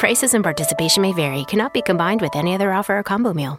[0.00, 3.58] Prices and participation may vary, cannot be combined with any other offer or combo meal.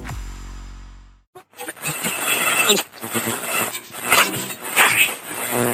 [5.53, 5.71] 네.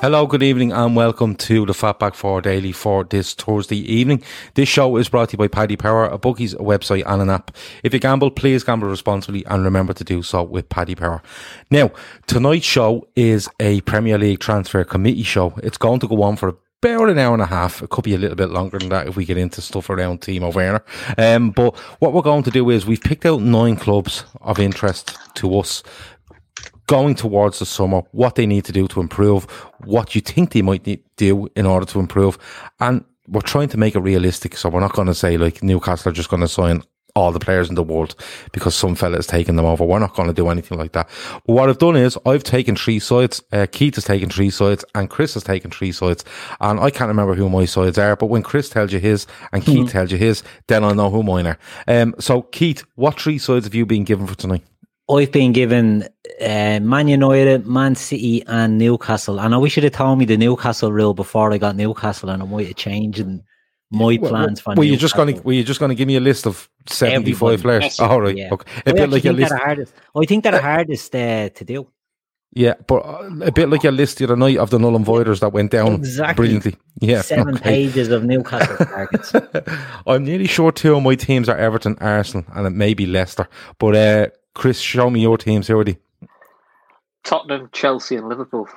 [0.00, 4.22] Hello, good evening, and welcome to the Fatback 4 Daily for this Thursday evening.
[4.54, 7.54] This show is brought to you by Paddy Power, a bookies, website, and an app.
[7.82, 11.20] If you gamble, please gamble responsibly and remember to do so with Paddy Power.
[11.70, 11.90] Now,
[12.26, 15.52] tonight's show is a Premier League transfer committee show.
[15.62, 17.82] It's going to go on for about an hour and a half.
[17.82, 20.22] It could be a little bit longer than that if we get into stuff around
[20.22, 20.82] Timo Werner.
[21.18, 25.18] Um, but what we're going to do is we've picked out nine clubs of interest
[25.34, 25.82] to us
[26.90, 29.44] going towards the summer, what they need to do to improve,
[29.84, 32.36] what you think they might need do in order to improve.
[32.80, 34.56] And we're trying to make it realistic.
[34.56, 36.82] So we're not going to say like Newcastle are just going to sign
[37.14, 38.16] all the players in the world
[38.50, 39.84] because some fella has taken them over.
[39.84, 41.08] We're not going to do anything like that.
[41.46, 43.40] But what I've done is I've taken three sides.
[43.52, 46.24] Uh, Keith has taken three sides and Chris has taken three sides.
[46.60, 49.64] And I can't remember who my sides are, but when Chris tells you his and
[49.64, 49.86] Keith mm-hmm.
[49.86, 51.58] tells you his, then I'll know who mine are.
[51.86, 54.64] Um, so Keith, what three sides have you been given for tonight?
[55.10, 56.08] I've been given
[56.40, 59.40] uh, Man United, Man City, and Newcastle.
[59.40, 62.42] And I wish you'd have told me the Newcastle rule before I got Newcastle, and
[62.42, 63.24] I might have changed
[63.90, 64.74] my plans for.
[64.74, 65.42] Were you just going to?
[65.42, 67.98] Were you just going to give me a list of seventy-five players?
[67.98, 68.50] All oh, right, yeah.
[68.52, 68.70] okay.
[68.86, 69.52] A I bit like a list.
[69.52, 71.88] Hardest, I think they're the hardest uh, to do.
[72.52, 75.04] Yeah, but uh, a bit like your list the other night of the null and
[75.04, 76.34] voiders that went down exactly.
[76.34, 76.76] brilliantly.
[77.00, 77.62] Yeah, seven okay.
[77.62, 79.32] pages of Newcastle targets.
[80.06, 83.48] I'm nearly sure two of my teams are Everton, Arsenal, and it may be Leicester.
[83.78, 85.68] But uh, Chris, show me your teams.
[85.68, 85.98] Who are they?
[87.24, 88.68] Tottenham, Chelsea, and Liverpool.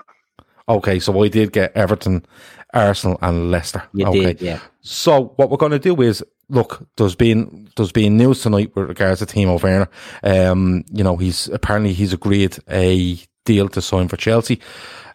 [0.67, 2.25] Okay, so I did get Everton,
[2.73, 3.83] Arsenal, and Leicester.
[3.93, 4.25] You okay.
[4.25, 4.59] did, yeah.
[4.81, 6.87] So what we're going to do is look.
[6.97, 9.89] There's been there's been news tonight with regards to Timo Werner.
[10.23, 14.61] Um, you know, he's apparently he's agreed a deal to sign for Chelsea.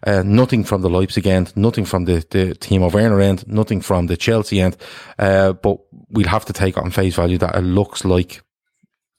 [0.05, 4.07] Uh, nothing from the Leipzig end, nothing from the, the Timo Werner end, nothing from
[4.07, 4.77] the Chelsea end.
[5.17, 8.41] Uh, but we'll have to take on face value that it looks like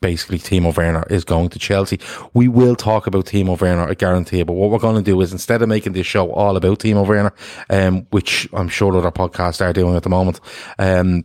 [0.00, 2.00] basically Timo Werner is going to Chelsea.
[2.34, 4.43] We will talk about Timo Werner, I guarantee.
[4.43, 7.06] But what we're going to do is instead of making this show all about Timo
[7.06, 7.33] Werner,
[7.69, 10.41] um, which I'm sure other podcasts are doing at the moment,
[10.78, 11.25] um,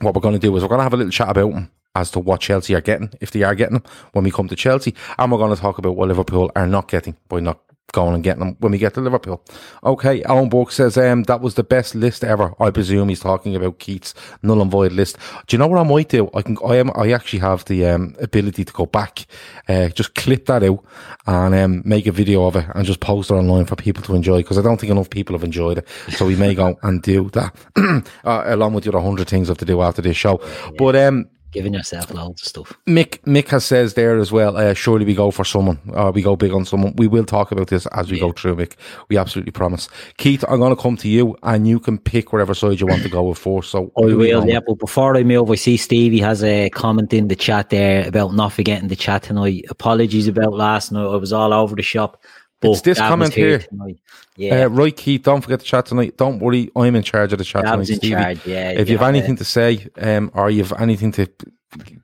[0.00, 1.70] what we're going to do is we're going to have a little chat about him
[1.94, 4.56] as to what Chelsea are getting, if they are getting them when we come to
[4.56, 4.94] Chelsea.
[5.18, 7.60] And we're going to talk about what Liverpool are not getting by not
[7.96, 9.42] going and getting them when we get to Liverpool.
[9.82, 12.54] Okay, Alan Burke says um, that was the best list ever.
[12.60, 15.16] I presume he's talking about Keith's null and void list.
[15.46, 16.28] Do you know what I might do?
[16.34, 16.58] I can.
[16.64, 16.90] I am.
[16.94, 19.26] I actually have the um, ability to go back,
[19.68, 20.84] uh, just clip that out
[21.26, 24.14] and um, make a video of it and just post it online for people to
[24.14, 25.88] enjoy because I don't think enough people have enjoyed it.
[26.10, 27.56] So we may go and do that
[28.24, 30.38] uh, along with the other hundred things I have to do after this show.
[30.42, 30.70] Yeah.
[30.78, 32.72] But um, giving yourself loads of stuff.
[32.86, 34.56] Mick Mick has says there as well.
[34.56, 35.78] Uh, surely we go for someone.
[35.94, 36.94] Uh, we go big on someone.
[36.96, 38.22] We will talk about this as we yeah.
[38.22, 38.74] go through, Mick.
[39.08, 39.88] We absolutely promise.
[40.18, 43.02] Keith, I'm going to come to you, and you can pick whatever side you want
[43.02, 43.62] to go with for.
[43.62, 44.46] So I will.
[44.46, 48.06] Yeah, but before I move, I see Stevie has a comment in the chat there
[48.06, 49.64] about not forgetting the chat tonight.
[49.70, 51.06] Apologies about last night.
[51.06, 52.22] I was all over the shop.
[52.60, 53.58] But it's this comment here.
[53.58, 53.96] here.
[54.36, 54.64] Yeah.
[54.64, 56.16] Uh, right, Keith, don't forget the chat tonight.
[56.16, 58.10] Don't worry, I'm in charge of the chat tonight, Stevie.
[58.10, 61.28] Charge, yeah, if you have anything to say um, or you have anything to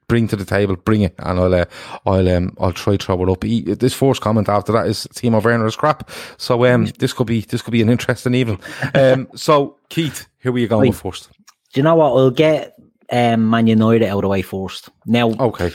[0.09, 1.65] bring to the table, bring it, and I'll uh,
[2.05, 3.43] I'll um, I'll try throw it up.
[3.43, 6.11] He, this first comment after that is Timo Werner is crap.
[6.37, 8.61] So um, this could be this could be an interesting evening.
[8.95, 10.95] Um, so Keith, here we go Right.
[10.95, 11.31] first.
[11.73, 12.11] Do you know what?
[12.11, 12.75] I'll get
[13.11, 14.91] um, Man United out of the way first.
[15.07, 15.71] Now, Okay,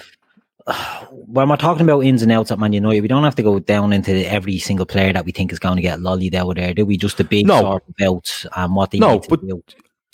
[1.11, 3.59] when we're talking about ins and outs at Man United, we don't have to go
[3.59, 6.73] down into every single player that we think is going to get lollied out there,
[6.73, 6.97] do we?
[6.97, 7.61] Just the big No.
[7.61, 9.63] sort of outs and what they No, need to but- do.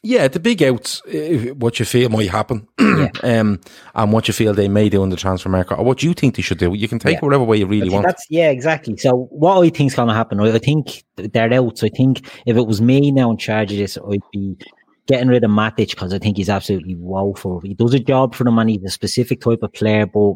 [0.03, 1.01] yeah, the big outs,
[1.57, 3.09] what you feel might happen, Yeah.
[3.23, 3.59] um,
[3.95, 6.35] and what you feel they may do in the transfer market, or what you think
[6.35, 6.73] they should do.
[6.73, 7.17] You can take Yeah.
[7.19, 8.05] it whatever way you really That's- want.
[8.07, 8.97] That's yeah, exactly.
[8.97, 11.77] So what I think's going to happen, I I think they're out.
[11.79, 14.55] So I think if it was me now in charge of this, I'd be
[15.07, 17.59] getting rid of Matic because I think he's absolutely woeful.
[17.59, 20.35] He does a job for them and he's a specific type of player, but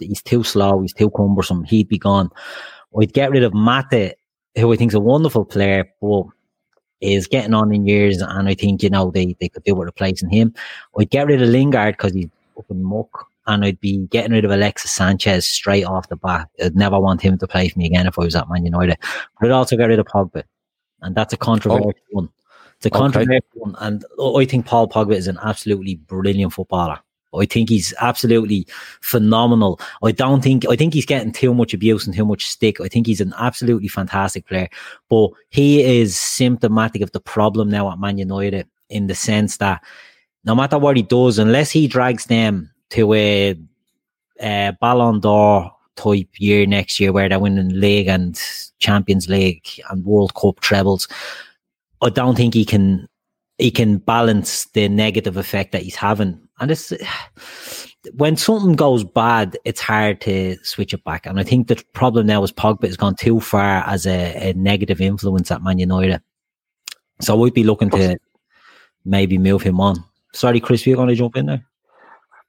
[0.00, 1.64] he's too slow, he's too cumbersome.
[1.64, 2.30] He'd be gone.
[3.00, 4.14] I'd get rid of Mata,
[4.56, 6.24] who I think is a wonderful player, but
[7.00, 9.86] is getting on in years, and I think you know they, they could do with
[9.86, 10.54] replacing him.
[10.98, 12.28] I'd get rid of Lingard because he's
[12.58, 16.48] up in muck, and I'd be getting rid of Alexis Sanchez straight off the bat.
[16.62, 18.96] I'd never want him to play for me again if I was at Man United.
[19.38, 20.44] But I'd also get rid of Pogba,
[21.02, 22.28] and that's a controversial one.
[22.78, 22.98] It's a Okay.
[22.98, 24.04] controversial one, and
[24.38, 26.98] I think Paul Pogba is an absolutely brilliant footballer.
[27.34, 28.66] I think he's absolutely
[29.02, 29.78] phenomenal.
[30.02, 32.80] I don't think I think he's getting too much abuse and too much stick.
[32.80, 34.68] I think he's an absolutely fantastic player,
[35.08, 39.82] but he is symptomatic of the problem now at Man United in the sense that
[40.44, 43.56] no matter what he does, unless he drags them to a,
[44.40, 48.40] a Ballon d'Or type year next year where they're winning league and
[48.78, 51.08] Champions League and World Cup trebles,
[52.02, 53.08] I don't think he can
[53.58, 56.40] he can balance the negative effect that he's having.
[56.60, 56.92] And it's
[58.14, 61.26] when something goes bad, it's hard to switch it back.
[61.26, 64.52] And I think the problem now is Pogba has gone too far as a, a
[64.54, 66.20] negative influence at Man United.
[67.20, 68.18] So we'd be looking to
[69.04, 70.04] maybe move him on.
[70.34, 71.64] Sorry, Chris, you're going to jump in there.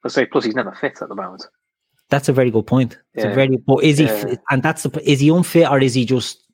[0.04, 1.48] I say, plus he's never fit at the moment.
[2.10, 2.98] That's a very good point.
[3.14, 4.06] It's a very, but is he?
[4.06, 4.36] Yeah.
[4.50, 6.47] And that's the, is he unfit or is he just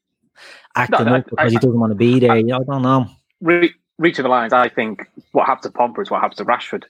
[0.76, 2.42] acting no, up because he I- doesn't want to be there?
[2.42, 3.08] Know, I don't know.
[3.42, 6.84] Re- reaching the lines, I think what happened to Pogba is what happened to Rashford.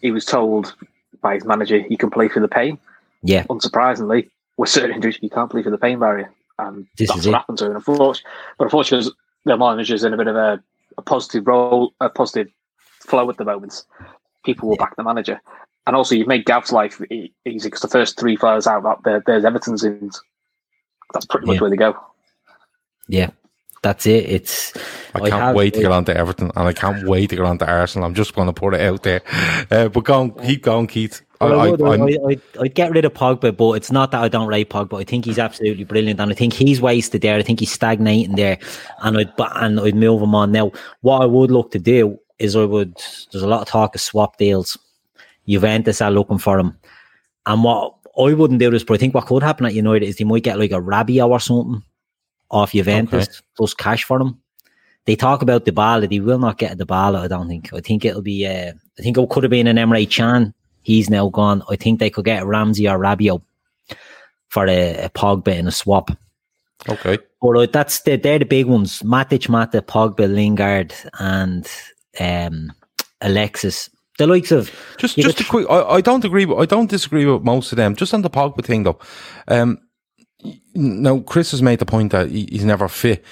[0.00, 0.74] He was told
[1.20, 2.78] by his manager he can play through the pain.
[3.22, 6.32] Yeah, Unsurprisingly, with certain injuries, you can't play through the pain barrier.
[6.58, 7.38] And This that's is what it.
[7.38, 7.76] happened to him.
[7.76, 8.22] Unfortunately,
[8.58, 9.12] but unfortunately,
[9.44, 10.60] the manager's in a bit of a,
[10.98, 12.52] a positive role, a positive
[13.00, 13.84] flow at the moment.
[14.44, 15.40] People will back the manager.
[15.86, 17.32] And also, you've made Gav's life easy
[17.68, 20.10] because the first three players out, there, there's Everton's in.
[21.12, 21.60] That's pretty much Yeah.
[21.60, 21.96] where they go.
[23.08, 23.30] Yeah,
[23.82, 24.24] that's it.
[24.28, 24.72] It's
[25.14, 27.44] I can't have- wait to get on to Everton, and I can't wait to get
[27.44, 28.06] on to Arsenal.
[28.06, 29.22] I'm just going to put it out there.
[29.70, 31.20] Uh, but go on, keep going, Keith.
[31.40, 34.12] I, Well, I I, would, I, I, I'd get rid of Pogba, but it's not
[34.12, 35.00] that I don't rate Pogba.
[35.00, 37.36] I think he's absolutely brilliant, and I think he's wasted there.
[37.36, 38.58] I think he's stagnating there,
[39.02, 40.70] and I'd and I'd move him on now.
[41.00, 42.94] What I would look to do is I would.
[43.32, 44.78] There's a lot of talk of swap deals.
[45.48, 46.78] Juventus are looking for him,
[47.46, 50.16] and what I wouldn't do this, but I think what could happen at United is
[50.16, 51.82] they might get like a Rabiot or something
[52.52, 53.38] off Juventus Okay.
[53.56, 54.38] plus cash for him.
[55.06, 57.16] They talk about the ball, they will not get the ball.
[57.16, 57.72] I don't think.
[57.72, 58.46] I think it'll be.
[58.46, 60.54] Uh, I think it could have been an Emre Can.
[60.82, 61.62] He's now gone.
[61.68, 63.42] I think they could get Ramsey or Rabiot
[64.48, 66.10] for a, a Pogba in a swap.
[66.88, 67.18] okay.
[67.40, 71.68] But uh, that's the, they're the big ones: Matic, Mata, Pogba, Lingard, and
[72.20, 72.72] um,
[73.20, 73.90] Alexis.
[74.18, 75.66] The likes of Just, just a quick.
[75.68, 76.44] I, I don't agree.
[76.44, 77.96] With, I don't disagree with most of them.
[77.96, 79.00] Just on the Pogba thing, though.
[79.48, 79.78] Um,
[80.74, 83.24] now Chris has made the point that he, he's never fit.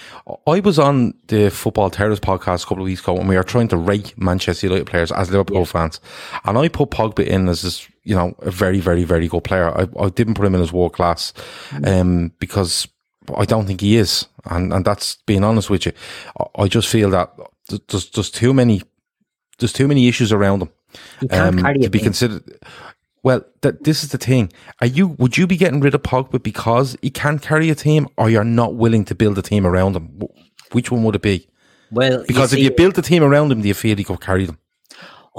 [0.46, 3.42] I was on the Football Terrace podcast a couple of weeks ago, and we were
[3.42, 6.00] trying to rate Manchester United players as Liverpool fans,
[6.44, 9.68] and I put Pogba in as this, you know, a very, very, very good player.
[9.68, 11.32] I, I didn't put him in as world class,
[11.84, 12.86] um, because
[13.36, 15.92] I don't think he is, and and that's being honest with you.
[16.38, 17.32] I, I just feel that
[17.88, 18.82] there's there's too many
[19.58, 20.70] there's too many issues around him
[21.30, 22.42] um, to be considered.
[23.22, 24.52] Well, that this is the thing.
[24.80, 28.08] Are you would you be getting rid of Pogba because he can't carry a team,
[28.16, 30.22] or you're not willing to build a team around him?
[30.72, 31.46] Which one would it be?
[31.90, 34.20] Well, Because if see, you build a team around him, do you feel he could
[34.20, 34.58] carry them?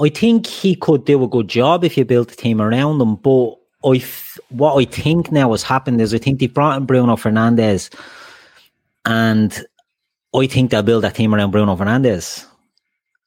[0.00, 3.16] I think he could do a good job if you built a team around him.
[3.16, 6.86] But I, th- what I think now has happened is I think they brought in
[6.86, 7.92] Bruno Fernandes,
[9.04, 9.64] and
[10.34, 12.46] I think they'll build a team around Bruno Fernandes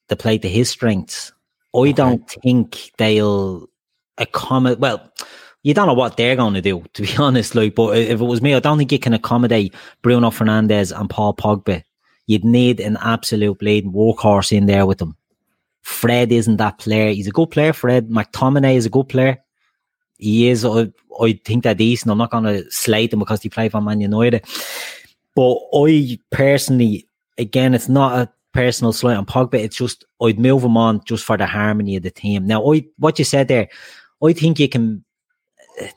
[0.09, 1.31] to play to his strengths.
[1.75, 3.67] I don't think they'll
[4.17, 4.79] accommodate.
[4.79, 5.11] Well,
[5.63, 7.55] you don't know what they're going to do, to be honest.
[7.55, 11.09] Like, but if it was me, I don't think you can accommodate Bruno Fernandes and
[11.09, 11.83] Paul Pogba.
[12.27, 15.15] You'd need an absolute bleeding workhorse in there with them.
[15.81, 17.11] Fred isn't that player.
[17.11, 17.71] He's a good player.
[17.71, 19.37] Fred McTominay is a good player.
[20.17, 20.65] He is.
[20.65, 20.91] I,
[21.21, 22.11] I think they're decent.
[22.11, 24.45] I'm not going to slate them because he play for Man United.
[25.35, 27.07] But I personally,
[27.37, 29.55] again, it's not a personal slight on Pogba.
[29.55, 32.47] It's just I'd move him on just for the harmony of the team.
[32.47, 33.67] Now, I what you said there,
[34.23, 35.05] I think you can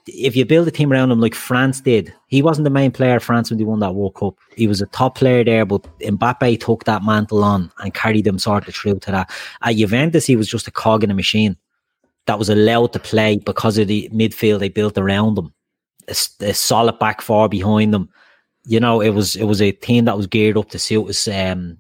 [0.07, 3.17] if you build a team around him like France did, he wasn't the main player
[3.17, 4.37] of France when they won that World Cup.
[4.57, 8.39] He was a top player there, but Mbappe took that mantle on and carried them
[8.39, 9.31] sort of through to that.
[9.63, 11.57] At Juventus, he was just a cog in a machine
[12.27, 15.53] that was allowed to play because of the midfield they built around him,
[16.09, 18.09] a, a solid back four behind them.
[18.65, 21.27] You know, it was it was a team that was geared up to suit his
[21.29, 21.79] um,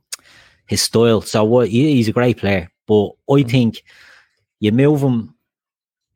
[0.66, 1.20] his style.
[1.20, 3.50] So what he, he's a great player, but I mm.
[3.50, 3.84] think
[4.60, 5.34] you move him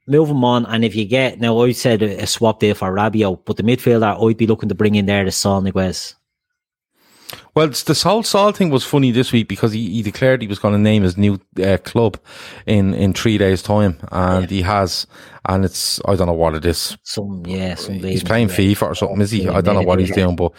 [0.07, 0.67] move him on.
[0.67, 3.63] And if you get now, I said a, a swap there for Rabiot, but the
[3.63, 6.15] midfielder I'd be looking to bring in there is Saul Niguez.
[7.55, 10.59] Well, the Saul Saul thing was funny this week because he, he declared he was
[10.59, 12.19] going to name his new uh, club
[12.65, 14.57] in, in three days' time, and yeah.
[14.57, 15.07] he has,
[15.45, 16.97] and it's I don't know what it is.
[17.03, 19.47] Some yeah, some he's playing FIFA or something, is he?
[19.51, 20.53] I don't know what he's doing, but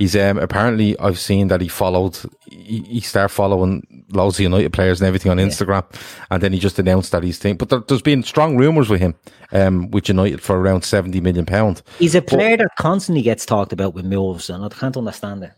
[0.00, 2.18] he's um apparently I've seen that he followed
[2.50, 6.00] he, he started following loads of United players and everything on Instagram, yeah.
[6.32, 7.58] and then he just announced that he's thing.
[7.58, 9.14] But there, has been strong rumours with him,
[9.52, 11.82] um, with United for around seventy million pound.
[12.00, 15.44] He's a player but, that constantly gets talked about with moves, and I can't understand
[15.44, 15.52] it.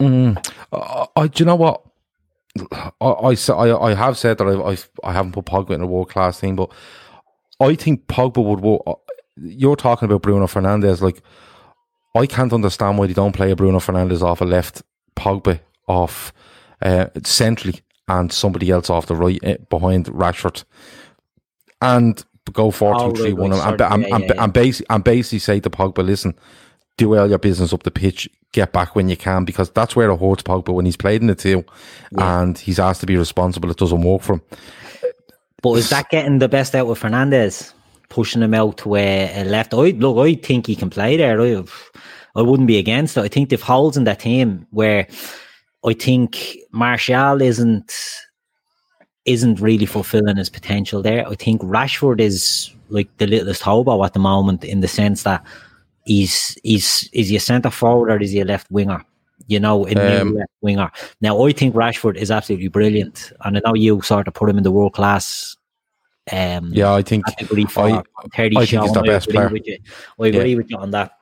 [0.00, 1.82] Mm, I, I, do you know what?
[3.00, 6.40] I, I, I have said that I, I, haven't put Pogba in a world class
[6.40, 6.70] team, but
[7.60, 8.60] I think Pogba would.
[8.60, 8.94] Work, uh,
[9.36, 11.00] you're talking about Bruno Fernandes.
[11.00, 11.22] like
[12.14, 14.82] I can't understand why they don't play a Bruno Fernandes off a left,
[15.14, 16.32] Pogba off
[16.82, 20.64] uh, centrally, and somebody else off the right uh, behind Rashford,
[21.82, 25.70] and go four two three one, and, and, and, and, basically and basically say to
[25.70, 26.34] Pogba, listen,
[26.96, 30.10] do all your business up the pitch, get back when you can, because that's where
[30.10, 31.64] it hurts Pogba when he's played in the two
[32.12, 32.40] yeah.
[32.40, 33.70] and he's asked to be responsible.
[33.70, 34.42] It doesn't work for him.
[35.62, 37.72] But is that getting the best out of Fernandes?
[38.08, 39.74] Pushing him out to a, a left.
[39.74, 41.40] I look, I think he can play there.
[41.40, 41.64] I,
[42.36, 43.22] I wouldn't be against it.
[43.22, 45.08] I think they've holes in that team where
[45.84, 47.92] I think Martial isn't
[49.24, 51.26] isn't really fulfilling his potential there.
[51.26, 55.44] I think Rashford is like the littlest hobo at the moment in the sense that
[56.06, 59.04] he's he's is he a centre forward or is he a left winger?
[59.48, 60.90] You know, in um, left winger.
[61.20, 64.56] Now I think Rashford is absolutely brilliant, and I know you sort of put him
[64.56, 65.56] in the world class.
[66.32, 67.34] Um, yeah, I think I,
[68.58, 69.46] I think he's the best player.
[69.46, 70.56] I agree yeah.
[70.56, 71.12] with you on that.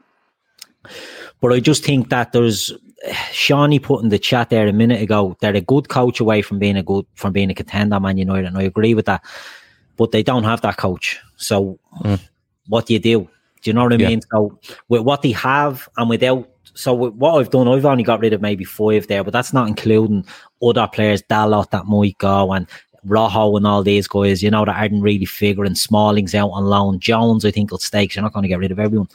[1.40, 2.72] But I just think that there's
[3.32, 5.36] Shawnee put in the chat there a minute ago.
[5.40, 8.46] They're a good coach away from being a good from being a contender, Man United,
[8.46, 9.22] and I agree with that.
[9.96, 11.20] But they don't have that coach.
[11.36, 12.20] So mm.
[12.68, 13.28] what do you do?
[13.64, 14.08] Do you know what I yeah.
[14.08, 14.20] mean?
[14.30, 18.34] So with what they have and without, so what I've done, I've only got rid
[18.34, 20.26] of maybe five there, but that's not including
[20.62, 22.66] other players, Dalot that might go and
[23.04, 25.74] Rojo and all these guys, you know, that aren't really figuring.
[25.74, 27.00] Smalling's out on loan.
[27.00, 28.14] Jones, I think, will stake.
[28.14, 29.08] You're not going to get rid of everyone.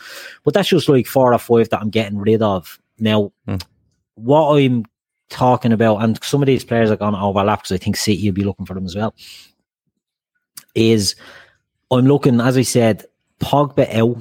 [0.43, 2.79] But that's just like four or five that I'm getting rid of.
[2.99, 3.61] Now, mm.
[4.15, 4.85] what I'm
[5.29, 8.29] talking about, and some of these players are going to overlap because I think City
[8.29, 9.13] will be looking for them as well,
[10.73, 11.15] is
[11.91, 13.05] I'm looking, as I said,
[13.39, 14.17] Pogba out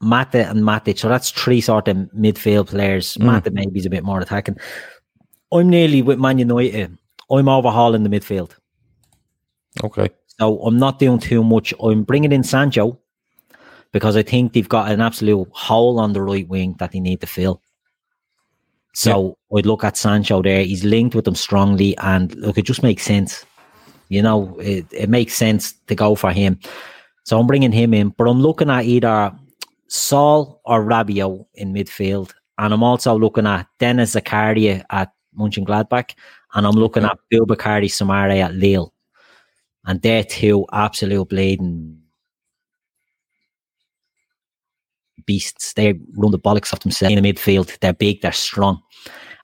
[0.00, 0.98] Mata and Matic.
[0.98, 3.16] So that's three sort of midfield players.
[3.16, 3.24] Mm.
[3.26, 4.56] Mata maybe is a bit more attacking.
[5.52, 6.96] I'm nearly with Man United.
[7.30, 8.52] I'm overhauling the midfield.
[9.84, 10.10] Okay.
[10.38, 11.74] So I'm not doing too much.
[11.82, 12.98] I'm bringing in Sancho
[13.92, 17.20] because I think they've got an absolute hole on the right wing that they need
[17.20, 17.60] to fill.
[18.94, 19.58] So yeah.
[19.58, 20.64] I'd look at Sancho there.
[20.64, 23.44] He's linked with them strongly, and look, it just makes sense.
[24.08, 26.58] You know, it, it makes sense to go for him.
[27.24, 29.32] So I'm bringing him in, but I'm looking at either
[29.90, 32.32] Saul or Rabiot in midfield.
[32.58, 36.14] And I'm also looking at Denis Zakaria at Mönchengladbach.
[36.54, 38.94] And I'm looking at Boubakary Soumaré at Lille.
[39.84, 41.98] And they're two absolute bleeding
[45.26, 45.72] beasts.
[45.72, 47.76] They run the bollocks off themselves in the midfield.
[47.80, 48.80] They're big, they're strong.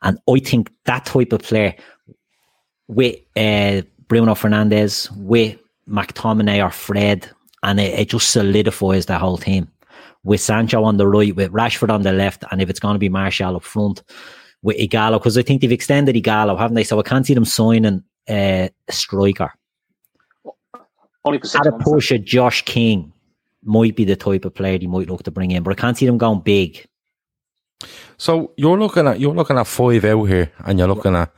[0.03, 1.75] And I think that type of player
[2.87, 7.29] with uh, Bruno Fernandes, with McTominay or Fred,
[7.65, 9.69] and it, it just solidifies the whole team
[10.27, 12.99] with Sancho on the right, with Rashford on the left, and if it's going to
[12.99, 14.03] be Martial up front
[14.61, 16.85] with Ighalo, because I think they've extended Ighalo, haven't they?
[16.85, 19.53] So I can't see them signing uh, a striker.
[21.25, 23.13] Only for At a push, a Josh King
[23.63, 25.97] might be the type of player you might look to bring in, but I can't
[25.97, 26.85] see them going big.
[28.17, 31.33] So you're looking at you're looking at five out here, and you're looking at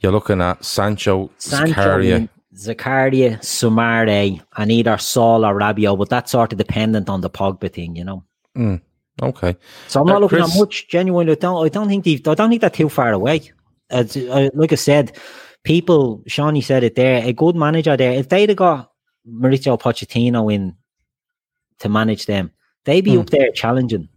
[0.00, 6.32] you're looking at Sancho, Sancho Zakaria, Zakaria, Soumaré, and either Saul or Rabiot, but that's
[6.32, 8.24] sort of dependent on the Pogba thing, you know.
[8.56, 8.80] Mm,
[9.22, 9.56] okay.
[9.88, 10.54] So I'm not uh, looking Chris...
[10.54, 10.88] at much.
[10.88, 11.64] Genuinely, I don't.
[11.64, 13.50] I don't think they, I don't think they're too far away.
[13.90, 15.16] As, uh, like I said,
[15.64, 16.22] people.
[16.26, 17.24] Shawnee said it there.
[17.24, 18.12] A good manager there.
[18.12, 18.92] If they'd have got
[19.28, 20.76] Mauricio Pochettino in
[21.80, 22.52] to manage them,
[22.84, 23.20] they'd be mm.
[23.20, 24.08] up there challenging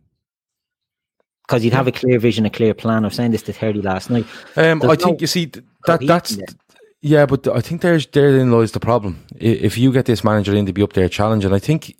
[1.47, 3.03] because you'd have a clear vision, a clear plan.
[3.03, 4.25] I was saying this to Terry last night.
[4.57, 5.51] Um, I think you see
[5.85, 6.37] that that's
[7.07, 9.25] Yeah, but I think there's therein lies the problem.
[9.39, 11.95] If you get this manager in to be up there challenging, I think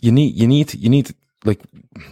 [0.00, 1.14] you need you need you need
[1.44, 1.60] like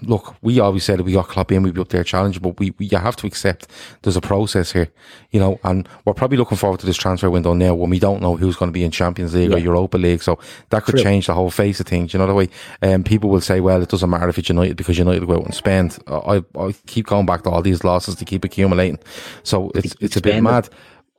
[0.02, 2.72] look, we always said we got Klopp in, we'd be up there challenging, but we,
[2.78, 3.68] we you have to accept
[4.02, 4.88] there's a process here,
[5.30, 8.20] you know, and we're probably looking forward to this transfer window now when we don't
[8.20, 9.56] know who's going to be in Champions League yeah.
[9.56, 10.38] or Europa League, so
[10.70, 11.04] that could True.
[11.04, 12.12] change the whole face of things.
[12.12, 12.48] You know the way
[12.82, 15.44] um, people will say, well, it doesn't matter if it's United because United go out
[15.44, 15.98] and spend.
[16.06, 18.98] I, I keep going back to all these losses to keep accumulating,
[19.42, 20.68] so it's it's a bit mad.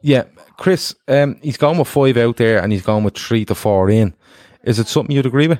[0.03, 0.23] Yeah,
[0.57, 3.89] Chris, um, he's gone with five out there and he's gone with three to four
[3.89, 4.15] in.
[4.63, 5.59] Is it something you'd agree with?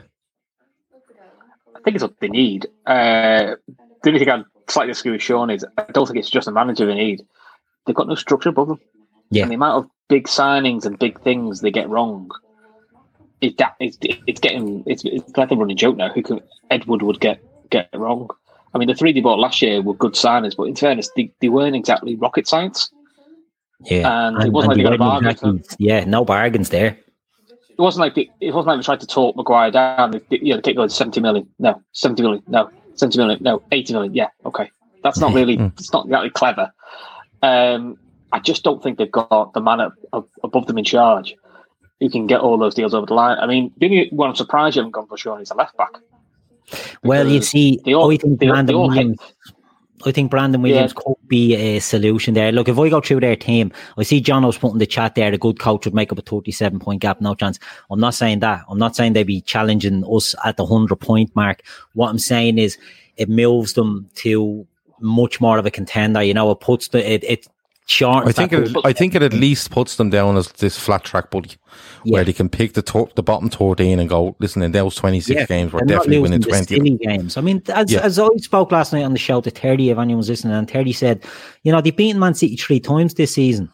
[1.81, 2.67] I think it's what they need.
[2.85, 3.55] Uh,
[4.03, 6.51] the only thing I'd slightly disagree with Sean is I don't think it's just a
[6.51, 7.23] manager they need.
[7.85, 8.79] They've got no structure above them.
[9.31, 9.43] Yeah.
[9.43, 12.29] And the amount of big signings and big things they get wrong,
[13.39, 16.09] it, it's, it's getting it's, it's like a running joke now.
[16.09, 18.29] Who can Ed Woodward get get wrong?
[18.75, 21.33] I mean, the three they bought last year were good signings, but in fairness, they,
[21.41, 22.91] they weren't exactly rocket science.
[23.81, 25.63] Yeah, and, and it wasn't and like they got a bargain.
[25.79, 26.99] Yeah, no bargains there
[27.81, 30.11] it wasn't like they, it wasn't like they tried to talk Maguire down.
[30.11, 33.63] They, you know, they kept going seventy million, no, seventy million, no, seventy million, no,
[33.71, 34.13] eighty million.
[34.13, 34.69] Yeah, okay,
[35.03, 35.55] that's not really.
[35.61, 35.67] Hmm.
[35.77, 36.71] it's not exactly clever.
[37.41, 37.97] Um,
[38.31, 39.95] I just don't think they've got the man up,
[40.43, 41.35] above them in charge
[41.99, 43.37] who can get all those deals over the line.
[43.39, 45.75] I mean, the only one I'm surprised you haven't gone for Sean is a left
[45.75, 45.91] back.
[47.03, 49.19] Well, you see, they all, I think they, they Williams,
[50.05, 51.03] I think Brandon Williams yeah.
[51.03, 52.51] could be a solution there.
[52.51, 55.33] Look, if I go through their team, I see John was putting the chat there.
[55.33, 57.59] A good coach would make up a 37 point gap, no chance.
[57.89, 58.63] I'm not saying that.
[58.69, 61.61] I'm not saying they'd be challenging us at the 100 point mark.
[61.93, 62.77] What I'm saying is
[63.17, 64.67] it moves them to
[64.99, 66.21] much more of a contender.
[66.21, 67.47] You know, it puts the, it, it
[67.91, 68.27] short.
[68.27, 71.29] I think it, I think it at least puts them down as this flat track
[71.29, 71.51] buddy,
[72.03, 72.13] yeah.
[72.13, 74.35] where they can pick the top, the bottom fourteen and go.
[74.39, 77.37] Listen, in those twenty six yeah, games, we're definitely winning twenty games.
[77.37, 77.99] I mean, as, yeah.
[77.99, 80.67] as I spoke last night on the show to Terry, if anyone was listening, and
[80.67, 81.23] Terry said,
[81.63, 83.69] you know, they've beaten Man City three times this season.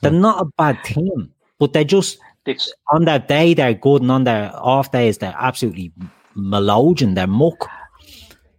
[0.00, 0.20] They're hmm.
[0.20, 4.24] not a bad team, but they're just it's, on that day they're good, and on
[4.24, 5.92] their off days they're absolutely
[6.36, 7.16] maloging.
[7.16, 7.68] They're muck,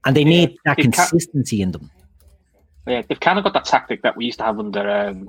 [0.05, 1.89] and they need that consistency in them
[2.87, 5.27] yeah, they've kind of got that tactic that we used to have under um,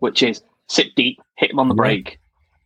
[0.00, 2.18] which is sit deep, hit them on the break,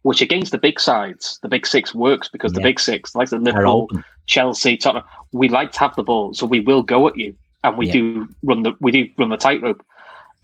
[0.03, 2.59] which against the big sides, the big six works because yeah.
[2.59, 3.91] the big six, like the Liverpool,
[4.27, 7.77] Chelsea, Tottenham, we like to have the ball, so we will go at you, and
[7.77, 7.93] we yeah.
[7.93, 9.85] do run the we do run the tightrope.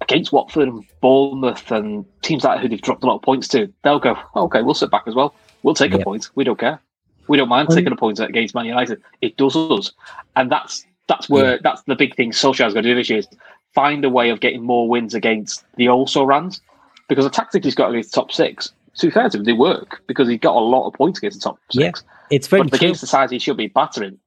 [0.00, 3.72] Against Watford and Bournemouth and teams like who they've dropped a lot of points to,
[3.84, 5.34] they'll go, oh, okay, we'll sit back as well.
[5.62, 5.98] We'll take yeah.
[5.98, 6.28] a point.
[6.34, 6.80] We don't care.
[7.28, 9.00] We don't mind taking a point against Man United.
[9.22, 9.92] It does us,
[10.36, 11.58] and that's that's where yeah.
[11.62, 13.28] that's the big thing Solskjaer's going to do this year is
[13.74, 16.60] find a way of getting more wins against the also runs
[17.08, 18.72] because the tactic he's got against the top six.
[18.98, 21.40] To be fair to him, they work because he got a lot of points against
[21.40, 22.02] the top six.
[22.04, 24.18] Yeah, it's very but against the sides he should be battering.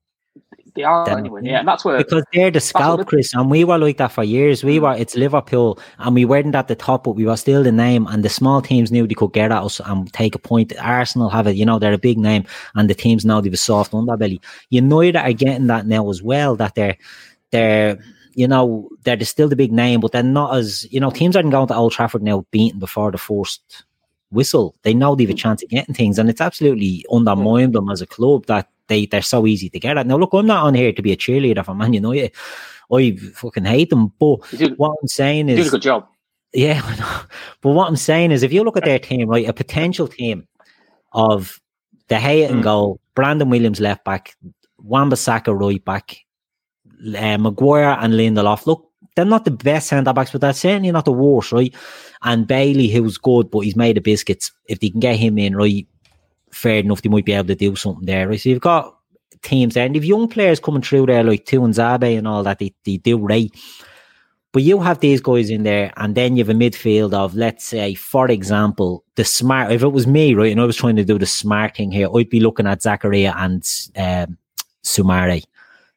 [0.77, 1.59] They are anyway, yeah.
[1.59, 4.63] And that's where because they're the scalp, Chris, and we were like that for years.
[4.63, 4.81] We mm.
[4.81, 8.05] were it's Liverpool, and we weren't at the top, but we were still the name.
[8.07, 10.71] And the small teams knew they could get at us and take a point.
[10.79, 13.57] Arsenal have it, you know, they're a big name, and the teams now they've a
[13.57, 14.39] soft underbelly.
[14.69, 16.55] United are getting that now as well.
[16.55, 16.97] That they're
[17.49, 17.97] they're
[18.35, 21.49] you know they're still the big name, but they're not as you know teams aren't
[21.49, 23.83] going to Old Trafford now beaten before the first
[24.29, 24.75] whistle.
[24.83, 25.37] They know they've a mm.
[25.37, 29.21] chance of getting things, and it's absolutely undermined them as a club that they they're
[29.21, 30.07] so easy to get at.
[30.07, 32.33] Now, look, I'm not on here to be a cheerleader for Man United.
[32.93, 36.07] I fucking hate them, but did, what I'm saying is, did a good job.
[36.53, 36.81] Yeah,
[37.61, 40.47] but what I'm saying is, if you look at their team, right, a potential team
[41.13, 41.59] of
[42.07, 42.63] De Gea and mm.
[42.63, 44.35] goal, Brandon Williams left back,
[44.79, 46.17] Wan-Bissaka right back,
[47.17, 48.65] uh, Maguire and Lindelof.
[48.65, 51.73] Look, they're not the best centre backs, but they're certainly not the worst, right?
[52.21, 54.51] And Bailly, who's good, but he's made of biscuits.
[54.67, 55.87] If they can get him in, right,
[56.51, 58.27] fair enough, they might be able to do something there.
[58.27, 58.39] Right?
[58.39, 58.97] So you've got
[59.41, 62.73] teams there, and if young players coming through there like Tuanzebe and all that, they,
[62.85, 63.51] they do right.
[64.53, 67.65] But you have these guys in there, and then you have a midfield of, let's
[67.65, 69.71] say, for example, the smart.
[69.71, 72.09] If it was me, right, and I was trying to do the smart thing here,
[72.15, 73.61] I'd be looking at Zakaria and
[73.97, 74.37] um,
[74.83, 75.43] Soumaré,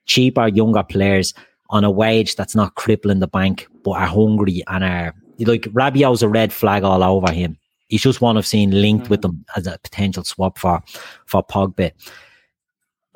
[0.05, 1.33] cheaper, younger players
[1.71, 6.23] on a wage that's not crippling the bank, but are hungry and are like Rabiot's
[6.23, 7.57] a red flag all over him.
[7.91, 9.11] He's just one I've seen linked mm-hmm.
[9.11, 10.83] with them as a potential swap for
[11.27, 11.93] for Pogba.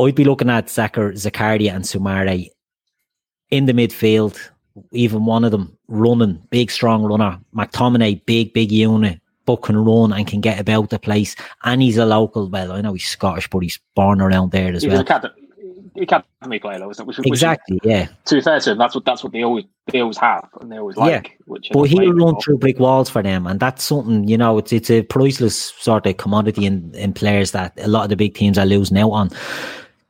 [0.01, 2.49] I'd be looking at Zakar, Zakaria and Soumaré
[3.51, 4.39] in the midfield.
[4.91, 7.39] Even one of them running, big strong runner.
[7.55, 11.37] McTominay, big big unit, but can run and can get about the place.
[11.63, 12.49] And he's a local.
[12.49, 14.99] Well, I know he's Scottish, but he's born around there as well.
[14.99, 15.31] he's well
[16.03, 17.07] academy player, though, isn't it?
[17.07, 18.09] Which, exactly, which, yeah.
[18.27, 20.73] To be fair to him, that's what that's what they always they always have and
[20.73, 21.29] they always like.
[21.29, 21.35] Yeah.
[21.47, 24.59] Which but he'll run through brick walls for them, and that's something you know.
[24.59, 28.17] It's it's a priceless sort of commodity in in players that a lot of the
[28.17, 29.29] big teams are losing out on.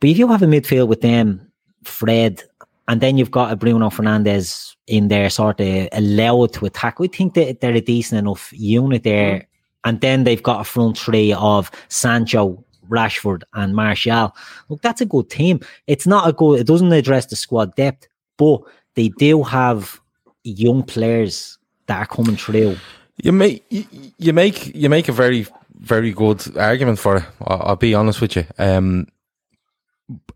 [0.01, 1.51] But if you have a midfield with them,
[1.83, 2.43] Fred
[2.89, 6.99] and then you've got a Bruno Fernandes in there, sort of allow it to attack.
[6.99, 9.39] We think that they're a decent enough unit there.
[9.39, 9.47] Mm.
[9.87, 14.35] And then they've got a front three of Sancho, Rashford, and Martial.
[14.69, 15.61] Look, that's a good team.
[15.87, 18.07] It's not a good, it doesn't address the squad depth,
[18.37, 18.61] but
[18.95, 20.01] they do have
[20.43, 22.77] young players that are coming through.
[23.23, 23.85] You make you,
[24.19, 25.47] you make you make a very
[25.79, 27.25] very good argument for it.
[27.43, 28.47] I'll, I'll be honest with you.
[28.59, 29.07] Um,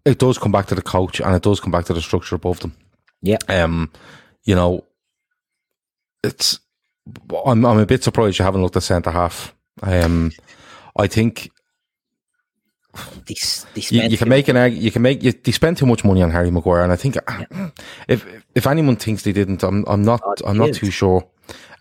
[0.04, 2.36] it does come back to the coach, and it does come back to the structure
[2.36, 2.74] above them.
[3.22, 3.38] Yeah.
[3.48, 3.90] Um,
[4.44, 4.84] you know,
[6.22, 6.60] it's.
[7.46, 9.54] I'm I'm a bit surprised you haven't looked at centre half.
[9.82, 10.32] Um,
[10.96, 11.50] I think
[13.26, 13.34] they,
[13.74, 14.74] they you, you, can make an egg.
[14.74, 17.16] you can make you, they spend too much money on Harry Maguire, and I think
[17.16, 17.70] yeah.
[18.08, 21.26] if if anyone thinks they didn't, I'm I'm not God, I'm not too sure.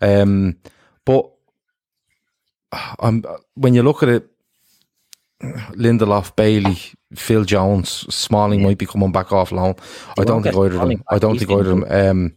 [0.00, 0.56] Um,
[1.04, 1.30] but
[3.00, 4.28] I'm when you look at it,
[5.42, 6.78] Lindelof, Bailly,
[7.14, 8.66] Phil Jones, Smalling yeah.
[8.66, 9.74] might be coming back off loan.
[10.18, 11.04] I don't think either of them.
[11.08, 11.84] I don't think either of them.
[11.88, 12.36] Um,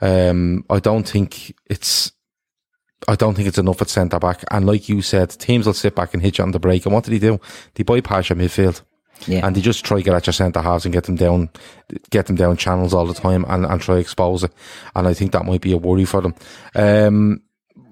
[0.00, 2.12] um, I don't think it's.
[3.08, 4.44] I don't think it's enough at centre back.
[4.50, 6.84] And like you said, teams will sit back and hit you on the break.
[6.86, 7.40] And what did he do?
[7.74, 8.82] They bypass your midfield.
[9.26, 9.46] Yeah.
[9.46, 11.50] And they just try to get at your centre halves and get them down,
[12.10, 14.52] get them down channels all the time and, and try to expose it.
[14.96, 16.34] And I think that might be a worry for them.
[16.74, 17.42] Um,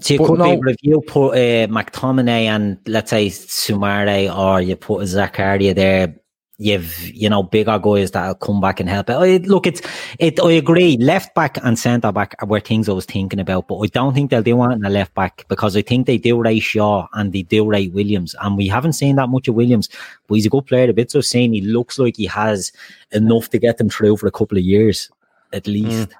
[0.01, 4.61] so you could no, be if you put uh, McTominay and let's say Soumaré or
[4.61, 6.15] you put Zakaria there,
[6.61, 9.47] you've you know bigger guys that'll come back and help it.
[9.47, 9.81] Look, it's
[10.19, 10.39] it.
[10.39, 10.97] I agree.
[10.99, 14.31] Left back and centre back were things I was thinking about, but I don't think
[14.31, 17.33] they'll do one in the left back because I think they do rate Shaw and
[17.33, 19.89] they do rate Williams, and we haven't seen that much of Williams.
[20.27, 20.87] But he's a good player.
[20.87, 22.73] The bits I've seen, he looks like he has
[23.13, 25.11] enough to get them through for a couple of years
[25.53, 26.11] at least.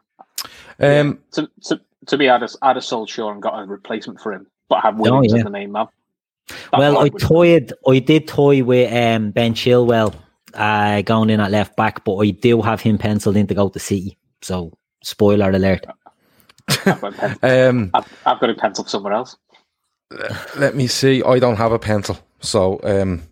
[0.81, 1.01] Mm.
[1.01, 4.21] Um, to, to to be I'd have, I'd have sold Shaw and got a replacement
[4.21, 5.41] for him, but have Williams oh, yeah.
[5.41, 5.87] as the main man.
[6.73, 10.15] well, I toyed, I did toy with um, Ben Chilwell
[10.55, 13.69] uh, going in at left back, but I do have him penciled in to go
[13.69, 14.19] to City.
[14.43, 15.87] So, spoiler alert.
[16.87, 19.37] I've, got um, I've, I've got a pencil somewhere else.
[20.57, 21.23] Let me see.
[21.23, 23.23] I don't have a pencil, so um,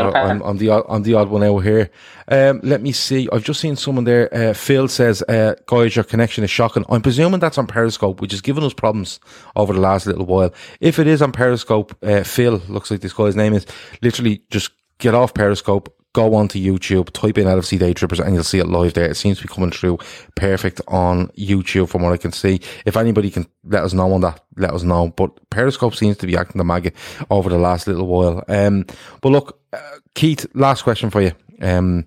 [0.00, 1.90] I'm, I'm, the odd, I'm the odd one out here.
[2.28, 3.28] Um, let me see.
[3.32, 4.32] I've just seen someone there.
[4.34, 8.32] Uh, Phil says, uh, "Guys, your connection is shocking." I'm presuming that's on Periscope, which
[8.32, 9.20] has given us problems
[9.56, 10.52] over the last little while.
[10.80, 13.66] If it is on Periscope, uh, Phil looks like this guy's name is
[14.00, 18.44] literally just get off Periscope, go onto YouTube, type in LFC Day Trippers, and you'll
[18.44, 19.10] see it live there.
[19.10, 19.98] It seems to be coming through
[20.34, 22.60] perfect on YouTube from what I can see.
[22.84, 25.08] If anybody can let us know on that, let us know.
[25.08, 26.94] But Periscope seems to be acting the maggot
[27.30, 28.44] over the last little while.
[28.48, 28.84] Um,
[29.20, 29.80] but look, uh,
[30.14, 31.32] Keith, last question for you.
[31.60, 32.06] Um,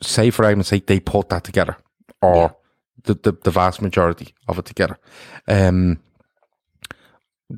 [0.00, 1.76] say for argument's sake, they put that together,
[2.20, 2.56] or
[3.04, 4.98] the, the, the vast majority of it together.
[5.46, 6.00] Um,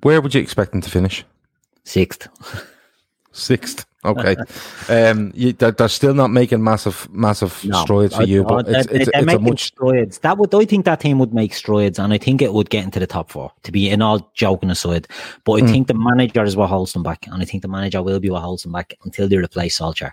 [0.02, 1.24] where would you expect them to finish?
[1.84, 2.28] Sixth.
[3.32, 3.86] Sixth.
[4.04, 4.36] Okay.
[4.88, 8.68] um, you, they're, they're, still not making massive, massive no, strides for I, you, but
[8.68, 10.18] I, it's, it's, it's a much strides.
[10.18, 12.84] That would, I think that team would make strides, and I think it would get
[12.84, 13.52] into the top four.
[13.62, 15.08] To be in all joking aside,
[15.44, 15.70] but I mm.
[15.70, 18.30] think the manager is what holds them back, and I think the manager will be
[18.30, 20.12] what holds them back until they replace Solskjaer.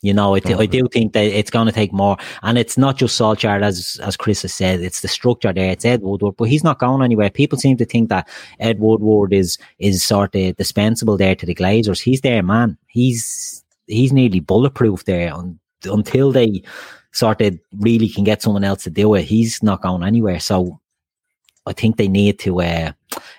[0.00, 3.18] You know, I, do think that it's going to take more, and it's not just
[3.18, 4.80] Solskjaer, as as Chris has said.
[4.80, 5.72] It's the structure there.
[5.72, 7.30] It's Ed Woodward, but he's not going anywhere.
[7.30, 8.28] People seem to think that
[8.60, 12.00] Ed Woodward is is sort of dispensable there to the Glazers.
[12.00, 12.78] He's their man.
[12.86, 16.62] He's he's nearly bulletproof there on, until they
[17.10, 19.22] sort of really can get someone else to do it.
[19.22, 20.38] He's not going anywhere.
[20.38, 20.80] So
[21.68, 22.92] I think they need to uh,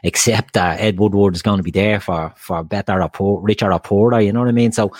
[0.04, 4.20] accept that Ed Woodward is going to be there for for better rapport, richer rapport.
[4.22, 4.72] You know what I mean?
[4.72, 4.92] So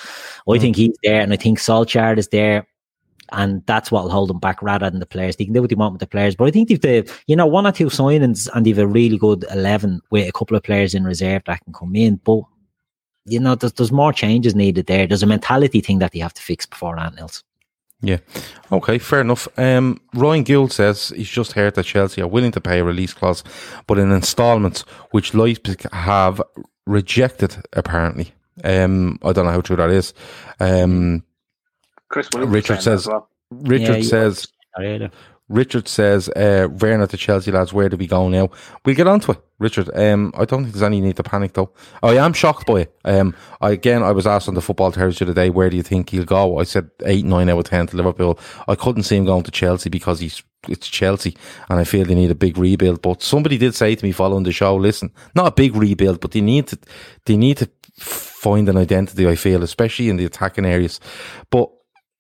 [0.48, 0.62] I mm.
[0.62, 2.68] think he's there, and I think Solskjaer is there.
[3.32, 5.36] And that's what will hold them back rather than the players.
[5.36, 6.36] They can do what they want with the players.
[6.36, 9.20] But I think if they, you know, one or two signings and they've a really
[9.20, 12.16] good 11 with a couple of players in reserve that can come in.
[12.24, 12.42] But,
[13.26, 15.06] you know, there's, there's more changes needed there.
[15.06, 17.44] There's a mentality thing that they have to fix before anything else.
[18.02, 18.20] Yeah.
[18.72, 19.48] Okay, fair enough.
[19.58, 23.14] Um, Ryan Gould says he's just heard that Chelsea are willing to pay a release
[23.14, 23.44] clause,
[23.88, 24.82] but in instalments,
[25.12, 26.42] which Leipzig have
[26.86, 28.32] rejected, apparently.
[28.64, 30.14] Um, I don't know how true that is.
[30.60, 31.24] Um,
[32.10, 33.30] Chris Richard says, well.
[33.52, 34.48] Richard yeah, says,
[35.50, 38.50] Richard says, uh, Werner to Chelsea lads, where do we go now?
[38.86, 39.90] We'll get on to it, Richard.
[39.96, 41.72] Um, I don't think there's any need to panic though.
[42.04, 42.96] I am shocked by it.
[43.04, 46.12] Um, I, again, I was asked on the football Thursday today, where do you think
[46.12, 46.60] he'll go?
[46.60, 48.40] I said eight, nine out of 10 to Liverpool.
[48.68, 51.36] I couldn't see him going to Chelsea because he's, it's Chelsea
[51.68, 53.02] and I feel they need a big rebuild.
[53.02, 56.32] But somebody did say to me following the show, listen, not a big rebuild, but
[56.32, 56.80] they need to,
[57.26, 61.00] they need to find an identity, I feel, especially in the attacking areas.
[61.50, 61.72] But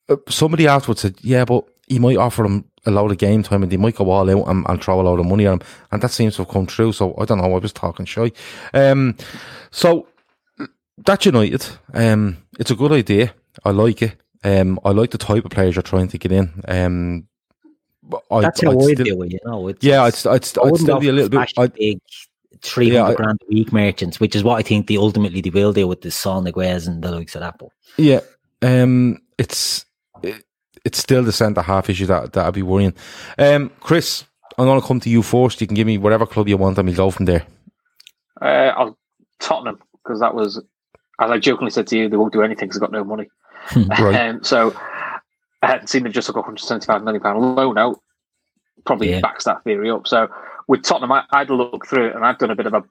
[0.09, 3.63] uh, somebody afterwards said, yeah, but he might offer him a load of game time
[3.63, 5.61] and they might go all out and, and throw a load of money at him.
[5.91, 6.91] And that seems to have come true.
[6.91, 7.53] So I don't know.
[7.55, 8.31] I was talking shy.
[8.73, 9.15] Um,
[9.71, 10.07] so
[10.97, 11.65] that's United.
[11.93, 13.33] Um, it's a good idea.
[13.63, 14.15] I like it.
[14.43, 16.61] Um, I like the type of players you're trying to get in.
[16.67, 17.27] Um,
[18.31, 19.67] I, That's how I'd I still- it, you know.
[19.67, 21.51] It's, Yeah, I'd, I'd, I'd, I still be a little bit.
[21.57, 21.99] I'd, big
[22.61, 25.49] three hundred Yeah, grand a week merchants, which is what I think they ultimately they
[25.49, 27.57] will do with the Saul Niguez and the likes of that.
[27.59, 28.21] But Yeah,
[28.61, 29.85] um, it's it,
[30.89, 32.93] it's still the centre half issue that that I'd be worrying.
[33.37, 34.25] Um, Chris,
[34.57, 35.61] I'm going to come to you first.
[35.61, 37.45] You can give me whatever club you want, and we'll go from there.
[38.41, 38.97] Uh, I'll
[39.39, 40.57] Tottenham because that was,
[41.21, 43.27] as I jokingly said to you, they won't do anything because they've got no money.
[43.99, 44.15] Right.
[44.29, 44.73] Um, so
[45.61, 47.99] I hadn't seen they've just took a 175 million pound loan out.
[48.85, 49.19] Probably Yeah.
[49.21, 50.07] backs that theory up.
[50.07, 50.29] So
[50.67, 52.83] with Tottenham, I, I'd look through it and I've done a bit of a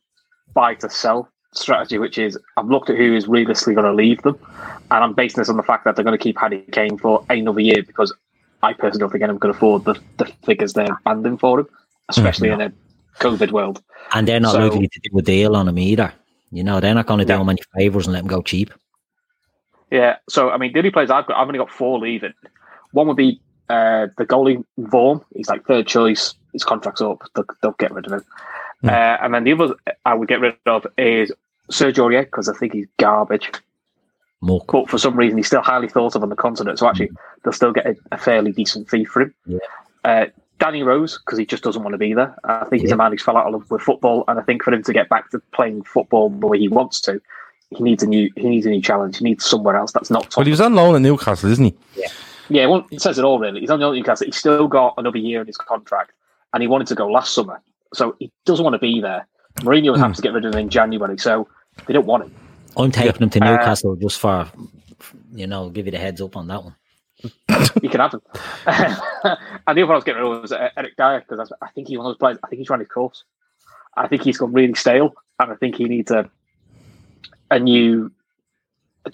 [0.55, 4.21] buy to sell strategy, which is I've looked at who is realistically going to leave
[4.23, 4.39] them,
[4.91, 7.25] and I'm basing this on the fact that they're going to keep Harry Kane for
[7.31, 8.13] another year because
[8.63, 11.69] I personally don't think anyone can afford the, the figures they're banding for him,
[12.09, 12.73] especially in a
[13.21, 13.83] COVID world.
[14.15, 16.13] and they're not So- likely to do a deal on him either.
[16.51, 17.41] You know, they're not going to do Yeah.
[17.41, 18.73] him any favors and let him go cheap.
[19.91, 22.33] Yeah, so I mean, the only players I've got, I've only got four leaving.
[22.93, 25.23] One would be uh, the goalie Vorm.
[25.35, 26.35] He's like third choice.
[26.53, 27.23] His contract's up.
[27.35, 28.25] They'll, they'll get rid of him.
[28.83, 28.89] Hmm.
[28.89, 31.33] Uh, and then the other I would get rid of is
[31.71, 33.51] Sergio Aurier because I think he's garbage.
[34.41, 34.67] Muck.
[34.69, 36.79] But for some reason, he's still highly thought of on the continent.
[36.79, 37.11] So actually,
[37.43, 39.35] they'll still get a, a fairly decent fee for him.
[39.47, 39.59] Yeah.
[40.05, 40.27] Uh,
[40.59, 42.37] Danny Rose because he just doesn't want to be there.
[42.45, 44.63] I think he's a man who's fell out of love with football, and I think
[44.63, 47.21] for him to get back to playing football the way he wants to,
[47.71, 49.19] he needs a new he needs a new challenge.
[49.19, 50.23] He needs somewhere else that's not.
[50.23, 50.47] Well, Tottenham.
[50.47, 52.05] he was on loan at Newcastle, isn't he?
[52.51, 53.61] Yeah, well, it says it all really.
[53.61, 54.27] He's on the Newcastle.
[54.27, 56.13] He's still got another year in his contract,
[56.53, 57.61] and he wanted to go last summer,
[57.95, 59.27] so he doesn't want to be there.
[59.61, 61.49] Mourinho was happy to get rid of him in January, so
[61.87, 62.35] they don't want him.
[62.77, 64.49] I'm taking him to Uh, Newcastle just for,
[65.33, 66.75] you know, give you the heads up on that one.
[67.83, 68.21] You can have him.
[68.67, 71.69] and the other one I was getting rid of was uh, Eric Dier because I
[71.71, 72.39] think he's one of those players.
[72.45, 73.25] I think he's running his course.
[73.97, 76.31] I think he's gone really stale, and I think he needs a
[77.51, 78.13] a new.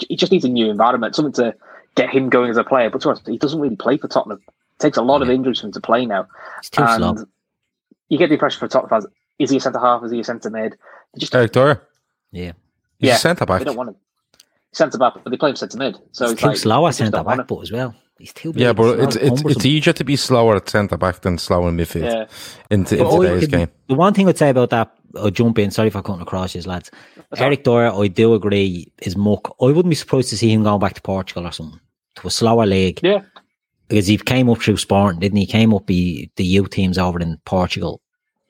[0.09, 1.55] He just needs a new environment, something to
[1.95, 2.91] get him going as a player.
[2.91, 4.41] But to honest, he doesn't really play for Tottenham.
[4.49, 6.27] It takes a lot of injuries for him to play now.
[6.59, 7.15] It's too slow.
[8.11, 9.07] And you get the impression for top fans:
[9.39, 10.05] is he a centre half?
[10.05, 10.73] Is he a centre mid?
[11.15, 11.83] They just Eric Dier.
[12.33, 12.53] Yeah.
[12.99, 13.61] He's Yeah, a centre back.
[13.61, 13.97] they don't want him.
[14.73, 15.97] Centre back, but they play him centre mid.
[16.13, 18.61] So He's it's too like, slow at centre back, but as well, he's too big.
[18.63, 21.77] Yeah, but it's it's it's easier to be slower at centre back than slower in
[21.77, 22.27] midfield Yeah.
[22.71, 23.69] in, in today's game.
[23.89, 25.71] The one thing I'd say about that, I'll jump in.
[25.71, 26.91] Sorry if for cutting across you, lads.
[27.37, 29.55] Eric Dier, I do agree, is muck.
[29.61, 31.81] I wouldn't be surprised to see him going back to Portugal or something
[32.17, 33.23] to a slower league Yeah,
[33.95, 35.47] because he came up through Sporting, didn't he?
[35.47, 38.01] Came up the the youth teams over in Portugal.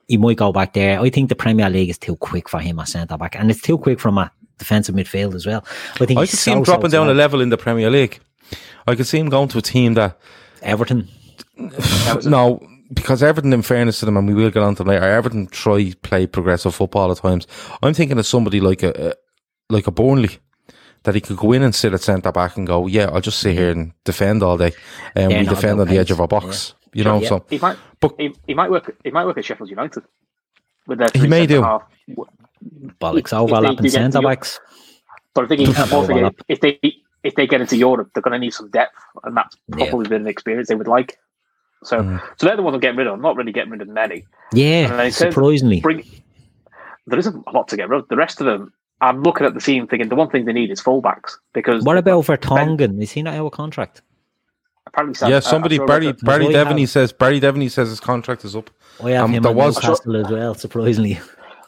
[0.09, 0.99] He might go back there.
[0.99, 3.61] I think the Premier League is too quick for him at centre back, and it's
[3.61, 5.63] too quick from a defensive midfield as well.
[6.01, 7.13] I think I could see so, him so dropping down slow.
[7.13, 8.21] a level in the Premier League.
[8.87, 10.19] I could see him going to a team that
[10.63, 11.09] Everton.
[12.25, 15.05] no, because Everton, in fairness to them, and we will get on to them later,
[15.05, 17.47] Everton try play progressive football at times.
[17.83, 19.15] I'm thinking of somebody like a, a
[19.69, 20.39] like a Burnley
[21.05, 23.39] that he could go in and sit at centre back and go, yeah, I'll just
[23.41, 24.73] sit here and defend all day,
[25.15, 26.75] and Yeah, we not defend about on the edge of our box.
[26.93, 27.29] You know, Yeah.
[27.29, 27.77] so he might.
[28.01, 28.95] But- he, he might work.
[29.05, 30.03] He might work at Sheffield United
[30.87, 31.63] with their He may do.
[31.63, 31.83] half.
[33.01, 34.61] Bollocks, If they overlapping get centre backs.
[35.35, 36.35] But I think Yeah, don't forget, overlap.
[36.49, 36.79] if they
[37.25, 39.89] if they get into Europe, they're going to need some depth, and that's Yeah.
[39.89, 41.19] probably been an experience they would like.
[41.83, 42.21] So, Mm.
[42.37, 43.15] so they're the ones I'm getting rid of.
[43.15, 44.25] I'm not really getting rid of many.
[44.53, 45.81] And Yeah, then in terms- surprisingly.
[45.81, 46.05] Bring
[47.07, 48.09] there isn't a lot to get rid of.
[48.09, 48.73] The rest of them,
[49.05, 51.99] I'm looking at the team thinking the one thing they need is fullbacks because What
[51.99, 53.03] about Vertonghen?
[53.03, 54.03] Is he not out of contract?
[54.87, 58.01] apparently Sam- yeah, uh, somebody saw Barry Barry Devaney have- says Barry Devaney says his
[58.01, 58.71] contract is up.
[59.03, 61.19] I have Um, him there at was- Newcastle as well, surprisingly.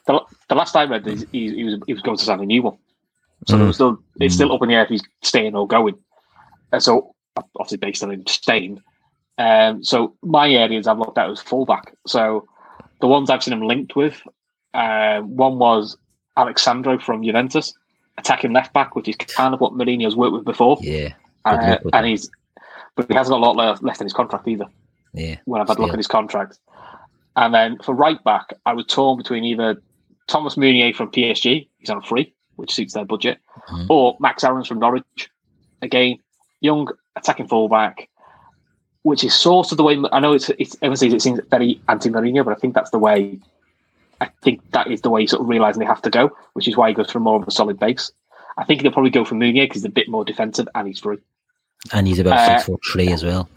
[0.07, 2.41] the, the last time I read, he, he, he was he was going to sign
[2.41, 2.77] a new one,
[3.47, 3.59] so Mm.
[3.59, 5.97] there was still it's still up in the air if he's staying or going.
[6.73, 7.15] And so
[7.57, 8.81] obviously based on him staying.
[9.39, 11.95] Um, so my areas I've looked at was fullback.
[12.07, 12.47] So
[13.01, 14.17] the ones I've seen him linked with,
[14.73, 15.97] uh, one was
[16.37, 17.75] Alex Sandro from Juventus,
[18.19, 20.79] attacking left back, which is kind of what Mourinho's worked with before.
[20.81, 21.13] Yeah,
[21.45, 22.31] Uh, and he's,
[22.95, 24.67] but he hasn't got a lot le- left in his contract either.
[25.13, 25.37] yeah.
[25.45, 26.59] When I've had a look at his contract,
[27.37, 29.81] and then for right back, I was torn between either
[30.27, 33.87] Thomas Meunier from PSG, he's on free, which suits their budget, Mhm.
[33.91, 35.31] or Max Aarons from Norwich.
[35.83, 36.19] Again,
[36.61, 38.09] young attacking fullback,
[39.03, 41.81] which is sort of the way I know it's it's everyone says it seems very
[41.89, 43.39] anti Mourinho, but I think that's the way.
[44.21, 46.77] I think that is the way sort of realizing they have to go, which is
[46.77, 48.11] why he goes for more of a solid base.
[48.59, 51.01] I think they'll probably go for Meunier because he's a bit more defensive and he's
[51.01, 51.19] free,
[51.93, 53.49] And he's about Uh, six foot three as well.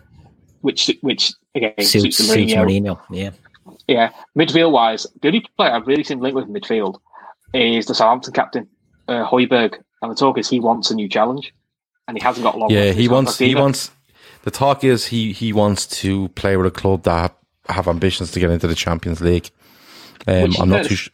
[0.62, 2.66] which which again Suits, suits, the suits Mourinho.
[2.66, 3.00] Mourinho.
[3.10, 3.30] Yeah.
[3.88, 7.00] Yeah, midfield wise, the only player I've really seen linked with in midfield
[7.54, 8.68] is the Southampton captain,
[9.08, 9.76] uh, Højbjerg.
[10.02, 11.54] And the talk is he wants a new challenge,
[12.08, 12.70] and he hasn't got long.
[12.70, 13.38] Yeah, he wants.
[13.38, 13.62] He either.
[13.62, 13.92] wants.
[14.44, 18.32] The talk is he he wants to play with a club that have, have ambitions
[18.32, 19.50] to get into the Champions League.
[20.28, 20.96] Um, I'm not too.
[20.96, 21.10] Sh-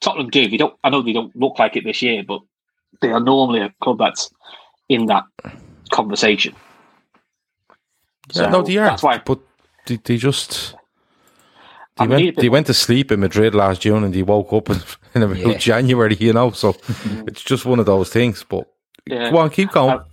[0.00, 0.48] Tottenham do.
[0.48, 0.74] They don't.
[0.82, 2.40] I know they don't look like it this year, but
[3.00, 4.30] they are normally a club that's
[4.88, 5.24] in that
[5.90, 6.54] conversation.
[8.34, 8.86] Yeah, So no, they are.
[8.86, 9.40] That's why But
[9.86, 10.74] they, they just.
[11.98, 14.78] They went, they went to sleep in Madrid last June and they woke up in,
[15.22, 15.58] in Yeah.
[15.58, 16.50] January, you know.
[16.50, 16.74] So
[17.26, 18.44] it's just one of those things.
[18.48, 18.66] But
[19.06, 19.30] Yeah.
[19.30, 19.98] go on, keep going.
[19.98, 20.04] Uh,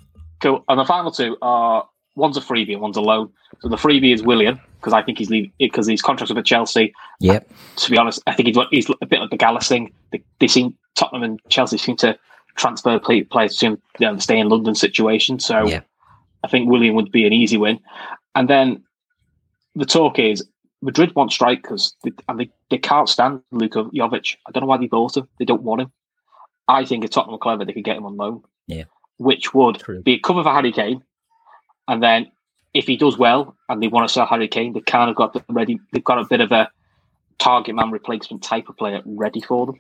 [0.42, 0.64] Cool.
[0.70, 3.30] And the final two are one's a freebie and one's a loan.
[3.62, 6.94] So the freebie is Willian because I think he's leaving because his contract's with Chelsea.
[7.20, 7.50] Yep.
[7.78, 9.92] To be honest, I think he's he's a bit like the Gallas thing.
[10.12, 12.18] They, they seem Tottenham and Chelsea seem to
[12.56, 15.40] transfer players to you know, the stay in London situation.
[15.40, 15.82] So Yeah.
[16.44, 17.80] I think Willian would be an easy win.
[18.36, 18.84] And then
[19.76, 20.48] the talk is
[20.82, 24.36] Madrid want strikers they- and they, they can't stand Luka Jovic.
[24.48, 25.28] I don't know why they bought him.
[25.38, 25.92] They don't want him.
[26.68, 28.44] I think if Tottenham were clever, they could get him on loan.
[28.68, 28.84] Yeah.
[29.18, 30.02] Which would True.
[30.02, 31.04] be a cover for Harry Kane.
[31.88, 32.32] And then
[32.74, 35.34] if he does well and they want to sell Harry Kane, they've kind of got
[35.34, 35.80] the ready.
[35.92, 36.70] They've got a bit of a
[37.40, 39.80] target man replacement type of player ready for them.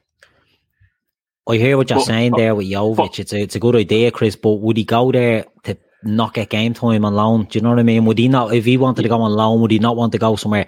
[1.47, 2.95] I hear what you're But- saying but- there with Jovic.
[2.95, 4.35] but- it's a it's a good idea, Chris.
[4.35, 7.45] But would he go there to not get game time on loan?
[7.49, 8.05] Do you know what I mean?
[8.05, 8.53] Would he not?
[8.53, 10.67] If he wanted to go on loan, would he not want to go somewhere?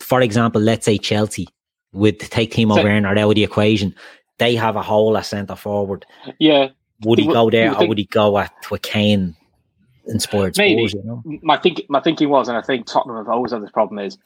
[0.00, 1.48] For example, let's say Chelsea
[1.92, 3.94] would take Timo So- Werner out of the equation.
[4.38, 6.04] They have a hole at centre forward.
[6.38, 6.68] Yeah,
[7.04, 9.34] Would he go there, would or would he go at to a Kane
[10.08, 10.88] inspired Maybe.
[10.88, 10.94] Spurs?
[10.94, 11.22] You know?
[11.42, 14.18] my think my thinking was, and I think Tottenham have always had this problem is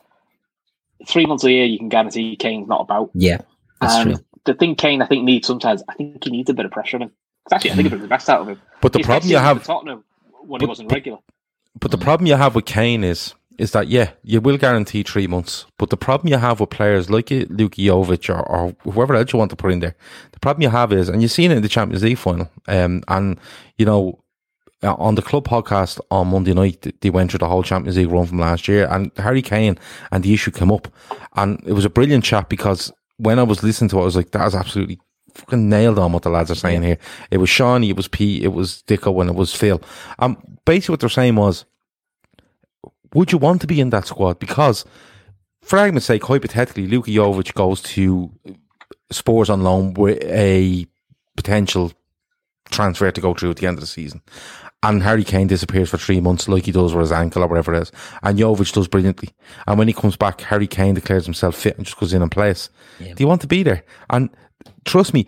[1.08, 3.10] three months a year you can guarantee Kane's not about.
[3.14, 3.38] Yeah,
[3.80, 4.24] that's and true.
[4.44, 6.96] the thing Kane I think needs sometimes, I think he needs a bit of pressure
[6.96, 7.08] on him.
[7.44, 8.60] 'Cause Actually, I think he the best out of him.
[8.80, 10.04] But the His problem you have, Tottenham
[10.46, 11.18] when he wasn't regular.
[11.80, 15.26] but the problem you have with Kane is, is that yeah, you will guarantee three
[15.26, 15.66] months.
[15.76, 19.38] But the problem you have with players like Luke Jovic or, or whoever else you
[19.40, 19.96] want to put in there,
[20.30, 23.02] the problem you have is, and you've seen it in the Champions League final, um,
[23.08, 23.38] and
[23.76, 24.20] you know,
[24.82, 28.10] uh, on the club podcast on Monday night, they went through the whole Champions League
[28.10, 29.78] run from last year, and Harry Kane
[30.10, 30.88] and the issue came up,
[31.36, 34.16] and it was a brilliant chat because when I was listening to it, I was
[34.16, 34.98] like, that is absolutely
[35.34, 36.98] fucking nailed on what the lads are saying here.
[37.30, 39.80] It was Shawnee, it was Pete, it was Dicko, and it was Phil.
[40.18, 41.64] Um, basically what they're saying was,
[43.14, 44.38] would you want to be in that squad?
[44.38, 44.84] Because,
[45.62, 48.32] for argument's sake, hypothetically, Luka Jovic goes to
[49.10, 50.86] Spurs on loan with a
[51.36, 51.92] potential
[52.70, 54.22] transfer to go through at the end of the season.
[54.84, 57.72] And Harry Kane disappears for three months like he does with his ankle or whatever
[57.74, 57.92] it is.
[58.22, 59.30] And Jovic does brilliantly.
[59.66, 62.30] And when he comes back, Harry Kane declares himself fit and just goes in and
[62.30, 62.68] plays.
[62.98, 63.84] Do you want to be there?
[64.10, 64.28] And
[64.84, 65.26] trust me,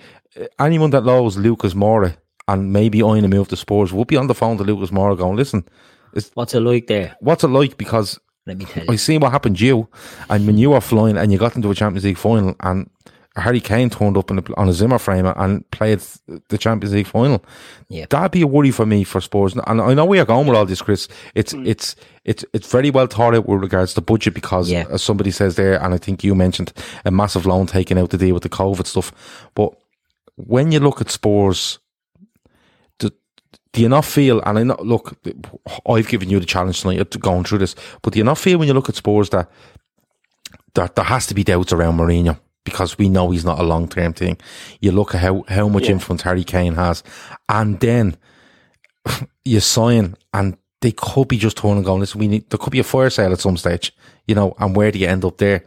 [0.59, 2.17] anyone that loves Lucas Moura
[2.49, 5.17] and maybe eyeing a move to Spurs would be on the phone to Lucas Moura
[5.17, 5.65] going, listen,
[6.35, 7.17] What's it like there?
[7.21, 7.77] what's it like?
[7.77, 8.93] Because Let me tell you.
[8.93, 9.89] I seen what happened to you,
[10.31, 12.89] and when you were flying and you got into a Champions League final, and
[13.37, 16.01] Harry Kane turned up in a, on a Zimmer frame and played
[16.51, 17.45] the Champions League final.
[17.89, 18.07] Yeah.
[18.09, 19.55] That'd be a worry for me for Spurs.
[19.67, 21.09] And I know we are going with all this, Chris.
[21.35, 21.67] It's hmm.
[21.67, 24.85] it's it's it's very well thought out with regards to budget because, Yeah.
[24.91, 26.73] as somebody says there, and I think you mentioned
[27.05, 29.13] a massive loan taken out to deal with the COVID stuff.
[29.55, 29.75] But
[30.37, 31.81] when you look at Spurs,
[32.99, 33.11] do,
[33.73, 34.41] do you not feel?
[34.43, 35.19] And I know, look,
[35.89, 38.59] I've given you the challenge tonight to going through this, but do you not feel
[38.59, 39.51] when you look at Spurs that
[40.75, 42.39] that there has to be doubts around Mourinho?
[42.65, 44.39] Because we know he's not a long term thing.
[44.81, 45.93] You look at how, how much Yeah.
[45.93, 47.03] influence Harry Kane has,
[47.49, 48.17] and then
[49.45, 52.71] you sign, and they could be just turning and going, listen, we need, there could
[52.73, 53.93] be a fire sale at some stage,
[54.27, 55.65] you know, and where do you end up there?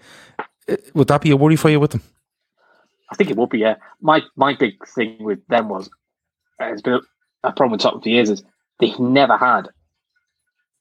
[0.70, 2.02] Uh, Would that be a worry for you with them?
[3.12, 3.60] I think it would be.
[3.60, 5.90] Yeah, my my big thing with them was
[6.62, 7.00] uh, it's been a,
[7.48, 8.44] a problem with Tottenham for years is
[8.80, 9.70] they've never had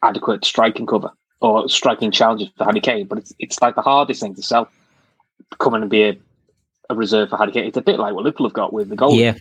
[0.03, 3.07] adequate striking cover or striking challenges for Harry Kane.
[3.07, 4.69] But it's it's like the hardest thing to sell.
[5.59, 6.17] Come in and be a,
[6.91, 7.65] a reserve for Harry Kane.
[7.65, 9.15] It's a bit like what Liverpool have got with the goal.
[9.15, 9.35] Yeah.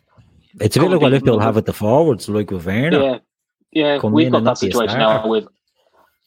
[0.59, 3.01] It's a bit like what Liverpool have with the forwards, like with Werner.
[3.01, 3.17] yeah,
[3.71, 3.99] yeah.
[3.99, 5.47] Come We've got that not be a situation now with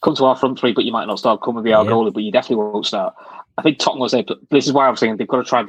[0.02, 1.42] come to our front three, but you might not start.
[1.42, 1.90] Come and be our Yeah.
[1.90, 3.14] goalie, but you definitely won't start.
[3.56, 5.64] I think Tottenham was there, but this is why I'm saying they've got to try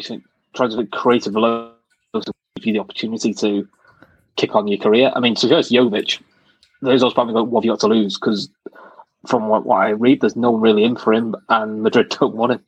[0.54, 1.72] try to be creative below
[2.14, 3.68] to give you the opportunity to
[4.36, 5.12] kick on your career.
[5.16, 6.22] I mean, to be honest, Jovic,
[6.82, 8.18] there's also probably like, what have you got to lose?
[8.18, 8.50] Because
[9.28, 12.36] from what, what I read, there's no one really in for him, and Madrid don't
[12.36, 12.64] want him,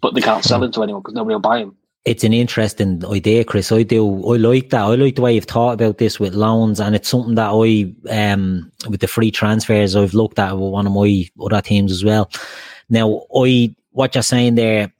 [0.00, 1.76] but they can't sell him to anyone because nobody will buy him.
[2.06, 3.70] It's an interesting idea, Chris.
[3.70, 4.32] I do.
[4.32, 4.82] I like that.
[4.82, 8.32] I like the way you've thought about this with loans, and it's something that I,
[8.32, 12.02] um, with the free transfers, I've looked at with one of my other teams as
[12.02, 12.30] well.
[12.88, 14.90] Now, I what you're saying there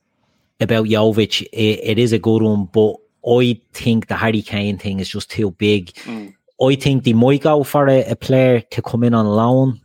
[0.61, 2.97] about Jovic, it, it is a good one, but
[3.27, 5.93] I think the Harry Kane thing is just too big.
[6.05, 6.35] Mm.
[6.63, 9.80] I think they might go for a, a player to come in on loan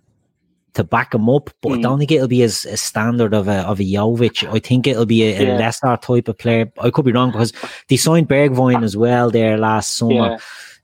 [0.75, 1.81] to back him up, but I Mm.
[1.81, 4.47] don't think it'll be as, as standard of a of a Jovic.
[4.53, 5.57] I think it'll be a, a Yeah.
[5.57, 6.71] lesser type of player.
[6.81, 7.51] I could be wrong because
[7.89, 10.37] they signed Bergwijn as well there last summer Yeah,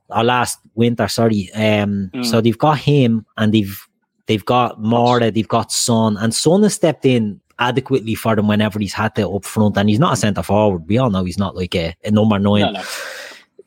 [0.10, 1.50] or last winter, sorry.
[1.54, 2.26] Um, Mm.
[2.26, 3.80] so they've got him and they've
[4.28, 8.80] they've got Moura, they've got Son, and Son has stepped in adequately for them whenever
[8.80, 9.78] he's had to up front.
[9.78, 10.88] And he's not a centre forward.
[10.88, 12.62] We all know he's not like a, a number nine.
[12.62, 12.84] no, no.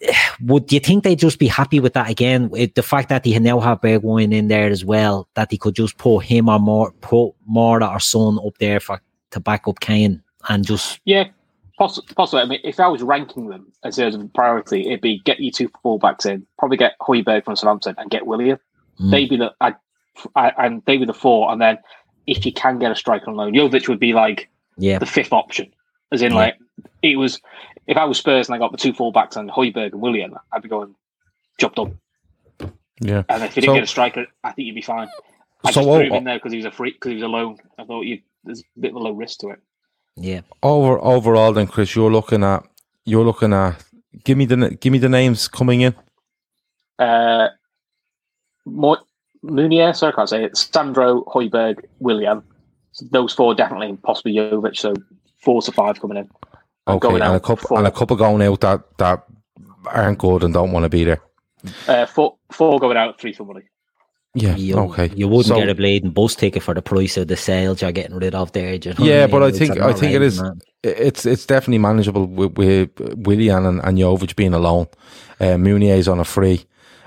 [0.40, 2.48] would you think they'd just be happy with that again?
[2.48, 5.74] With the fact that they now have Bergwijn in there as well, that they could
[5.74, 9.00] just put him or more put Moura or Son up there for
[9.30, 11.24] to back up Kane and just Yeah,
[11.78, 12.42] poss- possibly.
[12.42, 15.68] I mean, if I was ranking them as a priority, it'd be get you two
[15.84, 18.58] fullbacks in, probably get Højbjerg from Southampton and get Willian.
[19.00, 19.10] Mm.
[19.10, 19.74] They'd be the I,
[20.36, 21.78] I, and they'd be the four, and then
[22.26, 24.48] if you can get a striker on loan, Jovic would be like
[24.78, 25.72] yeah, the fifth option.
[26.12, 26.38] As in, Yeah.
[26.38, 26.54] like
[27.02, 27.40] it was.
[27.86, 30.62] If I was Spurs and I got the two fullbacks and Højbjerg and Willian, I'd
[30.62, 30.94] be going
[31.58, 31.98] job done.
[33.00, 33.24] Yeah.
[33.28, 35.08] And if you didn't So- get a striker, I think you'd be fine.
[35.64, 37.22] I So, just threw him in there because he was a free because he was
[37.24, 37.58] alone.
[37.78, 39.60] I thought you there's a bit of a low risk to it.
[40.16, 40.40] yeah.
[40.62, 42.62] Over overall, then Chris, you're looking at
[43.04, 43.82] you're looking at
[44.24, 45.94] give me the give me the names coming in.
[46.98, 47.48] Uh,
[48.66, 49.04] Mo-
[49.42, 50.56] Meunier, sorry, I can't say it.
[50.56, 52.42] Sandro, Højbjerg, Willian.
[52.92, 54.76] So those four definitely, and possibly Jovic.
[54.76, 54.94] So
[55.38, 56.30] four to five coming in.
[56.86, 57.78] And Okay, going and a out couple four.
[57.78, 59.24] and a couple going out that that
[59.86, 61.20] aren't good and don't want to be there.
[61.88, 63.62] Uh, four, four going out, three somebody.
[64.36, 64.56] Yeah.
[64.56, 65.10] You, okay.
[65.14, 67.80] you wouldn't So- get a blade bleeding bus ticket for the price of the sales
[67.80, 68.76] you're getting rid of there.
[68.78, 69.30] do you know what Yeah, mean?
[69.30, 70.52] but I It's think I think it outrageous is.
[70.82, 74.88] It's it's definitely manageable with, with Willian and, and Jovic being alone.
[75.40, 76.64] Uh, Meunier's on a free.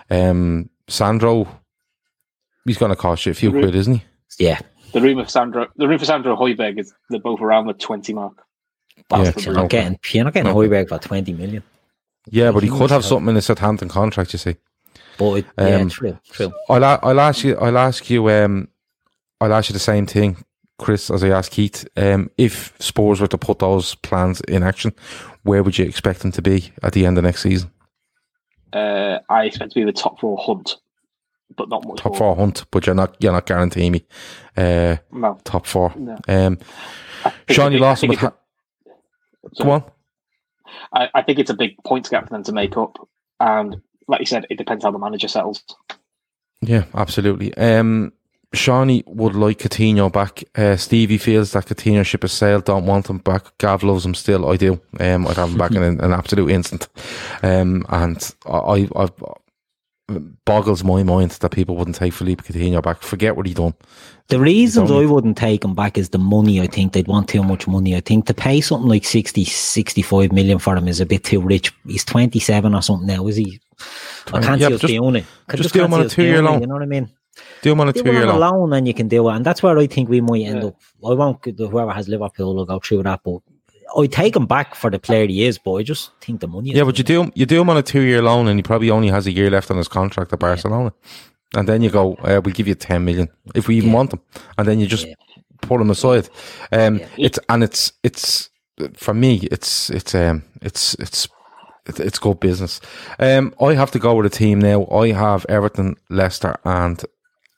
[0.10, 1.48] Um, Sandro,
[2.66, 3.64] he's going to cost you a few Agree.
[3.64, 4.04] quid, isn't he?
[4.40, 4.60] Yeah,
[4.94, 8.14] The room of Sandro, the room for Sandro Højbjerg is they're both around the twenty
[8.14, 8.42] mark.
[9.12, 9.68] Yeah, That's you're the not room.
[9.70, 10.68] getting you're not getting Okay.
[10.68, 11.64] Højbjerg for twenty million.
[12.30, 14.34] Yeah, but he could have something in his Southampton contract.
[14.34, 14.55] You see.
[15.18, 16.51] But it, yeah, Um, true, true.
[16.70, 17.55] I'll a- I'll ask you.
[17.58, 18.30] I'll ask you.
[18.30, 18.68] Um,
[19.39, 20.38] I'll ask you the same thing,
[20.78, 21.88] Chris, as I asked Keith.
[21.95, 24.91] Um, if Spurs were to put those plans in action,
[25.43, 27.72] where would you expect them to be at the end of next season?
[28.74, 30.76] Uh, I expect to be the top four hunt,
[31.55, 32.18] but not much Top more.
[32.18, 33.16] four hunt, but you're not.
[33.20, 34.05] You're not guaranteeing me.
[34.58, 35.93] Uh, No, top four.
[35.95, 36.18] no.
[36.28, 36.58] Um,
[37.49, 38.12] Sean, you lost big- him.
[38.12, 38.34] With ha-
[39.62, 39.84] Go on.
[40.93, 42.98] I, I think it's a big points gap for them to make up,
[43.39, 45.64] and like you said, it depends how the manager settles.
[46.62, 47.56] Yeah, absolutely.
[47.56, 48.14] Um,
[48.54, 50.43] Shawnee would like Coutinho back.
[50.56, 52.66] Uh, Stevie feels that Coutinho ship has sailed.
[52.66, 53.58] Don't want him back.
[53.58, 54.50] Gav loves him still.
[54.50, 54.80] I do.
[55.00, 56.88] Um, I'd have him back in an, an absolute instant.
[57.43, 59.10] Um, and I, I, I
[60.45, 63.01] boggles my mind that people wouldn't take Philippe Coutinho back.
[63.01, 63.74] Forget what he done.
[64.30, 66.62] The reasons only- I wouldn't take him back is the money.
[66.62, 67.95] I think they'd want too much money.
[67.95, 71.41] I think to pay something like 60, 65 million for him is a bit too
[71.41, 71.74] rich.
[71.86, 73.60] He's 27 or something now, is he?
[74.34, 75.26] I can't Yeah, see but us just- doing it.
[75.49, 76.62] I just do him can't on see a us two-year doing loan.
[76.62, 77.10] You know what I mean?
[77.62, 78.60] Do him on a Do two year on a loan.
[78.62, 79.36] loan and you can do it.
[79.36, 80.68] And that's where I think we might end Yeah.
[80.70, 80.76] up.
[81.05, 83.39] I won't, whoever has Liverpool will go through that, but
[83.96, 86.72] I take him back for the player he is, but I just think the money
[86.72, 88.58] is Yeah, but you do him, you do him on a two year loan, and
[88.58, 90.92] he probably only has a year left on his contract at Barcelona.
[91.56, 93.96] And then you go, uh, we'll give you ten million if we even Yeah.
[93.96, 94.20] want him,
[94.58, 95.14] and then you just Yeah.
[95.62, 96.30] put him aside.
[96.72, 97.08] Um, Yeah.
[97.18, 98.50] it's and it's it's
[98.96, 101.28] for me, it's it's um it's it's
[101.86, 102.82] it's good business.
[103.18, 104.86] Um, I have to go with a team now.
[104.92, 107.02] I have Everton, Leicester, and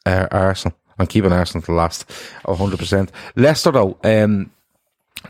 [0.06, 0.78] uh, Arsenal.
[1.00, 2.06] I'm keeping Arsenal to last,
[2.46, 3.12] hundred percent.
[3.36, 4.52] Leicester though, um,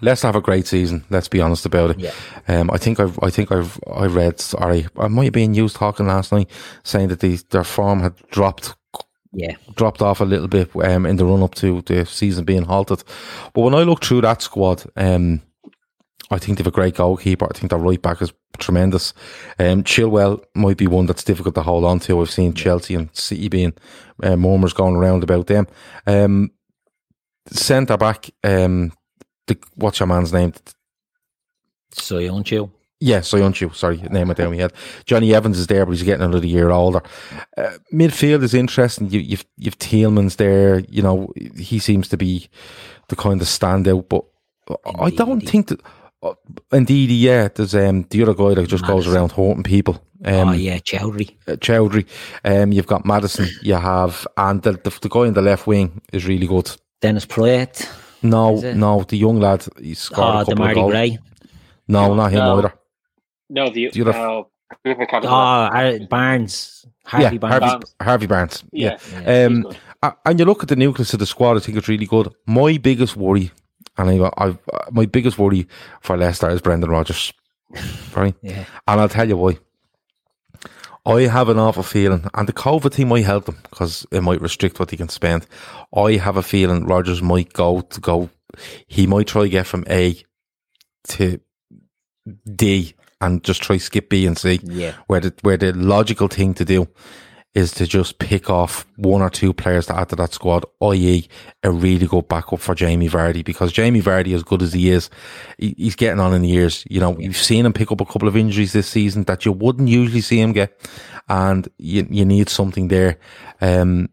[0.01, 1.03] Leicester have a great season.
[1.09, 1.99] Let's be honest about it.
[1.99, 2.11] Yeah.
[2.47, 4.39] Um, I think I've, I think I've, I read.
[4.39, 6.49] Sorry, I might have been used talking last night,
[6.83, 8.75] saying that the, their form had dropped
[9.33, 9.55] Yeah.
[9.75, 13.03] dropped off a little bit um, in the run up to the season being halted.
[13.53, 15.41] But when I look through that squad, um,
[16.31, 17.45] I think they have a great goalkeeper.
[17.49, 19.13] I think their right back is tremendous.
[19.57, 22.21] Um, Chilwell might be one that's difficult to hold on to.
[22.21, 23.73] I've seen Chelsea and City being
[24.21, 25.65] uh, murmurs going around about them.
[26.05, 26.51] Um,
[27.47, 28.91] centre back, um,
[29.49, 30.53] the, what's your man's name?
[31.91, 32.71] So you don't you?
[33.01, 34.73] Yeah, Soyuncu, sorry, name it down my head.
[35.05, 37.01] Jonny Evans is there, but he's getting another year older.
[37.55, 39.09] Uh, midfield is interesting.
[39.09, 40.79] You, you've you've Tielemans there.
[40.79, 42.49] You know he seems to be
[43.07, 44.25] the kind of standout, but
[44.99, 45.81] I don't think that.
[46.21, 46.33] Uh,
[46.73, 47.47] indeed, yeah.
[47.47, 50.03] There's um the other guy that just goes around haunting people.
[50.25, 51.37] Um, oh, yeah, Choudhury.
[51.47, 52.05] uh, Choudhury.
[52.43, 53.47] Um, you've got Maddison.
[53.61, 56.69] You have and the, the the guy in the left wing is really good.
[56.99, 57.89] Dennis Praet.
[58.21, 59.65] No, no, the young lad.
[59.81, 60.91] He scored Oh, a couple of Marty goals.
[60.91, 61.17] Gray.
[61.87, 62.57] No, not him No.
[62.57, 62.73] either.
[63.49, 64.45] No, the The other-
[64.83, 66.85] the Oh, Barnes.
[67.05, 67.59] Harvey yeah, Barnes.
[67.63, 68.63] Harvey, Harvey Barnes.
[68.71, 68.97] Yeah.
[69.23, 69.77] yeah, Um, he's good.
[70.03, 72.31] a- and you look at the nucleus of the squad, I think it's really good.
[72.45, 73.51] My biggest worry,
[73.97, 74.57] and I, I,
[74.91, 75.67] my biggest worry
[76.01, 77.33] for Leicester is Brendan Rodgers.
[78.15, 78.35] Right?
[78.41, 78.65] Yeah.
[78.87, 79.57] And I'll tell you why.
[81.05, 84.41] I have an awful feeling, and the COVID thing might help them because it might
[84.41, 85.47] restrict what they can spend.
[85.95, 88.29] I have a feeling Rodgers might go to go.
[88.87, 90.15] He might try to get from A
[91.09, 91.39] to
[92.55, 94.93] D and just try skip B and C Yeah.
[95.07, 96.87] where the where the logical thing to do
[97.55, 101.27] is to just pick off one or two players to add to that squad, i.e.,
[101.63, 103.43] a really good backup for Jamie Vardy.
[103.43, 105.09] Because Jamie Vardy, as good as he is,
[105.57, 106.85] he's getting on in the years.
[106.89, 109.51] You know, you've seen him pick up a couple of injuries this season that you
[109.51, 110.79] wouldn't usually see him get,
[111.27, 113.17] and you, you need something there.
[113.61, 114.09] Um,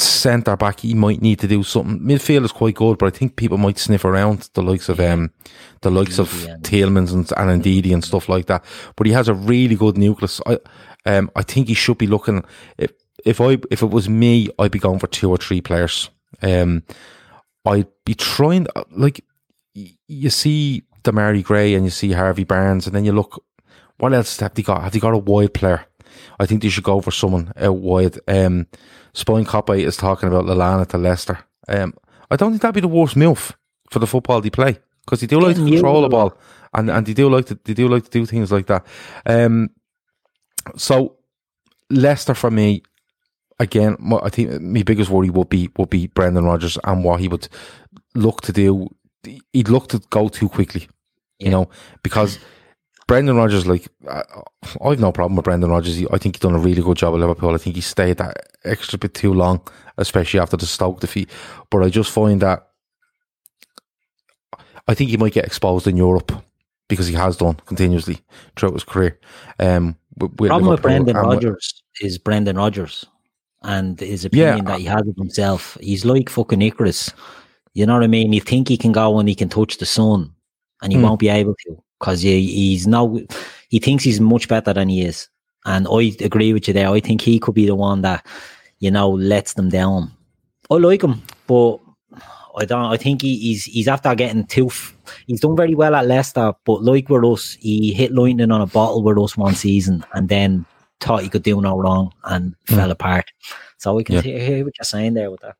[0.00, 2.00] centre back, he might need to do something.
[2.00, 5.30] Midfield is quite good, but I think people might sniff around the likes of um,
[5.82, 6.28] the likes of
[6.62, 8.64] Tielemans and, and Ndidi and stuff like that.
[8.96, 10.40] But he has a really good nucleus.
[10.46, 10.58] I,
[11.06, 12.44] um, I think he should be looking.
[12.78, 12.92] If
[13.24, 16.10] if I if it was me, I'd be going for two or three players.
[16.42, 16.82] Um,
[17.64, 19.24] I'd be trying like
[19.74, 23.42] you see Demarai Gray and you see Harvey Barnes, and then you look.
[23.98, 24.82] What else have they got?
[24.82, 25.86] Have they got a wide player?
[26.38, 28.18] I think they should go for someone out wide.
[28.28, 28.66] Um,
[29.16, 31.38] Spine Coppe is talking about Lallana to Leicester.
[31.68, 31.94] Um,
[32.30, 33.56] I don't think that'd be the worst move
[33.90, 36.36] for the football they play because they do like to control the ball
[36.74, 38.86] and, and they do like to they do like to do things like that.
[39.24, 39.70] Um,
[40.76, 41.16] so
[41.88, 42.82] Leicester for me,
[43.58, 47.28] again, I think my biggest worry would be would be Brendan Rodgers and what he
[47.28, 47.48] would
[48.14, 48.88] look to do.
[49.54, 50.88] He'd look to go too quickly,
[51.38, 51.46] yeah.
[51.46, 51.70] you know,
[52.02, 52.38] because
[53.06, 54.22] Brendan Rodgers, like, I,
[54.82, 56.04] have no problem with Brendan Rodgers.
[56.10, 57.54] I think he's done a really good job at Liverpool.
[57.54, 59.60] I think he stayed that extra bit too long,
[59.96, 61.30] especially after the Stoke defeat.
[61.70, 62.66] But I just find that
[64.88, 66.32] I think he might get exposed in Europe
[66.88, 68.18] because he has done continuously
[68.56, 69.18] throughout his career.
[69.60, 73.04] Um, with, with problem with Brendan Rodgers is Brendan Rodgers
[73.62, 74.64] and his opinion yeah.
[74.64, 75.76] that he has of himself.
[75.80, 77.12] He's like fucking Icarus.
[77.74, 78.32] You know what I mean?
[78.32, 80.32] You think he can go and he can touch the sun,
[80.82, 81.04] and he hmm.
[81.04, 83.18] won't be able to because he, he's now
[83.68, 85.28] he thinks he's much better than he is.
[85.64, 86.88] And I agree with you there.
[86.88, 88.24] I think he could be the one that
[88.78, 90.12] you know lets them down.
[90.70, 91.78] I like him, but
[92.56, 92.92] I don't.
[92.92, 94.70] I think he, he's he's after getting too.
[95.26, 98.66] He's done very well at Leicester, but like with us, he hit lightning on a
[98.66, 100.64] bottle with us one season, and then
[101.00, 102.76] thought he could do no wrong and mm.
[102.76, 103.30] fell apart.
[103.78, 104.20] So we can yeah.
[104.22, 105.56] hear what you're saying there with that.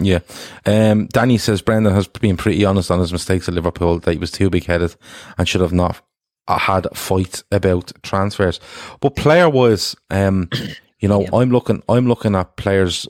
[0.00, 0.20] Yeah.
[0.64, 4.18] Um, Danny says Brendan has been pretty honest on his mistakes at Liverpool, that he
[4.18, 4.96] was too big headed
[5.36, 6.00] and should have not
[6.48, 8.58] had fight about transfers.
[9.00, 10.48] But player wise, um,
[11.00, 11.28] you know, yeah.
[11.34, 13.06] I'm looking, I'm looking at players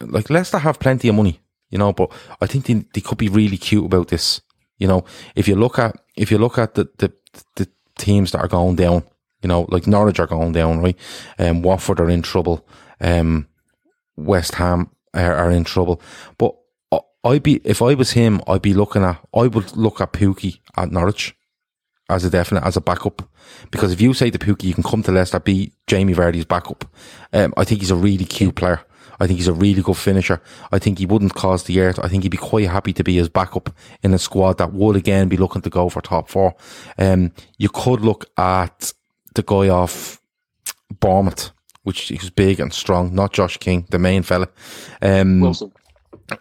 [0.00, 2.10] like Leicester have plenty of money, you know, but
[2.40, 4.40] I think they, they could be really cute about this.
[4.78, 7.12] You know, if you look at, if you look at the, the,
[7.56, 7.68] the
[7.98, 9.04] teams that are going down,
[9.42, 10.96] you know, like Norwich are going down, right?
[11.38, 12.66] Um, Watford are in trouble.
[13.00, 13.46] Um,
[14.16, 16.00] West Ham are, are in trouble.
[16.38, 16.54] But
[17.22, 20.60] I'd be if I was him, I'd be looking at I would look at Pukki
[20.76, 21.36] at Norwich
[22.08, 23.22] as a definite as a backup
[23.70, 26.84] because if you say to Pukki you can come to Leicester be Jamie Vardy's backup,
[27.32, 28.80] um, I think he's a really cute player.
[29.22, 30.40] I think he's a really good finisher.
[30.72, 31.98] I think he wouldn't cause the earth.
[31.98, 33.68] I think he'd be quite happy to be his backup
[34.02, 36.54] in a squad that would again be looking to go for top four.
[36.96, 38.94] Um, you could look at
[39.34, 40.22] the guy off
[41.00, 41.50] Bournemouth
[41.82, 44.48] which is big and strong, not Josh King, the main fella.
[45.00, 45.72] Um, Wilson.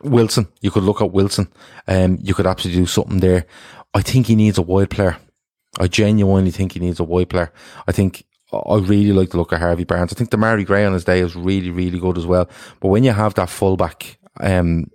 [0.02, 0.48] Wilson.
[0.62, 1.52] You could look at Wilson.
[1.88, 3.46] Um, you could absolutely do something there.
[3.94, 5.18] I think he needs a wide player.
[5.80, 7.52] I genuinely think he needs a wide player.
[7.88, 10.12] I think I really like the look of Harvey Barnes.
[10.12, 12.50] I think Demarai Gray on his day is really, really good as well.
[12.80, 14.90] But when you have that fullback, um,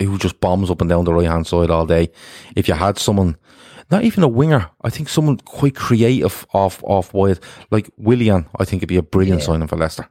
[0.00, 2.10] who just bombs up and down the right hand side all day,
[2.56, 3.36] if you had someone
[3.90, 4.70] not even a winger.
[4.82, 7.38] I think someone quite creative off off wide,
[7.70, 8.46] like Willian.
[8.58, 9.46] I think it'd be a brilliant yeah.
[9.46, 10.08] signing for Leicester.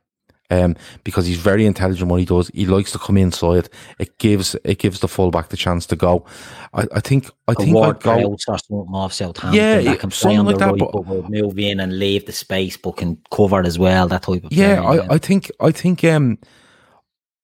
[0.51, 2.49] Um, because he's very intelligent what he does.
[2.53, 3.69] He likes to come inside.
[3.97, 6.25] It gives it gives the fullback the chance to go.
[6.73, 9.53] I, I think I think I'd go off Southampton.
[9.53, 12.27] Yeah, that can play on the like right, that, but, but move in and leave
[12.27, 14.07] the space, but can cover as well.
[14.07, 14.81] That type of yeah.
[14.81, 15.07] Player, I, yeah.
[15.09, 16.37] I think I think um,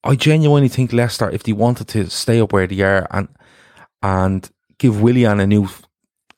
[0.04, 3.28] I genuinely think Leicester, if they wanted to stay up where they are and
[4.04, 5.68] and give Willian a new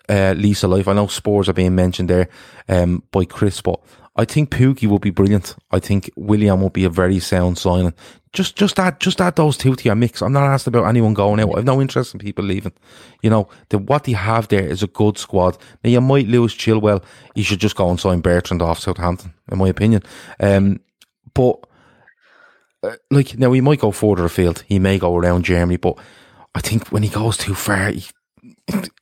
[0.10, 0.88] uh, Life.
[0.88, 2.30] I know Spurs are being mentioned there
[2.68, 3.80] um, by Chris, but
[4.16, 5.56] I think Pukki will be brilliant.
[5.72, 7.94] I think Willian will be a very sound signing.
[8.34, 10.22] Just, just add, just add those two to your mix.
[10.22, 11.58] I'm not asked about anyone going out.
[11.58, 12.74] I've no interest in people leaving.
[13.22, 15.58] You know, the, what they have there is a good squad.
[15.84, 17.04] Now you might lose Chilwell.
[17.36, 20.04] You should just go and sign Bertrand off Southampton, in my opinion.
[20.40, 20.80] Um,
[21.34, 21.66] but
[22.84, 24.64] uh, like now, he might go further afield.
[24.68, 25.98] He may go around Germany, but
[26.56, 28.06] I think when he goes too far, he,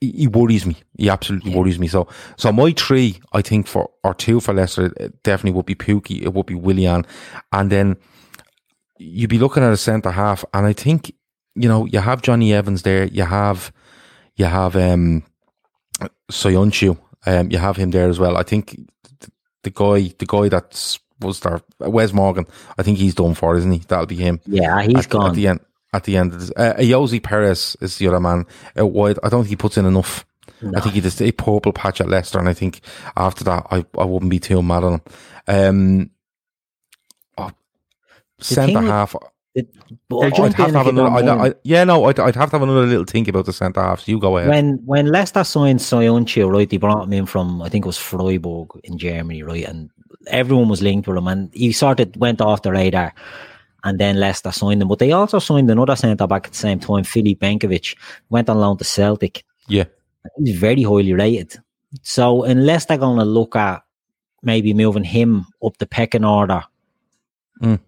[0.01, 0.77] he worries me.
[0.97, 1.57] He absolutely yeah.
[1.57, 1.87] worries me.
[1.87, 4.89] So, so my three, I think for or two for Leicester
[5.23, 6.21] definitely would be Pukki.
[6.21, 7.05] It would be Willian,
[7.51, 7.97] and then
[8.97, 10.43] you'd be looking at a centre half.
[10.53, 11.13] And I think
[11.55, 13.05] you know you have Jonny Evans there.
[13.05, 13.71] You have
[14.35, 15.23] you have um
[16.31, 16.97] Soyuncu.
[17.25, 18.37] Um, you have him there as well.
[18.37, 18.79] I think
[19.63, 22.45] the guy, the guy that's was there, Wes Morgan.
[22.77, 23.79] I think he's done for, isn't he?
[23.79, 24.39] That'll be him.
[24.45, 25.59] Yeah, he's at, gone at the end
[25.93, 26.51] at the end of this.
[26.55, 29.19] Uh, Ayoze Perez is the other man out wide.
[29.23, 30.25] I don't think he puts in enough.
[30.61, 30.77] No.
[30.77, 32.81] I think he does a purple patch at Leicester, and I think
[33.15, 35.01] after that, I, I wouldn't be too mad on him.
[35.47, 36.09] Um,
[37.37, 37.51] oh,
[38.39, 39.15] centre half.
[39.55, 39.69] It,
[40.11, 41.41] I'd, I'll jump I'd have to have another.
[41.41, 44.07] I'd, yeah, no, I'd, I'd have to have another little think about the centre halves.
[44.07, 44.49] You go ahead.
[44.49, 47.97] when when Leicester signed Soyuncu, right, they brought him in from I think it was
[47.97, 49.89] Freiburg in Germany, right, and
[50.27, 53.13] everyone was linked with him, and he sort of went off the radar.
[53.83, 56.79] And then Leicester signed him, but they also signed another centre back at the same
[56.79, 57.95] time, Filip Benkovic,
[58.29, 59.43] went on loan to Celtic.
[59.67, 59.85] yeah,
[60.43, 61.55] He's very highly rated.
[62.01, 63.83] So unless they're going to look at
[64.43, 66.63] maybe moving him up the pecking order
[67.61, 67.79] Mm.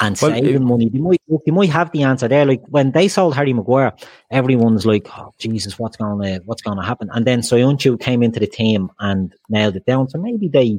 [0.00, 2.44] and Well, saving it- money, they might they might have the answer there.
[2.44, 3.92] Like when they sold Harry Maguire,
[4.30, 8.22] everyone's like, "Oh Jesus, what's going to what's going to happen?" And then Soyuncu came
[8.22, 10.08] into the team and nailed it down.
[10.10, 10.78] So maybe they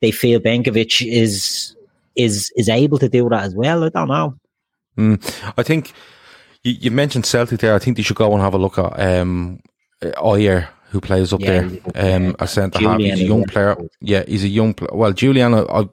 [0.00, 1.75] they feel Benkovic is
[2.16, 3.84] is is able to do that as well.
[3.84, 4.34] I don't know.
[5.58, 5.92] I think
[6.64, 7.74] you, you mentioned Celtic there.
[7.74, 9.60] I think they should go and have a look at um,
[10.02, 12.16] Ajer, who plays up Yeah, there, he's a good player.
[12.16, 12.98] um, a centre half.
[13.00, 13.76] He's a young player.
[14.00, 14.74] Yeah, he's a young.
[14.74, 14.90] player.
[14.94, 15.88] well, Jullien, I,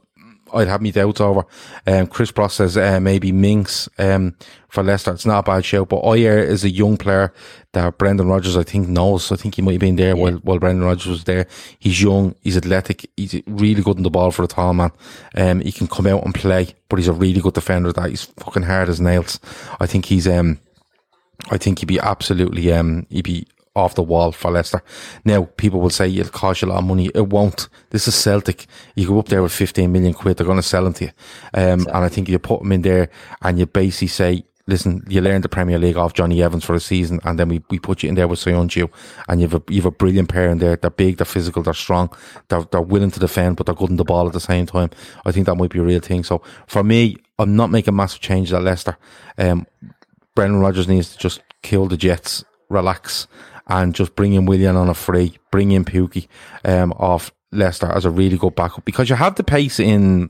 [0.54, 1.46] I'd have me doubts over.
[1.88, 4.36] Um, Chris Pross says uh, maybe Minks um,
[4.70, 5.12] for Leicester.
[5.12, 7.34] It's not a bad show, but Ajer is a young player
[7.74, 9.32] that Brendan Rodgers, I think, knows.
[9.32, 11.48] I think he might have been there while, while Brendan Rodgers was there.
[11.80, 14.92] He's young, he's athletic, he's really good in the ball for a tall man.
[15.36, 17.92] Um, he can come out and play, but he's a really good defender.
[17.92, 19.40] That he's fucking hard as nails.
[19.80, 20.60] I think he's um,
[21.50, 24.84] I think he'd be absolutely um, he'd be off the wall for Leicester.
[25.26, 27.10] Now, people will say it'll cost you a lot of money.
[27.16, 27.70] It won't.
[27.90, 28.68] This is Celtic.
[28.96, 31.12] You go up there with 15 million quid, they're going to sell him to you.
[31.54, 33.10] Um, and I think you put him in there
[33.42, 36.80] and you basically say, listen, you learned the Premier League off Jonny Evans for a
[36.80, 38.90] season and then we, we put you in there with Soyuncu
[39.28, 40.76] and you've a, you've a brilliant pair in there.
[40.76, 42.16] They're big, they're physical, they're strong,
[42.48, 44.92] they're, they're willing to defend, but they're good in the ball at the same time.
[45.26, 46.24] I think that might be a real thing.
[46.24, 48.98] So for me, I'm not making massive changes at Leicester.
[49.38, 49.68] Um,
[50.36, 53.28] Brendan Rodgers needs to just kill the Jets, relax,
[53.68, 56.28] and just bring in Willian on a free, bring in Pukki
[56.66, 60.30] um, off Leicester as a really good backup because you have the pace in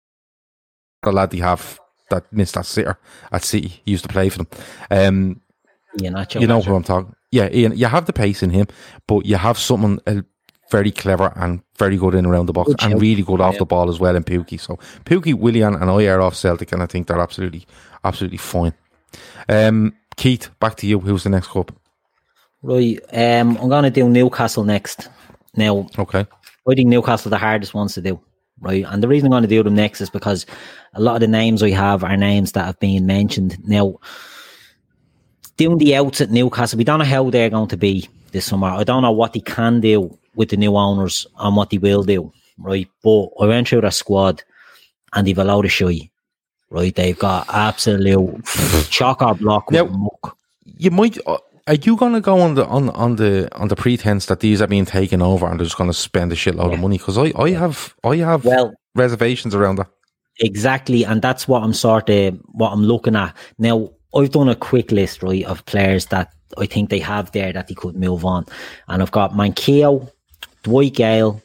[1.03, 1.79] The lad they have
[2.09, 2.97] that missed that sitter
[3.31, 4.47] at City he used to play for them.
[4.89, 5.41] Um,
[5.97, 7.15] Nacho, you know who I'm talking.
[7.31, 8.67] Yeah, Ian, you have the pace in him,
[9.07, 10.21] but you have someone uh,
[10.69, 13.59] very clever and very good in around the box Good and really good off Yeah.
[13.59, 14.59] the ball as well in Pukki.
[14.59, 17.65] So Pukki, Willian, and I are off Celtic, and I think they're absolutely,
[18.03, 18.73] absolutely fine.
[19.49, 20.99] Um, Keith, back to you.
[20.99, 21.71] Who's the next club?
[22.61, 25.09] Right, um, I'm going to do Newcastle next.
[25.55, 26.25] Now, Okay.
[26.69, 28.19] I think Newcastle are the hardest ones to do,
[28.61, 28.85] right?
[28.87, 30.45] And the reason I'm going to do them next is because
[30.93, 33.57] a lot of the names we have are names that have been mentioned.
[33.67, 33.99] Now,
[35.57, 38.67] doing the outs at Newcastle, we don't know how they're going to be this summer.
[38.67, 42.03] I don't know what they can do with the new owners and what they will
[42.03, 42.87] do, right?
[43.03, 44.43] But I went through their squad
[45.13, 46.09] and they've allowed a shy,
[46.69, 46.95] right?
[46.95, 48.35] They've got absolute
[48.89, 50.37] chocker block with Now- muck.
[50.63, 51.17] You might.
[51.27, 51.37] Uh,
[51.67, 54.61] Are you going to go on the on, on the on the pretense that these
[54.61, 56.97] are being taken over and they're just going to spend a shitload of money?
[56.97, 59.87] Because I, I have I have Well, reservations around that.
[60.39, 63.91] Exactly, and that's what I'm sort of what I'm looking at now.
[64.13, 67.67] I've done a quick list, right, of players that I think they have there that
[67.67, 68.45] they could move on,
[68.87, 70.11] and I've got Manquillo,
[70.63, 71.41] Dwight Gayle,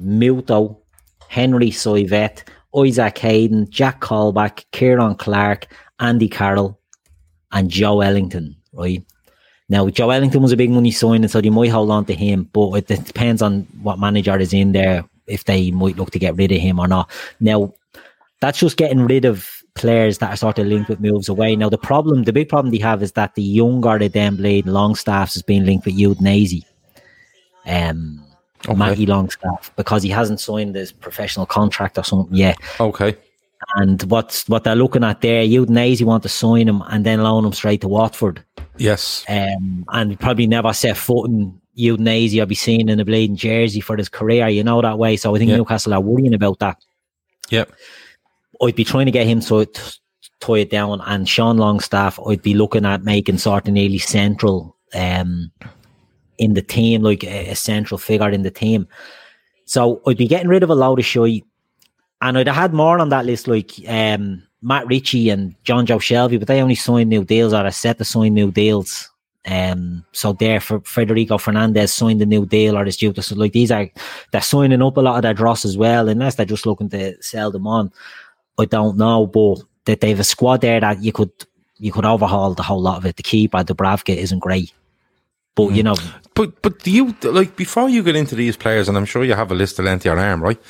[0.00, 0.78] Muto,
[1.28, 2.42] Henri Saivet,
[2.76, 5.66] Isaac Hayden, Jack Colback, Ciaran Clark,
[6.00, 6.80] Andy Carroll,
[7.52, 9.04] and Joelinton, right?
[9.68, 12.90] Now, Joelinton was a big money signing, so they might hold on to him, but
[12.90, 16.52] it depends on what manager is in there if they might look to get rid
[16.52, 17.10] of him or not.
[17.40, 17.74] Now,
[18.40, 21.56] that's just getting rid of players that are sort of linked with moves away.
[21.56, 24.66] Now, the problem, the big problem they have is that the younger the them Blade
[24.66, 26.64] Longstaffs is being linked with Udinese.
[27.66, 28.22] Um,
[28.74, 32.56] Matty Longstaff, because he hasn't signed his professional contract or something yet.
[32.80, 33.16] Okay.
[33.76, 37.44] And what's what they're looking at there, Udinese want to sign him and then loan
[37.44, 38.42] him straight to Watford.
[38.78, 39.24] Yes.
[39.28, 43.80] Um, and probably never set foot in Udinese or be seen in a bleeding jersey
[43.80, 45.16] for his career, you know, that way.
[45.16, 45.56] So I think Yeah.
[45.56, 46.78] Newcastle are worrying about that.
[47.50, 47.72] Yep.
[48.62, 49.82] I'd be trying to get him to t-
[50.40, 51.00] tie it down.
[51.02, 55.50] And Sean Longstaff, I'd be looking at making sort of nearly central um,
[56.38, 58.88] in the team, like a, a central figure in the team.
[59.64, 61.42] So I'd be getting rid of a load of shy.
[62.22, 66.38] And I'd have had more on that list, like um, Matt Ritchie and Jonjo Shelvey,
[66.38, 69.10] but they only signed new deals or are set to sign new deals.
[69.46, 73.36] Um, so there for Federico Fernandez signed a new deal or is due to so
[73.36, 73.88] like these are
[74.32, 77.20] they're signing up a lot of their dross as well, unless they're just looking to
[77.22, 77.92] sell them on.
[78.58, 81.30] I don't know, but that they have a squad there that you could
[81.78, 83.16] you could overhaul the whole lot of it.
[83.16, 84.72] The key keeper, Dubravka, isn't great.
[85.54, 85.94] But you know,
[86.34, 89.34] But but do you like before you get into these players, and I'm sure you
[89.34, 90.60] have a list of length of your arm, right?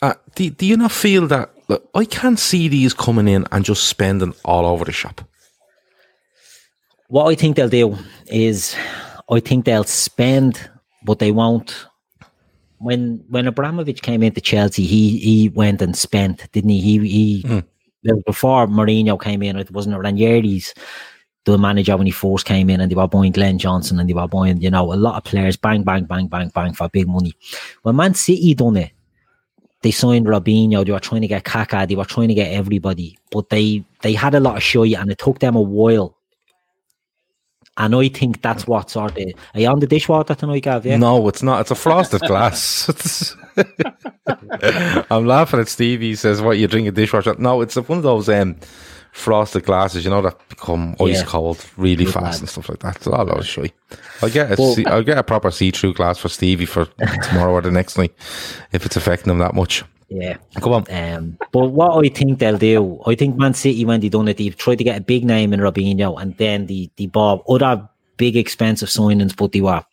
[0.00, 3.64] Uh, do, do you not feel that look, I can't see these coming in and
[3.64, 5.22] just spending all over the shop?
[7.08, 7.96] what I think they'll do
[8.26, 8.76] is,
[9.30, 10.70] I think they'll spend,
[11.04, 11.86] but they won't.
[12.78, 16.80] When when Abramovich came into Chelsea, he he went and spent, didn't he?
[16.80, 18.24] He he Mm.
[18.24, 20.72] before Mourinho came in, it wasn't Ranieri's
[21.44, 24.14] the manager when he first came in, and they were buying Glenn Johnson, and they
[24.14, 27.08] were buying you know a lot of players, bang bang bang bang bang for big
[27.08, 27.34] money.
[27.82, 28.92] When Man City done it,
[29.82, 33.16] they signed Robinho, they were trying to get Kaká, they were trying to get everybody,
[33.30, 36.16] but they they had a lot of shit, and it took them a while.
[37.76, 39.32] And I think that's what sort of.
[39.54, 40.84] Are you on the dishwater tonight, Gav?
[40.84, 40.96] Yeah.
[40.96, 41.60] No, it's not.
[41.60, 43.36] It's a frosted glass.
[45.10, 46.00] I'm laughing at Steve.
[46.00, 48.56] He says, "What you drink a dishwasher?" No, it's one of those um,
[49.12, 51.24] frosted glasses, you know, that become ice Yeah.
[51.24, 53.02] cold really Good fast and stuff like that.
[53.02, 53.70] So all I was shy.
[54.22, 56.86] I'll get a Well- see, I'll get a proper see-through glass for Stevie for
[57.22, 58.12] tomorrow or the next night
[58.72, 59.84] if it's affecting him that much.
[60.08, 60.36] Yeah.
[60.60, 60.84] Come on.
[60.90, 64.38] Um, but what I think they'll do, I think Man City when they done it,
[64.38, 67.86] they tried to get a big name in Robinho, and then the the bought other
[68.16, 69.84] big expensive signings, but they were,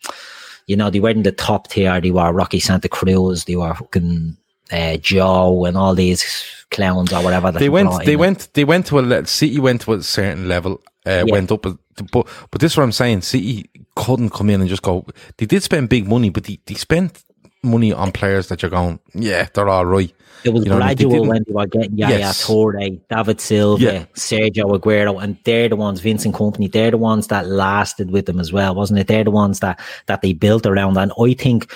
[0.68, 2.00] you know, they weren't the top tier.
[2.00, 4.38] They were Roque Santa Cruz, they were fucking
[4.72, 6.24] uh, Joe, and all these
[6.72, 7.52] clowns or whatever.
[7.52, 7.92] They went.
[8.06, 8.20] They in.
[8.20, 8.50] went.
[8.54, 10.82] They went to a le- City went to a certain level.
[11.06, 11.34] Uh, Yeah.
[11.34, 11.78] Went up, but
[12.12, 13.22] but but this is what I'm saying.
[13.22, 15.06] City couldn't come in and just go.
[15.38, 17.24] They did spend big money, but they, they spent
[17.64, 19.00] money on players that you're going.
[19.14, 20.12] Yeah, they're all right.
[20.44, 22.46] It was You know, they gradual didn't- when they were getting Yaya Yes.
[22.46, 24.06] Toure, David Silva, Yeah.
[24.16, 28.40] Sergio Aguero, and they're the ones, Vincent Kompany, they're the ones that lasted with them
[28.40, 29.08] as well, wasn't it?
[29.08, 30.98] They're the ones that, that they built around.
[30.98, 31.72] And I think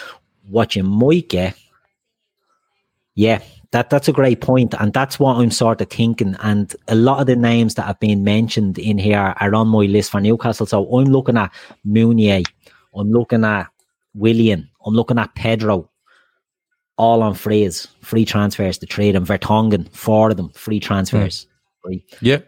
[0.50, 1.56] what you might get,
[3.20, 3.42] yeah,
[3.72, 6.38] that, that's a great point, And that's what I'm sort of thinking.
[6.42, 9.80] And a lot of the names that have been mentioned in here are on my
[9.88, 10.66] list for Newcastle.
[10.66, 11.52] So I'm looking at
[11.84, 12.44] Meunier,
[12.96, 13.68] I'm looking at
[14.14, 15.90] Willian, I'm looking at Pedro,
[16.98, 19.26] all on frees, free transfers to trade them.
[19.26, 21.46] Vertonghen, four of them, free transfers.
[21.86, 22.02] Right.
[22.22, 22.40] Yeah,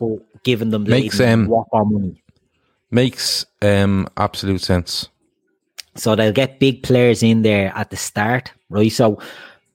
[0.00, 2.22] But giving them Makes, um, money.
[2.90, 5.10] makes um absolute sense.
[5.96, 8.92] So they'll get big players in there at the start, right?
[8.92, 9.18] So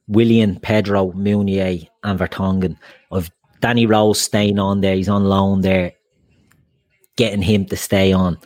[0.08, 2.76] Willian, Pedro, Meunier, and Vertonghen.
[3.10, 3.30] Of
[3.60, 5.92] Danny Rose staying on there, he's on loan there,
[7.16, 8.38] getting him to stay on.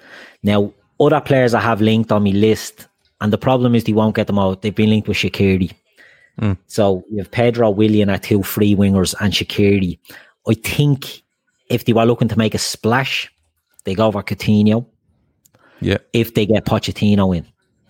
[0.42, 2.86] Now, other players I have linked on my list,
[3.20, 4.62] and the problem is they won't get them out.
[4.62, 5.72] They've been linked with Shaqiri.
[6.40, 6.58] Mm.
[6.66, 9.98] So you have Pedro, Willian are two free wingers, and Shaqiri.
[10.48, 11.22] I think
[11.70, 13.32] if they were looking to make a splash,
[13.84, 14.86] they go for Coutinho
[15.80, 17.46] Yeah, if they get Pochettino in.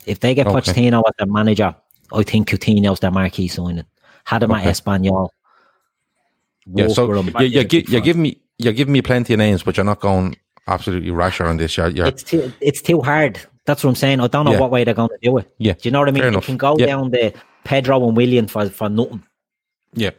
[0.06, 0.56] If they get Okay.
[0.56, 1.74] Pochettino as their manager,
[2.12, 3.84] I think Coutinho's their marquee signing.
[4.24, 4.62] Had him Okay.
[4.68, 5.28] at Espanyol.
[6.74, 6.88] yeah.
[6.88, 9.76] So Wolfsburg, you, you, gi- you're giving me you're giving me plenty of names, but
[9.76, 10.36] you're not going
[10.66, 11.76] absolutely rasher on this.
[11.76, 13.38] You're, you're it's too it's too hard.
[13.66, 14.20] That's what I'm saying.
[14.20, 14.60] I don't know Yeah.
[14.60, 15.52] what way they're going to do it.
[15.58, 16.22] Yeah, Do you know what I mean?
[16.22, 16.46] fair enough.
[16.46, 16.86] can go Yeah.
[16.86, 17.34] down the
[17.64, 19.24] Pedro and Willian for, for nothing.
[19.94, 20.10] yeah.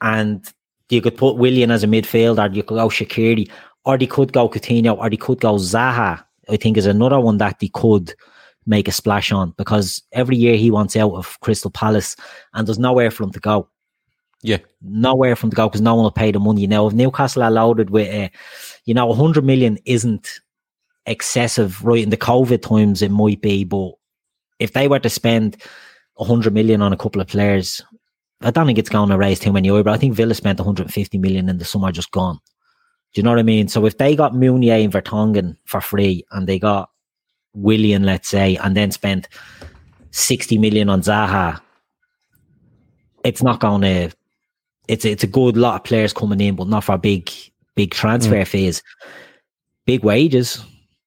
[0.00, 0.46] And
[0.88, 3.50] you could put Willian as a midfielder, you could go Shaqiri,
[3.84, 6.24] or they could go Coutinho, or they could go Zaha.
[6.48, 8.14] I think is another one that they could
[8.66, 12.16] make a splash on because every year he wants out of Crystal Palace
[12.54, 13.68] and there's nowhere for him to go.
[14.42, 14.58] Yeah.
[14.82, 16.66] Nowhere for him to go because no one will pay the money.
[16.66, 18.28] Now, if Newcastle are loaded with, uh,
[18.84, 20.40] you know, 100 million isn't
[21.06, 22.02] excessive, right?
[22.02, 23.92] In the COVID times, it might be, but
[24.58, 25.56] if they were to spend
[26.14, 27.82] 100 million on a couple of players,
[28.42, 29.96] I don't think it's going to raise too many eyebrows.
[29.96, 32.38] I think Villa spent 150 million in the summer just gone.
[33.12, 33.68] Do you know what I mean?
[33.68, 36.90] So if they got Meunier and Vertonghen for free and they got
[37.54, 39.28] Willian, let's say, and then spent
[40.12, 41.60] 60 million on Zaha,
[43.24, 44.10] it's not going to,
[44.88, 47.30] it's, it's a good lot of players coming in, but not for a big,
[47.74, 48.46] big transfer Mm.
[48.48, 48.82] fees.
[49.86, 50.64] Big wages,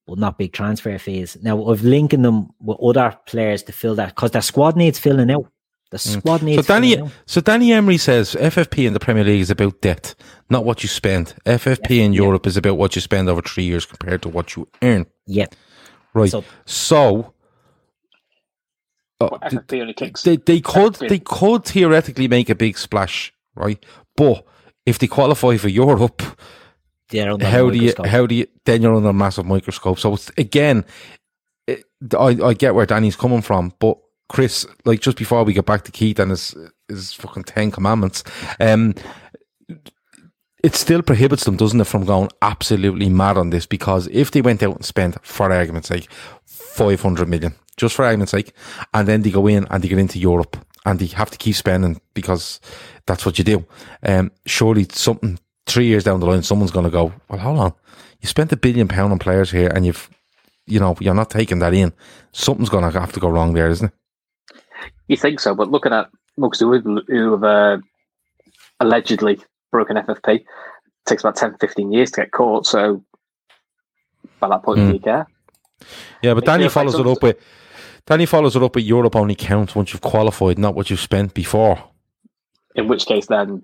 [0.08, 1.38] but not big transfer fees.
[1.42, 5.32] Now, I've linking them with other players to fill that because their squad needs filling
[5.32, 5.50] out.
[5.92, 7.14] The squad So needs Danny, filling out.
[7.28, 10.16] so Danny Emery says FFP in the Premier League is about depth,
[10.50, 11.36] not what you spend.
[11.46, 14.68] FFP in Europe is about what you spend over three years compared to what you
[14.82, 15.06] earn.
[15.28, 15.46] Yeah.
[16.14, 16.30] Right.
[16.32, 17.34] So- So,
[19.20, 20.22] uh, But FFP only kicks.
[20.24, 23.84] they they could they could theoretically make a big splash, right?
[24.16, 24.46] But
[24.86, 26.22] if they qualify for Europe,
[27.48, 30.00] how do you how do you then you're under a massive microscope?
[30.00, 30.84] So it's, again,
[31.68, 31.84] it,
[32.18, 33.98] I I get where Danny's coming from, but
[34.30, 36.56] Chris, like just before we get back to Keith and his
[36.90, 38.24] his fucking Ten Commandments,
[38.60, 38.94] um,
[40.64, 43.66] it still prohibits them, doesn't it, from going absolutely mad on this?
[43.66, 46.08] Because if they went out and spent, for argument's sake,
[46.46, 48.54] five hundred million, just for argument's sake,
[48.94, 51.56] and then they go in and they get into Europe and they have to keep
[51.56, 52.60] spending because
[53.06, 53.66] that's what you do.
[54.04, 57.74] Um, surely something three years down the line, someone's going to go, well, hold on,
[58.22, 60.10] you spent a billion pound on players here, and you've,
[60.66, 61.92] you know, you're not taking that in.
[62.32, 63.94] Something's going to have to go wrong there, isn't it?
[65.08, 67.78] You think so, but looking at most who who have uh,
[68.80, 69.40] allegedly
[69.74, 70.46] broken FFP, it
[71.06, 72.66] takes about 10, 15 years to get caught.
[72.66, 73.04] So
[74.40, 74.88] by that point, mm.
[74.88, 75.28] do you care?
[76.22, 77.38] Yeah, but Danny follows like it up with
[78.06, 81.34] Danny follows it up with Europe only counts once you've qualified, not what you've spent
[81.34, 81.82] before.
[82.76, 83.64] In which case, then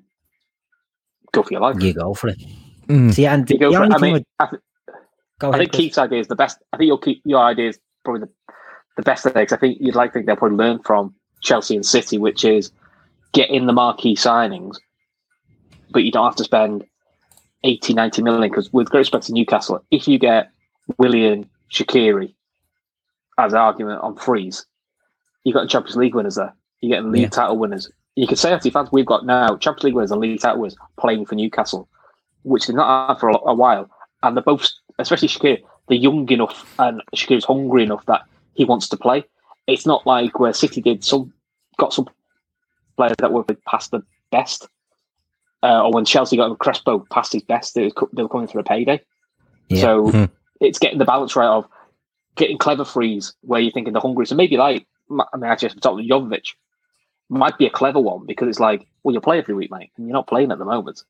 [1.31, 1.81] go for your life.
[1.81, 2.41] You go for it.
[2.87, 3.13] Mm.
[3.13, 3.93] See, and you go for it.
[3.93, 4.23] I mean, with...
[4.39, 4.61] I, th-
[5.41, 6.57] I think Keith's idea is the best.
[6.73, 8.53] I think your your idea is probably the,
[8.97, 9.53] the best of things.
[9.53, 12.71] I think you'd like to think they'll probably learn from Chelsea and City, which is
[13.33, 14.77] get in the marquee signings,
[15.91, 16.85] but you don't have to spend
[17.63, 18.49] 80, 90 million.
[18.49, 20.49] Because with great respect to Newcastle, if you get
[20.97, 22.33] Willian Shaqiri
[23.37, 24.65] as an argument on freeze,
[25.43, 26.53] you've got Champions League winners there.
[26.81, 27.29] You're getting league yeah.
[27.29, 27.89] title winners.
[28.15, 30.77] You can say to fans, we've got now Champions League winners and league title winners
[30.99, 31.87] playing for Newcastle,
[32.43, 33.89] which they've not had for a, a while.
[34.23, 38.21] And they're both, especially Shaqiri, they're young enough and Shaqiri's hungry enough that
[38.53, 39.25] he wants to play.
[39.67, 41.33] It's not like where City did some
[41.77, 42.07] got some
[42.97, 44.67] players that were past the best,
[45.63, 48.63] uh, or when Chelsea got Crespo past his best, they, they were coming for a
[48.63, 49.01] payday.
[49.67, 49.81] Yeah.
[49.81, 50.33] So mm-hmm.
[50.61, 51.67] it's getting the balance right of
[52.35, 54.25] getting clever frees where you're thinking the hungry.
[54.25, 56.53] So maybe like I mean, actually, talking to Jovic
[57.29, 60.07] might be a clever one because it's like, well, you play every week, mate, and
[60.07, 61.03] you're not playing at the moment.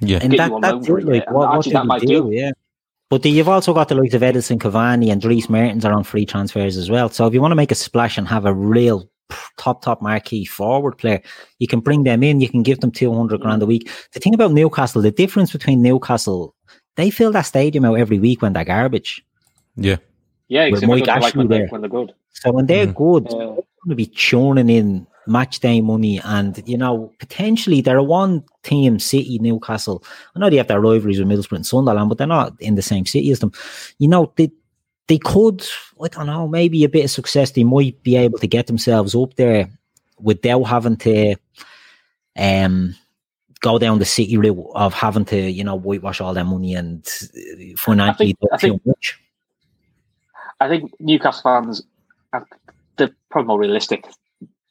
[0.00, 2.52] Yeah, and that, that's it, like, what, what that might do, do, yeah.
[3.08, 6.24] But you've also got the likes of Edinson Cavani and Dries Mertens are on free
[6.24, 7.08] transfers as well.
[7.08, 9.10] So if you want to make a splash and have a real
[9.56, 11.20] top top marquee forward player,
[11.58, 12.40] you can bring them in.
[12.40, 13.90] You can give them two hundred grand a week.
[14.12, 16.54] The thing about Newcastle, the difference between Newcastle,
[16.96, 19.24] they fill that stadium out every week when they're garbage.
[19.76, 19.96] Yeah,
[20.48, 21.68] yeah, with Mike Ashley like there.
[21.68, 22.14] When they're good.
[22.30, 22.94] So when they're mm.
[22.94, 23.38] good, yeah.
[23.38, 28.02] they're going to be churning in match day money, and you know potentially they're a
[28.02, 30.04] one team city, Newcastle.
[30.34, 32.82] I know they have their rivalries with Middlesbrough and Sunderland, but they're not in the
[32.82, 33.52] same city as them.
[33.98, 34.50] You know they
[35.08, 35.66] they could,
[36.02, 37.50] I don't know, maybe a bit of success.
[37.50, 39.68] They might be able to get themselves up there
[40.18, 41.34] without having to
[42.36, 42.94] um
[43.60, 47.06] go down the city route of having to, you know, whitewash all their money and
[47.76, 49.20] financially I think, I think, much.
[50.60, 51.82] I think Newcastle fans,
[52.96, 54.06] they're probably more realistic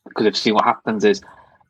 [0.06, 1.04] because they've seen what happens.
[1.04, 1.22] Is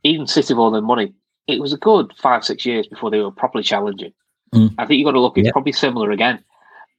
[0.04, 1.14] even City with all their money,
[1.48, 4.14] it was a good five six years before they were properly challenging.
[4.54, 4.76] Mm.
[4.78, 5.38] I think you've got to look.
[5.38, 5.54] It's yep.
[5.54, 6.44] probably similar again.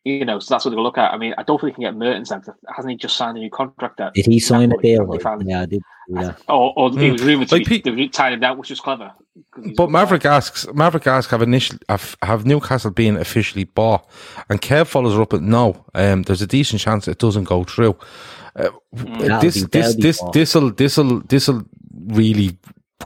[0.05, 1.12] You know, so that's what they look at.
[1.12, 2.32] I mean, I don't think we can get Mertens.
[2.32, 2.46] out.
[2.74, 3.98] Hasn't he just signed a new contract?
[3.98, 4.11] There?
[4.14, 5.07] Did he sign a deal?
[5.44, 5.82] Yeah, I did.
[6.09, 6.34] Yeah.
[6.48, 7.01] Or, or mm.
[7.03, 9.12] he was rumored to like be, they tied him down, which was clever.
[9.76, 14.09] But Maverick asks, Maverick asks, have initially have, have Newcastle been officially bought?
[14.48, 15.84] And Kev follows her up with no.
[15.94, 17.96] Um, there's a decent chance it doesn't go through.
[18.57, 19.40] Uh, mm.
[19.42, 21.62] this, this, this, this'll, this'll, this'll
[22.07, 22.57] really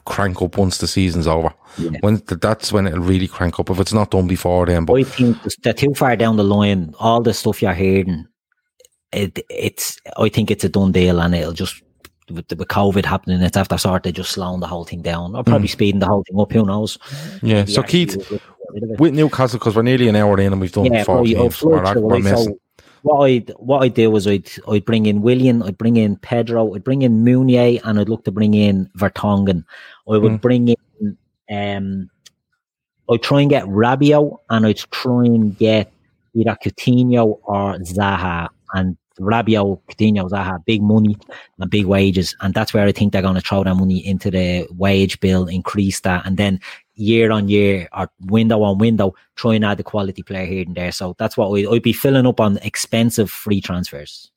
[0.04, 1.52] crank up once the season's over.
[1.78, 1.90] Yeah.
[2.00, 3.70] When that's when it'll really crank up.
[3.70, 6.94] If it's not done before then, but I think they're too far down the line.
[6.98, 8.26] All the stuff you're hearing,
[9.12, 11.82] it, it's I think it's a done deal, and it'll just
[12.30, 15.44] with, with COVID happening, it's after sort of just slowing the whole thing down, or
[15.44, 15.72] probably mm.
[15.72, 16.52] speeding the whole thing up.
[16.52, 16.98] Who knows?
[17.42, 17.60] Yeah.
[17.60, 18.40] Maybe so Keith,
[18.98, 22.00] with Newcastle, because we're nearly an hour in and we've done yeah, four games, we're,
[22.00, 22.58] we're missing.
[23.04, 26.74] What I'd what I'd do was I'd I'd bring in Willian, I'd bring in Pedro,
[26.74, 29.62] I'd bring in Meunier, and I'd look to bring in Vertonghen.
[30.08, 30.40] I would mm.
[30.40, 31.18] bring in
[31.50, 32.08] um
[33.10, 35.92] I'd try and get Rabiot and I'd try and get
[36.34, 41.14] either Coutinho or Zaha and Rabiot, Coutinho, Zaha, big money
[41.58, 42.34] and big wages.
[42.40, 45.46] And that's where I think they're going to throw that money into the wage bill,
[45.46, 46.24] increase that.
[46.26, 46.58] And then
[46.94, 50.74] year on year or window on window, try and add the quality player here and
[50.74, 50.92] there.
[50.92, 54.30] So that's what we, I'd be filling up on expensive free transfers.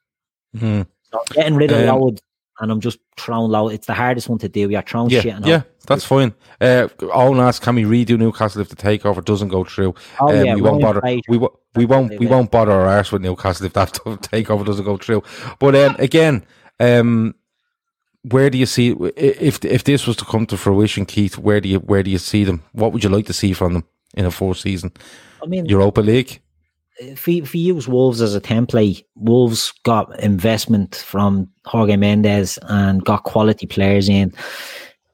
[0.56, 0.84] Mm-hmm.
[1.12, 2.18] So getting rid of um,
[2.60, 3.70] and I'm just throwing low.
[3.70, 4.70] It's the hardest one to do.
[4.70, 5.46] You're throwing yeah, shit.
[5.46, 6.34] yeah, that's fine.
[6.60, 9.94] Uh, Owen asks, can we redo Newcastle if the takeover doesn't go through?
[10.20, 11.02] Oh, um, yeah, we won't bother.
[11.04, 12.20] We, we, we won't.
[12.20, 15.24] We won't bother our arse with Newcastle if that takeover doesn't go through.
[15.60, 16.46] But um, again,
[16.80, 17.36] um,
[18.24, 21.38] where do you see if if this was to come to fruition, Keith?
[21.38, 22.64] Where do you where do you see them?
[22.74, 23.84] What would you like to see from them
[24.16, 24.92] in a fourth season?
[25.42, 26.42] I mean, Europa League.
[27.00, 32.58] If we, if we use Wolves as a template, Wolves got investment from Jorge Mendes
[32.64, 34.34] and got quality players in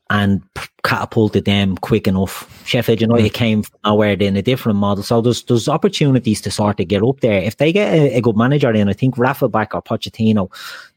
[0.10, 0.42] and
[0.84, 2.48] catapulted them quick enough.
[2.66, 3.34] Sheffield United mm.
[3.34, 5.04] came from nowhere in a different model.
[5.04, 7.42] So there's there's opportunities to sort of get up there.
[7.42, 10.50] If they get a, a good manager in, I think Rafa back or Pochettino,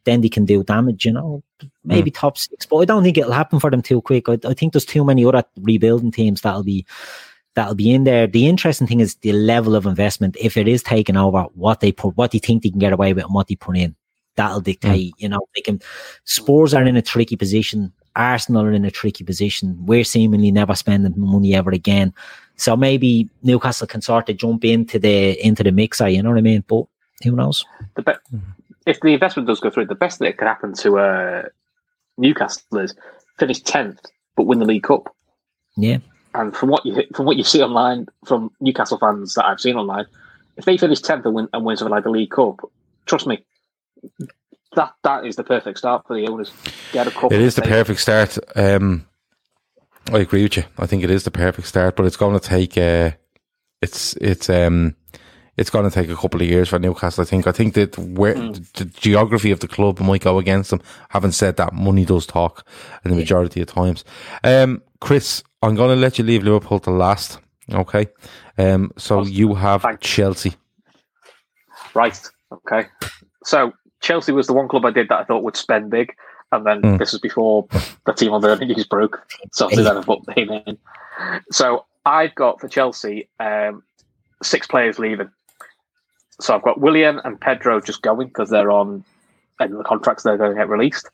[0.07, 1.42] then they can do damage, you know,
[1.84, 2.14] maybe mm.
[2.14, 2.64] top six.
[2.64, 4.28] But I don't think it'll happen for them too quick.
[4.28, 6.86] I, I think there's too many other rebuilding teams that'll be
[7.54, 8.26] that'll be in there.
[8.26, 10.36] The interesting thing is the level of investment.
[10.40, 13.12] If it is taken over, what they put, what they think they can get away
[13.12, 13.94] with, and what they put in,
[14.36, 15.12] that'll dictate.
[15.12, 15.18] Mm.
[15.18, 15.82] You know, they can.
[16.24, 19.76] Spurs are in a tricky position Arsenal are in a tricky position.
[19.84, 22.14] We're seemingly never spending money ever again.
[22.57, 26.38] So maybe Newcastle can sort of jump into the into the mixer, you know what
[26.38, 26.64] I mean?
[26.66, 26.86] But
[27.22, 27.64] who knows?
[27.94, 28.38] The be-
[28.87, 31.43] if the investment does go through, the best that could happen to uh,
[32.16, 32.95] Newcastle is
[33.39, 34.01] finish tenth
[34.37, 35.14] but win the League Cup.
[35.76, 35.99] Yeah.
[36.34, 39.76] And from what you from what you see online from Newcastle fans that I've seen
[39.76, 40.07] online,
[40.57, 42.61] if they finish tenth and win and win something like the League Cup,
[43.07, 43.45] trust me,
[44.74, 46.53] that that is the perfect start for the owners.
[46.93, 47.32] Get a cup.
[47.32, 48.39] It is the perfect start.
[48.55, 49.07] Um,
[50.12, 50.64] I agree with you.
[50.78, 52.76] I think it is the perfect start, but it's going to take.
[52.76, 53.12] Uh,
[53.80, 54.95] it's it's um,
[55.57, 57.22] it's going to take a couple of years for Newcastle.
[57.22, 57.46] I think.
[57.46, 58.72] I think that where mm.
[58.72, 60.82] the geography of the club might go against them.
[61.11, 62.66] Having said that, money does talk,
[63.04, 64.04] in the majority of times.
[64.44, 67.38] Um, Chris, I'm going to let you leave Liverpool to last.
[67.72, 68.07] Okay.
[68.59, 70.07] Um, so you have Thanks.
[70.07, 70.54] Chelsea.
[71.94, 72.20] Right.
[72.52, 72.88] Okay.
[73.44, 76.14] So Chelsea was the one club I did that I thought would spend big,
[76.52, 76.98] and then mm.
[76.98, 77.66] this was before
[78.04, 79.26] the Timo the news broke.
[79.52, 80.78] So obviously then I put him in.
[81.50, 83.82] So I've got for Chelsea um,
[84.42, 85.30] six players leaving.
[86.41, 89.05] So I've got Willian and Pedro just going because they're on
[89.59, 90.22] of the contracts.
[90.22, 91.09] They're going to get released.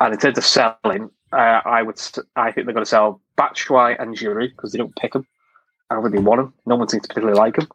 [0.00, 2.00] And in terms of selling, uh, I would
[2.36, 5.26] I think they're going to sell Batshuayi and Giroud because they don't pick them.
[5.90, 6.54] I don't really want them.
[6.66, 7.68] No one seems to particularly like them.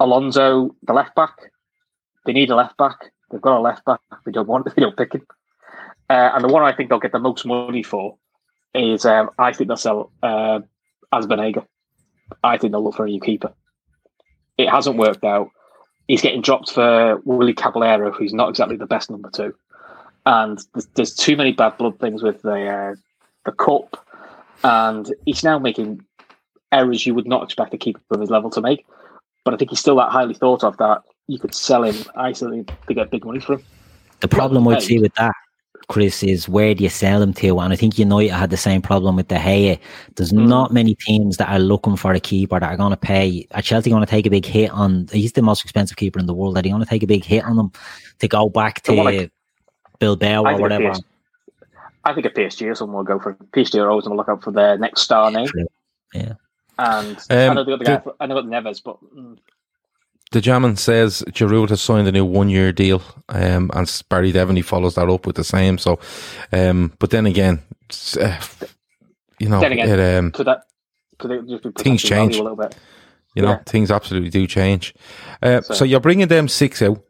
[0.00, 1.52] Alonso, the left back.
[2.26, 3.12] They need a left back.
[3.30, 4.00] They've got a left back.
[4.24, 4.66] They don't want.
[4.74, 5.26] They don't pick him.
[6.10, 8.16] Uh, and the one I think they'll get the most money for
[8.74, 10.60] is um, I think they'll sell uh,
[11.12, 11.66] Azpilicueta.
[12.42, 13.52] I think they'll look for a new keeper.
[14.58, 15.50] It hasn't worked out.
[16.12, 19.54] He's getting dropped for Willy Caballero, who's not exactly the best number two.
[20.26, 22.94] And there's, there's too many bad blood things with the uh,
[23.46, 24.06] the cup,
[24.62, 26.04] and he's now making
[26.70, 28.84] errors you would not expect a keeper of his level to make.
[29.42, 32.66] But I think he's still that highly thought of that you could sell him actually
[32.88, 33.64] to get big money for him.
[34.20, 35.32] The problem I'd see with that,
[35.88, 37.58] Chris, is where do you sell him to?
[37.60, 39.78] And I think United had the same problem with De Gea.
[40.16, 40.46] There's mm.
[40.46, 43.46] not many teams that are looking for a keeper that are going to pay.
[43.52, 45.08] Are Chelsea going to take a big hit on?
[45.12, 46.56] He's the most expensive keeper in the world.
[46.56, 47.72] Are they going to take a big hit on them
[48.20, 49.32] to go back to like,
[49.98, 50.90] Bilbao or whatever?
[50.90, 51.04] PSG,
[52.04, 54.28] I think a PSG or someone will go for PSG are always going to look
[54.28, 55.48] out for their next star name.
[56.14, 56.34] Yeah.
[56.78, 58.12] And um, I know they got the other guy.
[58.20, 58.98] I know the Neves, but.
[59.14, 59.38] Mm,
[60.32, 64.64] the Jamin says Giroud has signed a new one year deal, um, and Barry Devaney
[64.64, 65.78] follows that up with the same.
[65.78, 66.00] So,
[66.52, 67.62] um, but then again,
[68.18, 68.40] uh,
[69.38, 70.64] you know, then again, it, um, could that
[71.18, 72.74] could things change a little bit?
[73.34, 73.62] You know, yeah.
[73.64, 74.94] things absolutely do change.
[75.42, 77.02] Uh, so, so, you're bringing them six out.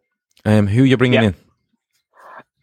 [0.44, 1.28] Um, who are you bringing yeah.
[1.28, 1.34] in?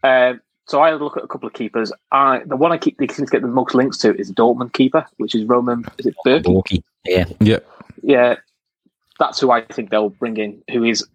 [0.03, 0.33] Uh,
[0.65, 1.91] so I look at a couple of keepers.
[2.11, 4.73] I the one I keep they seem to get the most links to is Dortmund
[4.73, 5.85] keeper, which is Roman.
[5.97, 6.83] Is it Bürki?
[7.05, 7.59] Yeah, yeah,
[8.03, 8.35] yeah
[9.19, 11.05] that's who I think they'll bring in, who is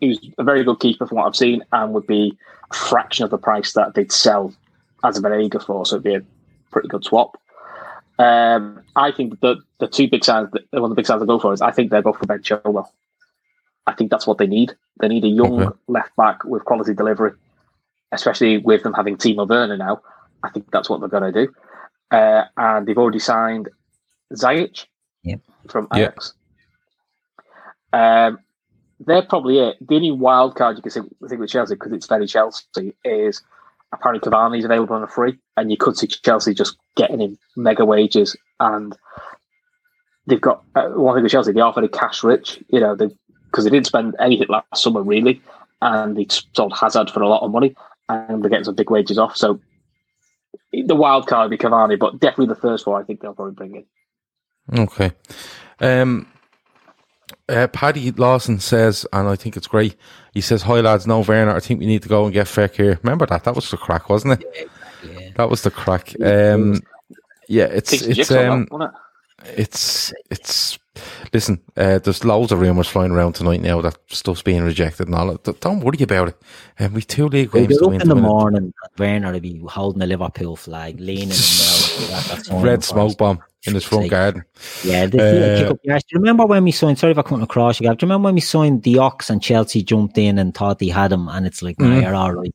[0.00, 2.36] who's a very good keeper from what I've seen, and would be
[2.70, 4.52] a fraction of the price that they'd sell
[5.04, 5.86] Arrizabalaga for.
[5.86, 6.22] So it'd be a
[6.70, 7.38] pretty good swap.
[8.18, 11.38] Um, I think the the two big signs, one of the big signs I go
[11.38, 12.88] for is I think they're both for Ben Chilwell.
[13.86, 14.74] I think that's what they need.
[15.00, 15.76] They need a young okay.
[15.88, 17.32] left back with quality delivery,
[18.12, 20.02] especially with them having Timo Werner now.
[20.44, 21.52] I think that's what they're going to do.
[22.10, 23.68] Uh, and they've already signed
[24.34, 24.86] Ziyech
[25.24, 25.40] yep.
[25.68, 26.34] from Ajax.
[27.92, 28.38] Um,
[29.00, 29.76] they're probably it.
[29.86, 33.42] The only wild card you can think, with Chelsea, because it's very Chelsea, is
[33.92, 37.84] apparently Cavani's available on a free, and you could see Chelsea just getting him mega
[37.84, 38.36] wages.
[38.60, 38.96] And
[40.26, 43.64] they've got uh, one thing with Chelsea, they are very cash rich, you know, because
[43.64, 45.42] they, they, didn't spend anything last summer really,
[45.80, 47.74] and they sold Hazard for a lot of money,
[48.08, 49.36] and they're getting some big wages off.
[49.36, 49.60] So
[50.72, 53.54] the wild card would be Cavani, but definitely the first one I think they'll probably
[53.54, 54.80] bring in.
[54.80, 55.12] Okay.
[55.80, 56.26] Um,
[57.52, 59.96] uh, Paddy Lawson says, and I think it's great.
[60.32, 61.54] He says, "Hi lads, no Werner.
[61.54, 63.44] I think we need to go and get Fekir." Remember that?
[63.44, 64.70] That was the crack, wasn't it?
[65.04, 66.14] Yeah, That was the crack.
[66.22, 66.80] Um,
[67.48, 68.68] yeah, it's it's um,
[69.44, 70.78] it's it's.
[71.32, 75.14] Listen, uh, there's loads of rumours flying around tonight now that stuff's being rejected and
[75.14, 75.34] all.
[75.36, 76.36] Don't worry about it.
[76.78, 78.02] And um, we two league games to win.
[78.02, 81.30] in the morning, Werner will be holding a Liverpool flag, leaning.
[82.52, 84.44] Red smoke bomb in his front garden.
[84.84, 86.98] Yeah, the, uh, Do you remember when we signed?
[86.98, 87.86] Sorry if I couldn't across you.
[87.86, 90.88] Do you remember when we signed the Ox and Chelsea jumped in and thought he
[90.88, 91.88] had him, and it's like, mm.
[91.88, 92.54] nah, you're all right.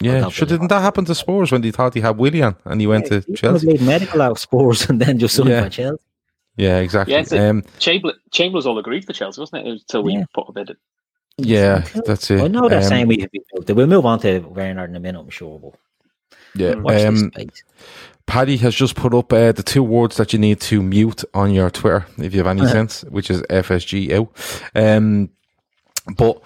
[0.00, 0.46] Yeah, sure.
[0.46, 3.20] Didn't that happen to Spurs when they thought he had Willian and he went yeah,
[3.20, 3.66] to Chelsea?
[3.66, 5.62] Made medical out of Spurs and then just signed yeah.
[5.62, 6.04] by Chelsea.
[6.56, 7.14] Yeah, exactly.
[7.14, 9.70] Yeah, um, Chamber- Chambers all agreed for Chelsea, wasn't it?
[9.70, 10.24] Until we yeah.
[10.34, 10.76] put a bid in.
[11.38, 12.40] Yeah, that's it.
[12.40, 13.26] I know they're um, saying we
[13.68, 15.58] we'll move on to Werner in a minute, I'm sure.
[15.60, 15.74] But
[16.56, 16.70] yeah,
[17.06, 17.30] um,
[18.28, 21.50] Paddy has just put up uh, the two words that you need to mute on
[21.50, 24.28] your Twitter, if you have any sense, which is FSG out.
[24.74, 25.30] Um,
[26.14, 26.40] but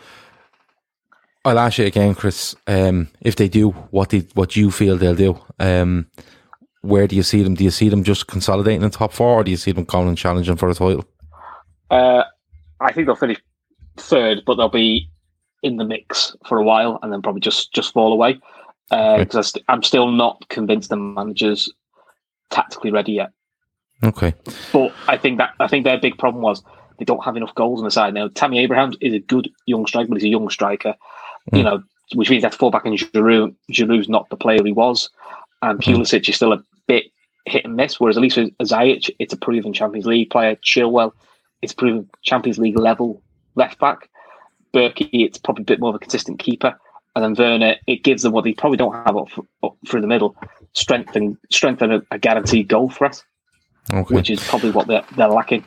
[1.45, 2.55] I'll ask you again, Chris.
[2.68, 6.07] Um, if they do what they what you feel they'll do, um,
[6.83, 7.57] where do you see them?
[7.57, 10.09] Do you see them just consolidating in top four, or do you see them coming
[10.09, 11.05] and challenging for a title?
[11.91, 12.22] Uh,
[12.80, 13.43] I think they'll finish
[13.97, 15.11] third, but they'll be
[15.64, 18.39] in the mix for a while and then probably just just fall away.
[18.93, 21.72] Because uh, st- I'm still not convinced the manager's
[22.51, 23.30] tactically ready yet.
[24.05, 24.34] Okay,
[24.72, 26.62] but I think that I think their big problem was
[26.99, 28.28] they don't have enough goals on the side now.
[28.28, 30.95] Tammy Abrahams is a good young striker, but he's a young striker.
[31.53, 31.59] Mm.
[31.59, 31.82] You know,
[32.14, 33.55] which means that fall back in Giroud.
[33.70, 35.09] Giroud's not the player he was,
[35.62, 35.90] and hmm.
[35.90, 37.07] Pulisic is still a bit
[37.47, 37.99] hit and miss.
[37.99, 40.57] Whereas at least with Ziyech, it's a proven Champions League player.
[40.57, 41.12] Chilwell,
[41.62, 43.22] it's proven Champions League level
[43.55, 44.11] left back.
[44.74, 46.78] Bürki, it's probably a bit more of a consistent keeper.
[47.15, 49.29] And then Werner, it gives them what they probably don't have up,
[49.63, 50.35] up through the middle,
[50.73, 53.23] strength and strength and a, a guaranteed goal threat,
[53.93, 54.15] okay.
[54.15, 55.65] which is probably what they're, they're lacking.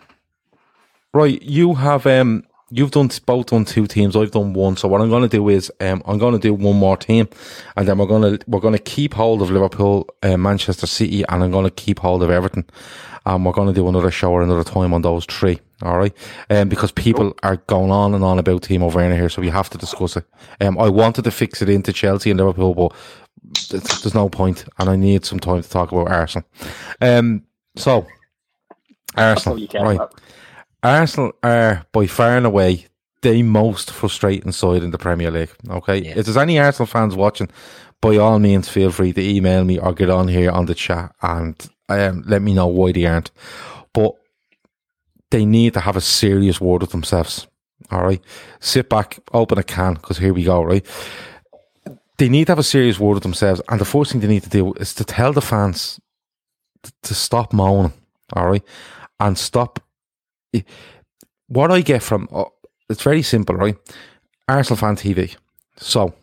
[1.14, 4.16] Right, you have um, you've done both done two teams.
[4.16, 4.78] I've done one.
[4.78, 7.28] So what I'm going to do is um, I'm going to do one more team,
[7.76, 11.24] and then we're going to we're going to keep hold of Liverpool, uh, Manchester City,
[11.30, 12.66] and I'm going to keep hold of Everton.
[13.28, 15.60] And we're going to do another show or another time on those three.
[15.82, 16.16] All right,
[16.50, 19.70] um, because people are going on and on about Timo Werner here, so we have
[19.72, 20.26] to discuss it.
[20.62, 22.94] Um, I wanted to fix it into Chelsea and Liverpool, but
[23.70, 26.48] there's no point, and I need some time to talk about Arsenal.
[27.02, 27.44] Um,
[27.76, 28.08] so
[29.18, 29.96] Arsenal, right.
[29.96, 30.22] About.
[30.86, 32.86] Arsenal are by far and away
[33.22, 35.52] the most frustrating side in the Premier League.
[35.70, 36.14] Okay, yeah.
[36.16, 37.50] if there's any Arsenal fans watching,
[38.02, 41.16] by all means, feel free to email me or get on here on the chat
[41.22, 43.32] and um, let me know why they aren't.
[43.94, 44.16] But
[45.32, 47.48] they need to have a serious word with themselves.
[47.92, 48.22] All right,
[48.60, 50.64] sit back, open a can, because here we go.
[50.64, 50.86] Right,
[52.18, 54.44] they need to have a serious word with themselves, and the first thing they need
[54.44, 56.00] to do is to tell the fans
[57.04, 57.94] to stop moaning.
[58.34, 58.64] All right,
[59.20, 59.80] and stop
[61.48, 62.46] what I get from uh,
[62.90, 63.76] it's very simple, right?
[64.48, 65.36] Arsenal fan TV.
[65.78, 66.14] So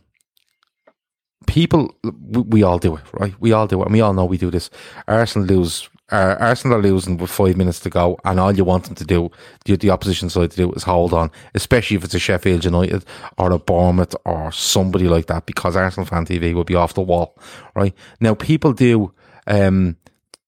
[1.46, 3.34] people, we, we, all do it, right?
[3.40, 4.70] We all do it, and we all know we do this.
[5.08, 5.88] Arsenal lose.
[6.10, 9.04] Uh, Arsenal are losing with five minutes to go, and all you want them to
[9.04, 9.30] do,
[9.64, 11.30] the, the opposition side to do, is hold on.
[11.54, 13.04] Especially if it's a Sheffield United
[13.38, 17.00] or a Bournemouth or somebody like that, because Arsenal fan TV will be off the
[17.00, 17.38] wall,
[17.74, 17.94] right?
[18.20, 19.12] Now, people do,
[19.46, 19.96] um,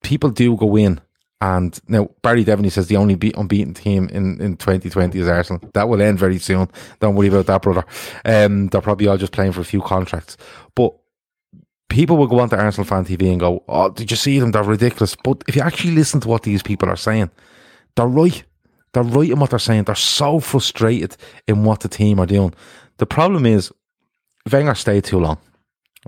[0.02, 1.00] people do go in
[1.40, 5.68] and now Barry Devaney says the only beat, unbeaten team in, in 2020 is Arsenal.
[5.74, 6.68] That will end very soon.
[7.00, 7.84] Don't worry about that, brother.
[8.24, 10.36] Um, they're probably all just playing for a few contracts.
[10.74, 10.94] But
[11.88, 14.52] people will go on to Arsenal fan TV and go, "Oh, did you see them?
[14.52, 17.30] They're ridiculous." But if you actually listen to what these people are saying,
[17.96, 18.42] they're right.
[18.92, 19.84] They're right in what they're saying.
[19.84, 21.16] They're so frustrated
[21.46, 22.54] in what the team are doing.
[22.98, 23.72] The problem is
[24.50, 25.38] Wenger stayed too long,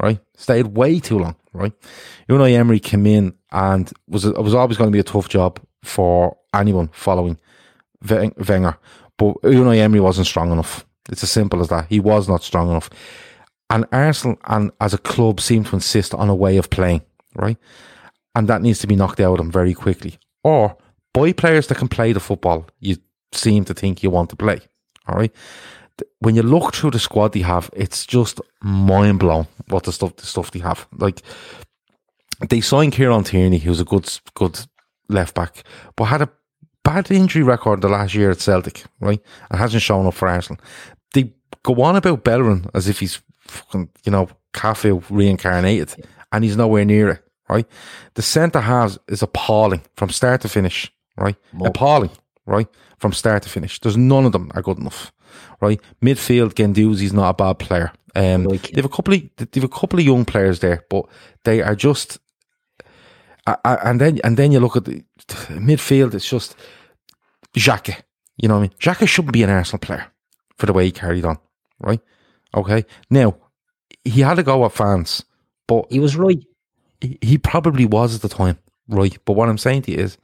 [0.01, 0.21] right?
[0.37, 1.73] Stayed way too long, right?
[2.29, 5.61] Unai Emery came in and was it was always going to be a tough job
[5.83, 7.39] for anyone following
[8.09, 8.77] Wenger.
[9.19, 10.87] But Unai Emery wasn't strong enough.
[11.11, 11.87] It's as simple as that.
[11.89, 12.91] He was not strong enough.
[13.71, 17.03] And Arsenal and as a club seem to insist on a way of playing,
[17.35, 17.57] right?
[18.35, 20.19] And that needs to be knocked out of them very quickly.
[20.45, 20.77] Or
[21.15, 22.97] buy players that can play the football you
[23.33, 24.61] seem to think you want to play.
[25.09, 25.33] All right.
[26.19, 30.17] When you look through the squad they have, it's just mind blowing what the stuff
[30.17, 30.87] the stuff they have.
[30.99, 31.23] Like
[32.49, 34.59] they signed Kieran Tierney, who's a good good
[35.09, 35.63] left back,
[35.97, 36.29] but had a
[36.85, 39.21] bad injury record the last year at Celtic, right?
[39.51, 40.61] And hasn't shown up for Arsenal.
[41.15, 41.33] They
[41.63, 45.95] go on about Bellerin as if he's fucking, you know, Cafu reincarnated,
[46.33, 47.67] and he's nowhere near it, right?
[48.15, 51.37] The centre halves is appalling from start to finish, right?
[51.53, 51.69] More.
[51.69, 52.11] Appalling,
[52.47, 52.69] right?
[52.99, 53.81] From start to finish.
[53.81, 55.13] There's none of them are good enough,
[55.61, 55.81] right?
[56.03, 57.93] Midfield, Guendouzi's not a bad player.
[58.15, 60.85] Um, like they have a couple of they have a couple of young players there,
[60.89, 61.07] but
[61.45, 62.19] they are just
[63.47, 65.05] and then and then you look at the
[65.51, 66.15] midfield.
[66.15, 66.57] It's just
[67.55, 67.97] Xhaka.
[68.39, 68.73] You know what I mean?
[68.81, 70.07] Xhaka shouldn't be an Arsenal player
[70.57, 71.39] for the way he carried on,
[71.81, 72.01] right?
[72.55, 72.85] Okay.
[73.11, 73.37] Now
[74.05, 75.25] he had to go at fans,
[75.67, 76.43] but he was right.
[77.01, 78.59] He, he probably was at the time,
[78.89, 79.17] right?
[79.25, 80.19] But what I'm saying to you is,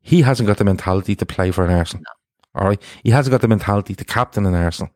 [0.00, 2.04] he hasn't got the mentality to play for an Arsenal.
[2.04, 2.25] No.
[2.56, 4.90] All right, he hasn't got the mentality to captain an Arsenal.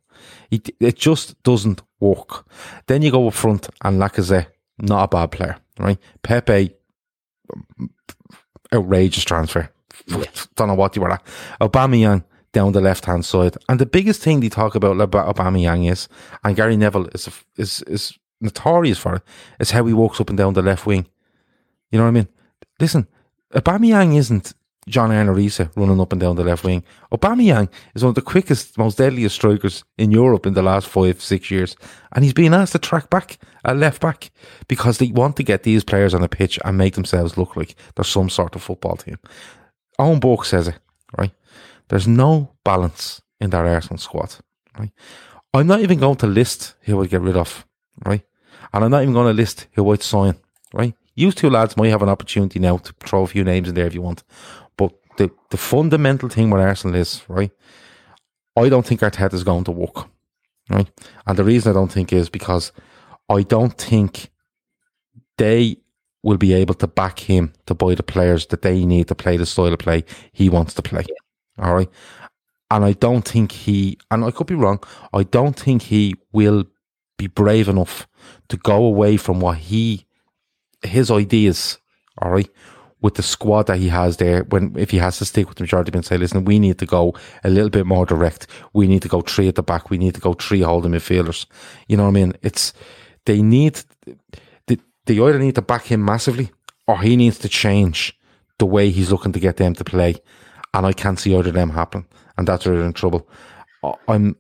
[0.50, 2.46] He, it just doesn't work.
[2.86, 4.46] Then you go up front and Lacazette,
[4.78, 5.98] not a bad player, right?
[6.22, 6.72] Pepe
[7.52, 7.90] um,
[8.72, 9.70] outrageous transfer.
[10.56, 11.24] Don't know what you were at.
[11.60, 15.90] Aubameyang down the left hand side, and the biggest thing they talk about about Aubameyang
[15.90, 16.08] is,
[16.42, 19.22] and Gary Neville is is is notorious for it,
[19.60, 21.06] is how he walks up and down the left wing.
[21.90, 22.28] You know what I mean?
[22.80, 23.06] Listen,
[23.52, 24.54] Aubameyang isn't
[24.88, 26.82] John Arne Riise running up and down the left wing.
[27.12, 31.20] Aubameyang is one of the quickest, most deadliest strikers in Europe in the last five,
[31.20, 31.76] six years.
[32.12, 34.30] And he's being asked to track back at left back
[34.68, 37.74] because they want to get these players on the pitch and make themselves look like
[37.94, 39.18] they're some sort of football team.
[39.98, 40.78] Owen Burke says it,
[41.16, 41.32] right?
[41.88, 44.36] There's no balance in that Arsenal squad,
[44.78, 44.92] right?
[45.52, 47.66] I'm not even going to list who I'd get rid of,
[48.04, 48.22] right?
[48.72, 50.36] And I'm not even going to list who I'd sign,
[50.72, 50.94] right?
[51.14, 53.86] You two lads might have an opportunity now to throw a few names in there
[53.86, 54.22] if you want.
[55.20, 57.50] The, the fundamental thing with Arsenal is, right,
[58.56, 60.08] I don't think Arteta is going to work.
[60.70, 60.90] Right?
[61.26, 62.72] And the reason I don't think is because
[63.28, 64.30] I don't think
[65.36, 65.76] they
[66.22, 69.36] will be able to back him to buy the players that they need to play
[69.36, 71.04] the style of play he wants to play.
[71.58, 71.90] All right.
[72.70, 74.82] And I don't think he, and I could be wrong,
[75.12, 76.64] I don't think he will
[77.18, 78.08] be brave enough
[78.48, 80.06] to go away from what he,
[80.80, 81.76] his ideas,
[82.16, 82.48] all right,
[83.02, 84.44] with the squad that he has there.
[84.44, 86.86] When, if he has to stick with the majority and say, listen, we need to
[86.86, 87.14] go
[87.44, 88.46] a little bit more direct.
[88.72, 89.90] We need to go three at the back.
[89.90, 91.46] We need to go three holding midfielders.
[91.88, 92.34] You know what I mean?
[92.42, 92.72] It's,
[93.24, 93.80] they need,
[94.66, 96.50] they, they either need to back him massively
[96.86, 98.18] or he needs to change
[98.58, 100.16] the way he's looking to get them to play.
[100.74, 102.06] And I can't see either of them happen.
[102.36, 103.28] And that's where they're in trouble.
[104.08, 104.36] I'm,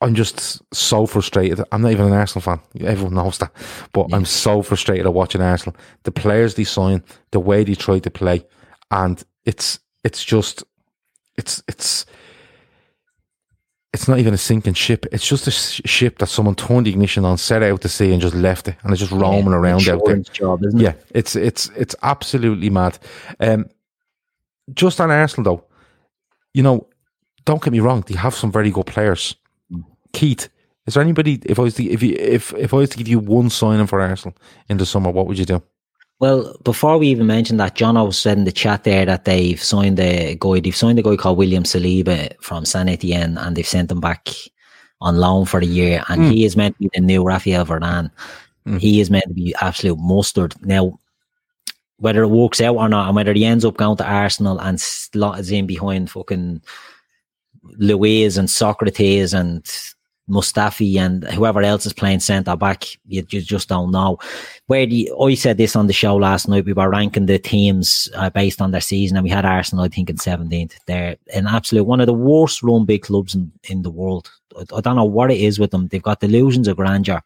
[0.00, 1.64] I'm just so frustrated.
[1.72, 2.60] I'm not even an Arsenal fan.
[2.86, 3.50] Everyone knows that.
[3.92, 4.16] But yeah.
[4.16, 5.76] I'm so frustrated at watching Arsenal.
[6.02, 8.44] The players they sign, the way they try to play,
[8.90, 10.64] and it's it's just
[11.36, 12.04] it's it's
[13.94, 15.06] it's not even a sinking ship.
[15.10, 18.20] It's just a ship that someone turned the ignition on, set out to sea, and
[18.20, 20.18] just left it, and it's just roaming yeah, around out there.
[20.18, 21.06] Job, yeah, it?
[21.14, 22.98] it's it's it's absolutely mad.
[23.40, 23.70] Um,
[24.74, 25.64] just on Arsenal though,
[26.52, 26.86] you know,
[27.46, 29.34] don't get me wrong, they have some very good players.
[30.16, 30.48] Keith,
[30.86, 31.42] is there anybody?
[31.44, 33.86] If I was to, if you, if if I was to give you one signing
[33.86, 34.34] for Arsenal
[34.70, 35.62] in the summer, what would you do?
[36.20, 39.26] Well, before we even mentioned that, John I was said in the chat there that
[39.26, 40.60] they've signed a guy.
[40.60, 44.30] They've signed a guy called William Saliba from San Etienne, and they've sent him back
[45.02, 46.02] on loan for a year.
[46.08, 46.32] And mm.
[46.32, 48.10] he is meant to be the new Rafael Varane.
[48.66, 48.80] Mm.
[48.80, 50.54] He is meant to be absolute mustard.
[50.62, 50.98] Now,
[51.98, 54.80] whether it works out or not, and whether he ends up going to Arsenal and
[54.80, 56.62] slots in behind fucking
[57.76, 59.62] Luiz and Sokratis and
[60.28, 64.18] Mustafi and whoever else is playing centre back, you, you, just don't know.
[64.66, 68.08] Where the I said this on the show last night, we were ranking the teams
[68.14, 70.74] uh, based on their season, and we had Arsenal, I think, in 17th.
[70.86, 74.30] They're an absolute one of the worst run big clubs in, in the world.
[74.56, 75.88] I, I don't know what it is with them.
[75.88, 77.22] They've got delusions of grandeur.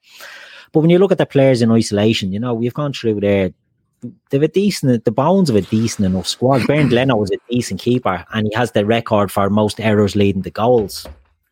[0.72, 3.51] But when you look at the players in isolation, you know, we've gone through there.
[4.31, 6.66] They've a decent, the bones of a decent enough squad.
[6.66, 10.43] Bernd Leno was a decent keeper, and he has the record for most errors leading
[10.43, 11.06] to goals.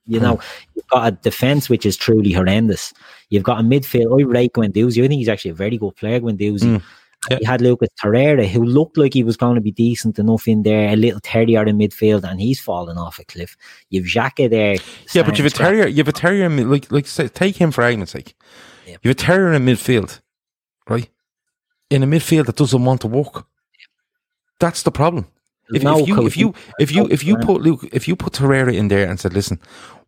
[0.08, 0.40] You know,
[0.74, 2.94] you've got a defense which is truly horrendous.
[3.28, 4.20] You've got a midfield.
[4.20, 5.04] I rate Guendouzi.
[5.04, 6.60] I think he's actually a very good player, Guendouzi.
[6.62, 6.82] Mm.
[7.30, 7.38] Yeah.
[7.40, 10.62] You had Lucas Torreira, who looked like he was going to be decent enough in
[10.62, 13.56] there, a little terrier in midfield, and he's fallen off a cliff.
[13.90, 14.76] You've Xhaka there.
[15.12, 15.88] Yeah, but you've a terrier.
[15.88, 16.46] You've a terrier.
[16.46, 18.34] In, like, like, say, take him for argument's sake.
[18.86, 18.96] Yeah.
[19.02, 20.20] You've a terrier in midfield,
[20.88, 21.08] right?
[21.90, 23.44] In a midfield that doesn't want to work.
[24.60, 25.26] That's the problem.
[25.70, 28.32] If, no if, you, if you if you if you put Luke if you put
[28.32, 29.60] Torreira in there and said, listen,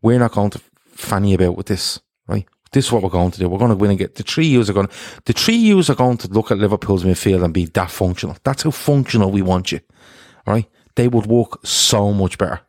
[0.03, 2.47] we're not going to fanny about with this, right?
[2.73, 3.49] This is what we're going to do.
[3.49, 4.89] We're going to win and get the three U's are going.
[5.25, 8.37] The three U's are going to look at Liverpool's midfield and be that functional.
[8.45, 9.81] That's how functional we want you,
[10.47, 10.67] right?
[10.95, 12.61] They would work so much better.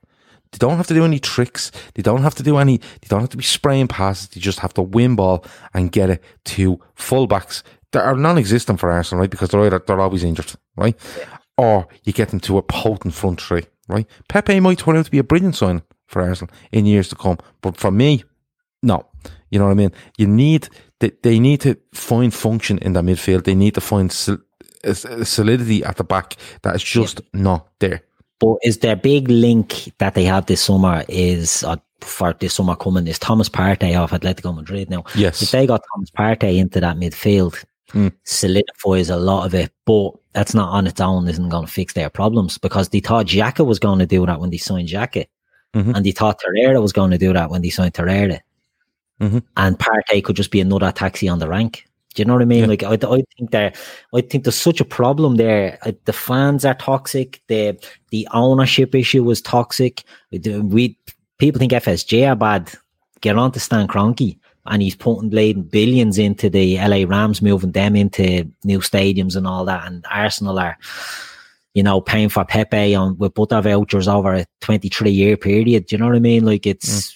[0.52, 1.72] They don't have to do any tricks.
[1.94, 2.78] They don't have to do any.
[2.78, 4.30] They don't have to be spraying passes.
[4.30, 8.91] They just have to win ball and get it to fullbacks that are non-existent for
[8.91, 9.30] Arsenal, right?
[9.30, 10.98] Because they're either, they're always injured, right?
[11.58, 14.08] Or you get them to a potent front three, right?
[14.28, 17.38] Pepe might turn out to be a brilliant sign for Arsenal in years to come.
[17.61, 18.23] But for me,
[18.83, 19.07] no.
[19.49, 19.91] You know what I mean?
[20.17, 20.69] You need
[20.99, 23.45] they, they need to find function in the midfield.
[23.45, 27.41] They need to find solidity at the back that is just yeah.
[27.41, 28.03] not there.
[28.39, 32.75] But is their big link that they have this summer is uh, for this summer
[32.75, 35.03] coming is Thomas Partey off Atletico Madrid now.
[35.15, 35.41] Yes.
[35.41, 38.11] If they got Thomas Partey into that midfield, mm.
[38.23, 39.71] solidifies a lot of it.
[39.85, 43.27] But that's not on its own isn't going to fix their problems because they thought
[43.27, 45.27] Xhaka was going to do that when they signed Xhaka.
[45.73, 45.95] Mm-hmm.
[45.95, 48.39] And they thought Torreira was going to do that when they signed Torreira.
[49.19, 49.39] Mm-hmm.
[49.56, 51.85] And Partey could just be another taxi on the rank.
[52.14, 52.61] Do you know what I mean?
[52.61, 52.65] Yeah.
[52.65, 53.77] Like I, I think that
[54.14, 55.80] I think there's such a problem there.
[56.06, 57.41] The fans are toxic.
[57.48, 57.80] The
[58.10, 60.03] the ownership issue was toxic.
[60.31, 60.98] We
[61.38, 62.73] people think FSG are bad.
[63.22, 67.72] Get on to Stan Kroenke, and he's putting bleeding billions into the LA Rams, moving
[67.72, 69.88] them into new stadiums and all that.
[69.88, 70.77] And Arsenal are
[71.73, 75.85] you know, paying for Pepe on with butter vouchers over a 23 year period.
[75.85, 76.45] Do you know what I mean?
[76.45, 77.11] Like it's.
[77.11, 77.15] Mm.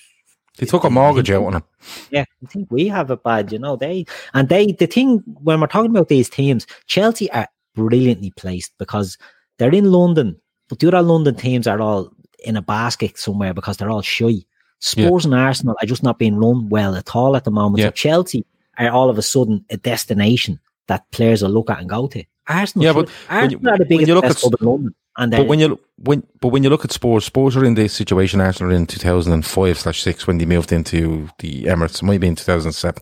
[0.57, 1.63] They took a mortgage out on him.
[2.11, 3.75] Yeah, I think we have it bad, you know.
[3.75, 8.71] They and they the thing when we're talking about these teams, Chelsea are brilliantly placed
[8.77, 9.17] because
[9.57, 12.09] they're in London, but the other London teams are all
[12.45, 14.45] in a basket somewhere because they're all shy.
[14.79, 15.31] Spurs yeah.
[15.31, 17.79] and Arsenal are just not being run well at all at the moment.
[17.79, 17.87] Yeah.
[17.87, 18.45] So Chelsea
[18.77, 22.23] are all of a sudden a destination that players will look at and go to.
[22.47, 25.47] Arsenal, yeah, but Arsenal when you, are the biggest when you look at, And but
[25.47, 28.73] when you when but when you look at Spurs, Spurs are in this situation Arsenal
[28.73, 32.01] in two thousand and five slash six when they moved into the Emirates.
[32.01, 33.01] It might be in two thousand seven,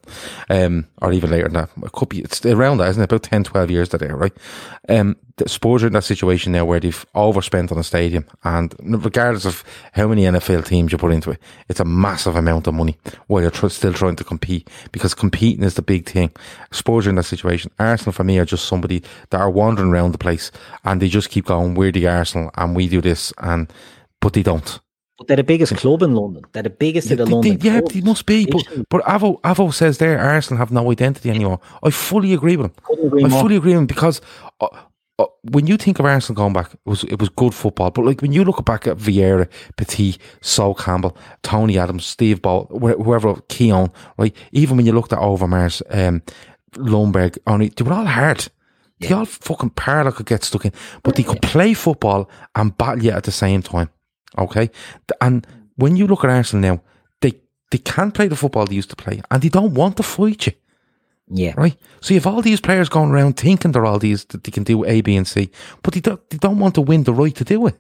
[0.50, 1.70] um, or even later than that.
[1.84, 3.06] It could be it's around that, isn't it?
[3.06, 4.34] About 10, 12 years that there, right?
[4.90, 8.76] Um, the Spurs are in that situation now where they've overspent on a stadium, and
[8.80, 9.64] regardless of
[9.94, 13.42] how many NFL teams you put into it, it's a massive amount of money while
[13.42, 16.30] you're tr- still trying to compete because competing is the big thing.
[16.72, 17.72] Spurs are in that situation.
[17.80, 20.52] Arsenal for me are just somebody that are wandering around the place
[20.84, 21.74] and they just keep going.
[21.74, 23.72] We're the Arsenal and we do this, and
[24.20, 24.80] but they don't.
[25.18, 26.44] But they're the biggest club in London.
[26.52, 27.58] They're the biggest yeah, of the they, London.
[27.58, 27.94] They, yeah, clubs.
[27.94, 28.46] they must be.
[28.46, 31.60] But but Avo Avo says there Arsenal have no identity anymore.
[31.84, 33.06] I fully agree with him.
[33.06, 33.42] Agree I more.
[33.42, 34.22] fully agree with him because.
[34.60, 34.68] Uh,
[35.20, 37.92] uh, when you think of Arsenal going back, it was it was good football.
[37.92, 39.48] But like when you look back at Vieira,
[39.78, 44.36] Petit, Sol Campbell, Tony Adams, Steve Bould, whoever Keown, right?
[44.54, 46.24] Even when you looked at Overmars, um,
[46.74, 48.48] Ljungberg, only they were all hard.
[49.00, 50.72] They all fucking power could get stuck in,
[51.04, 53.90] but they could play football and battle you at the same time.
[54.38, 54.70] Okay,
[55.20, 55.46] and
[55.76, 56.82] when you look at Arsenal now,
[57.22, 57.34] they
[57.72, 60.48] they can't play the football they used to play, and they don't want to fight
[60.48, 60.54] you.
[61.28, 61.54] Yeah.
[61.56, 61.78] Right.
[62.02, 64.64] So you have all these players going around thinking they're all these that they can
[64.64, 65.50] do A, B, and C,
[65.82, 67.78] but they don't they don't want to win the right to do it.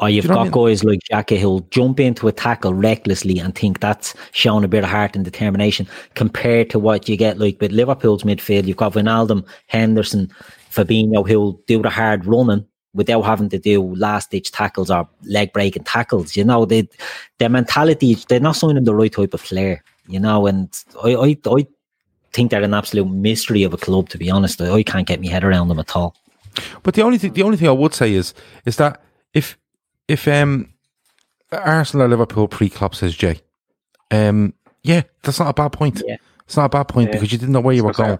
[0.00, 0.52] Or you've you know got I mean?
[0.52, 4.82] guys like Xhaka who'll jump into a tackle recklessly and think that's showing a bit
[4.82, 8.66] of heart and determination compared to what you get like with Liverpool's midfield.
[8.66, 10.32] You've got Wijnaldum, Henderson,
[10.70, 15.52] Fabinho who'll do the hard running without having to do last ditch tackles or leg
[15.52, 16.36] breaking tackles.
[16.36, 16.88] You know, they
[17.38, 21.36] their mentality they're not signing the right type of player, you know, and I I,
[21.46, 21.66] I
[22.32, 24.60] think they're an absolute mystery of a club to be honest.
[24.60, 26.16] I, I can't get my head around them at all.
[26.82, 28.34] But the only thing, the only thing I would say is
[28.64, 29.00] is that
[29.32, 29.56] if
[30.08, 30.72] if um
[31.52, 33.40] Arsenal or Liverpool pre Klopp says Jay,
[34.10, 36.02] um yeah, that's not a bad point.
[36.06, 36.16] Yeah.
[36.44, 37.12] It's not a bad point Yeah.
[37.16, 38.18] because you didn't know where you were It's going.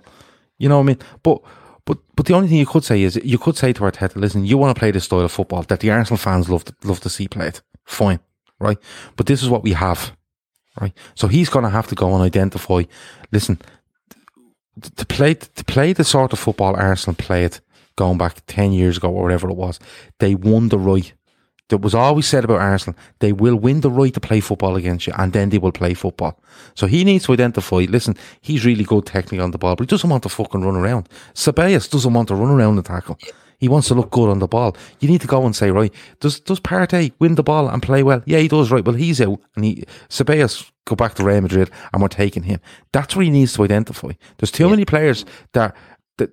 [0.59, 0.99] You know what I mean?
[1.23, 1.43] But
[1.85, 4.47] but but the only thing you could say is you could say to Arteta, listen,
[4.47, 7.01] you want to play this style of football that the Arsenal fans love to, love
[7.01, 7.61] to see played.
[7.85, 8.21] Fine,
[8.59, 8.79] right?
[9.17, 10.17] But this is what we have,
[10.81, 10.97] right?
[11.15, 12.85] So he's going to have to go and identify.
[13.31, 13.59] Listen,
[14.97, 17.59] to play to play the sort of football Arsenal played
[17.97, 19.79] going back ten years ago or whatever it was,
[20.19, 21.13] they won the right.
[21.75, 22.97] That was always said about Arsenal.
[23.19, 25.93] They will win the right to play football against you, and then they will play
[25.93, 26.39] football.
[26.77, 27.79] So he needs to identify.
[27.89, 30.77] Listen, he's really good technically on the ball, but he doesn't want to fucking run
[30.77, 31.09] around.
[31.35, 33.19] Ceballos doesn't want to run around the tackle.
[33.59, 34.77] He wants to look good on the ball.
[35.01, 38.05] You need to go and say, right, does does Partey win the ball and play
[38.05, 38.23] well?
[38.25, 38.71] Yeah, he does.
[38.71, 38.85] Right.
[38.85, 42.61] Well, he's out, and he Ceballos go back to Real Madrid, and we're taking him.
[42.93, 44.13] That's what he needs to identify.
[44.39, 45.25] There's too many players
[45.55, 45.75] that
[46.19, 46.31] that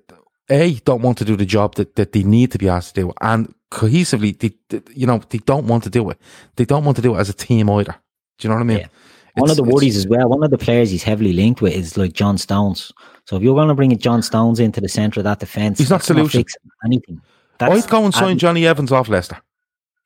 [0.52, 3.02] a don't want to do the job that, that they need to be asked to
[3.02, 6.18] do, and cohesively, they, they- you know, they don't want to do it.
[6.58, 7.96] They don't want to do it as a team either.
[8.38, 8.78] Do you know what I mean?
[8.80, 8.88] Yeah.
[9.36, 11.96] One of the worries as well, one of the players he's heavily linked with is
[11.96, 12.92] like John Stones.
[13.26, 15.90] So if you're going to bring John Stones into the centre of that defence, He's
[15.90, 16.44] not that's solution.
[16.86, 17.22] anything.
[17.62, 19.38] I'd go and sign Jonny Evans off Leicester.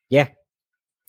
[0.10, 0.28] Yeah,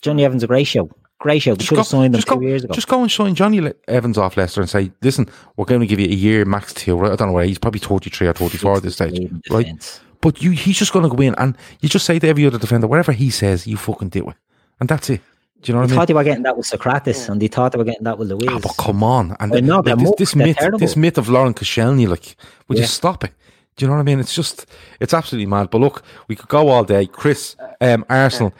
[0.00, 0.88] Jonny Evans a great show.
[1.18, 1.52] Great show.
[1.52, 2.74] We Just should go, have signed him just two go- years ago.
[2.74, 5.86] just go and sign Johnny Le- Evans off Leicester and say, listen, we're going to
[5.86, 6.94] give you a year max two.
[6.96, 7.10] Right?
[7.12, 9.18] I don't know where he's probably 33 or 34 at this stage.
[9.50, 9.64] Right?
[9.64, 10.00] defence.
[10.20, 12.58] But you, he's just going to go in and you just say to every other
[12.58, 14.36] defender, whatever he says, you fucking do it.
[14.80, 15.20] And that's it.
[15.62, 15.96] Do you know They what I mean?
[15.98, 18.30] thought they were getting that with Sokratis, and they thought they were getting that with
[18.30, 18.48] Luiz.
[18.50, 19.34] Ah, but come on.
[19.40, 20.78] And I know, they're like, this, this myth, terrible.
[20.78, 22.36] this myth of Laurent Koscielny, like,
[22.68, 22.82] would Yeah.
[22.82, 23.32] you stop it?
[23.76, 24.20] Do you know what I mean?
[24.20, 24.66] It's just,
[25.00, 25.70] it's absolutely mad.
[25.70, 27.06] But look, we could go all day.
[27.06, 28.52] Chris, um, Arsenal,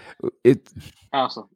[0.43, 0.69] it,
[1.13, 1.49] Arsenal.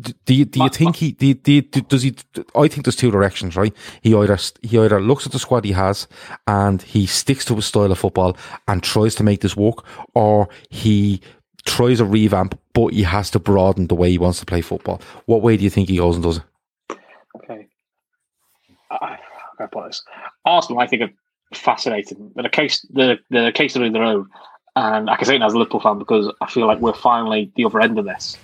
[0.00, 2.14] Do you, do you think he, do you, do you, does he,
[2.54, 3.74] I think there's two directions, right?
[4.02, 6.08] He either, he either looks at the squad he has
[6.46, 8.36] and he sticks to his style of football
[8.68, 11.20] and tries to make this work, or he
[11.66, 15.00] tries a revamp, but he has to broaden the way he wants to play football.
[15.26, 16.42] What way do you think he goes and does it?
[17.36, 17.68] Okay.
[18.90, 19.18] I,
[19.58, 20.02] I put this.
[20.44, 21.10] Arsenal, I think, are
[21.54, 22.32] fascinating.
[22.34, 24.28] They're a case, they're, they're a case of their own.
[24.76, 27.50] And I can say it as a Liverpool fan because I feel like we're finally
[27.56, 28.38] the other end of this.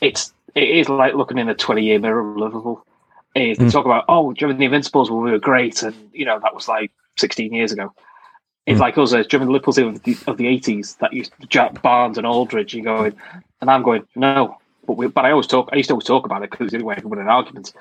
[0.00, 2.84] It's it is like looking in a twenty year mirror of Liverpool.
[3.34, 3.72] Is they Mm.
[3.72, 6.68] talk about oh during the Invincibles when we were great and you know that was
[6.68, 7.92] like sixteen years ago.
[8.66, 8.82] It's Mm.
[8.82, 12.18] like us uh, during the Liverpool of the of the eighties that used Jack Barnes
[12.18, 12.74] and Aldridge.
[12.74, 13.14] You going
[13.60, 14.56] and I'm going no,
[14.86, 15.68] but we, but I always talk.
[15.72, 17.20] I used to always talk about it because it's the only way I could win
[17.20, 17.72] an argument.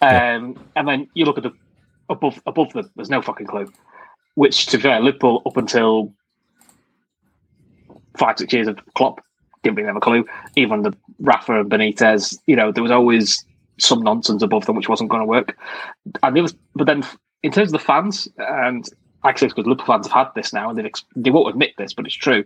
[0.00, 1.52] Um, And then you look at the
[2.08, 2.90] above above them.
[2.96, 3.72] There's no fucking clue.
[4.34, 6.12] Which, to be fair, Liverpool up until
[8.16, 9.23] five six years of Klopp
[9.64, 10.24] didn't really have a clue.
[10.56, 13.44] Even the Rafa and Benitez, you know, there was always
[13.78, 15.56] some nonsense above them which wasn't going to work.
[16.22, 17.04] And the other, but then
[17.42, 18.88] in terms of the fans, and
[19.24, 21.92] actually, because Liverpool fans have had this now, and they ex- they won't admit this,
[21.92, 22.44] but it's true.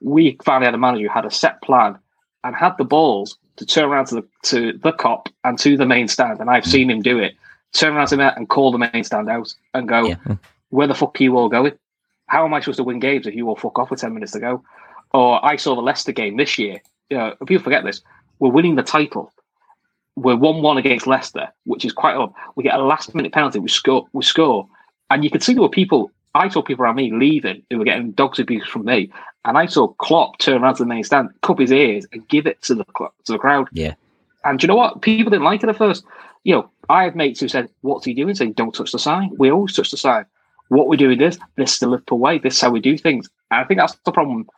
[0.00, 1.98] We finally had a manager who had a set plan
[2.42, 5.86] and had the balls to turn around to the to the Kop and to the
[5.86, 7.34] main stand, and I've seen him do it.
[7.72, 10.08] Turn around to them and call the main stand out and go,
[10.70, 11.72] "Where the fuck are you all going?
[12.26, 14.32] How am I supposed to win games if you all fuck off with ten minutes
[14.32, 14.64] to go?"
[15.14, 16.82] Or I saw the Leicester game this year.
[17.08, 18.02] You know, people forget this.
[18.40, 19.32] We're winning the title.
[20.16, 22.32] We're one-one against Leicester, which is quite odd.
[22.56, 23.60] We get a last-minute penalty.
[23.60, 24.06] We score.
[24.12, 24.68] We score,
[25.10, 26.10] and you could see there were people.
[26.34, 29.10] I saw people around me leaving who were getting dogs abuse from me,
[29.44, 32.46] and I saw Klopp turn around to the main stand, cup his ears, and give
[32.46, 32.84] it to the
[33.24, 33.68] to the crowd.
[33.72, 33.94] Yeah.
[34.44, 35.00] And do you know what?
[35.00, 36.04] People didn't like it at first.
[36.42, 39.30] You know, I have mates who said, "What's he doing?" Saying, "Don't touch the sign."
[39.38, 40.26] We always touch the sign.
[40.68, 42.38] What we do with this, this is the Liverpool way.
[42.38, 43.28] This is how we do things.
[43.50, 44.48] And I think that's the problem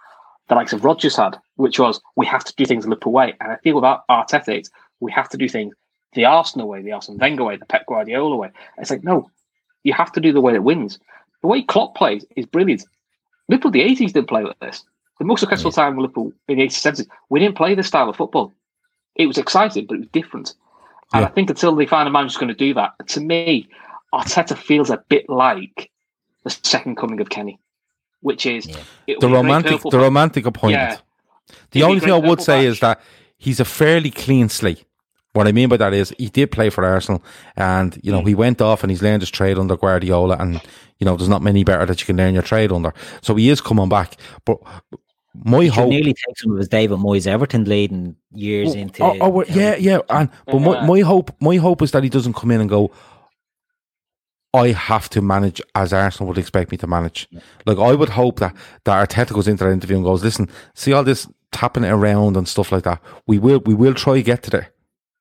[0.48, 3.34] the likes of Rodgers had, which was we have to do things the Liverpool way.
[3.40, 4.68] And I feel with Arteta,
[5.00, 5.74] we have to do things
[6.14, 8.50] the Arsenal way, the Arsene Wenger way, the Pep Guardiola way.
[8.78, 9.30] It's like, no,
[9.84, 10.98] you have to do the way that wins.
[11.42, 12.84] The way Klopp plays is brilliant.
[13.48, 14.84] Liverpool the 80s didn't play like this.
[15.18, 15.84] The most successful yeah.
[15.84, 18.52] time Liverpool in the 80s, 70s, we didn't play this style of football.
[19.14, 20.54] It was exciting, but it was different.
[21.12, 21.28] And yeah.
[21.28, 23.68] I think until they find a man who's going to do that, to me,
[24.12, 25.90] Arteta feels a bit like
[26.44, 27.58] the second coming of Kenny,
[28.26, 29.14] which is yeah.
[29.20, 31.00] the romantic, the romantic appointment.
[31.70, 33.00] The only thing I would say is that
[33.38, 34.84] he's a fairly clean slate.
[35.32, 37.22] What I mean by that is he did play for Arsenal
[37.56, 38.26] and, you know, mm.
[38.26, 40.60] he went off and he's learned his trade under Guardiola and,
[40.98, 42.92] you know, there's not many better that you can learn your trade under.
[43.22, 44.16] So he is coming back.
[44.44, 44.58] But
[45.44, 49.04] my you hope nearly take some of his David Moyes Everton leading years oh, into
[49.04, 50.00] oh, oh yeah, yeah.
[50.08, 52.90] And but my, my hope my hope is that he doesn't come in and go,
[54.56, 57.28] I have to manage as Arsenal would expect me to manage.
[57.66, 58.54] Like I would hope that
[58.84, 62.48] that Arteta goes into that interview and goes, "Listen, see all this tapping around and
[62.48, 63.00] stuff like that.
[63.26, 64.72] We will we will try to get to there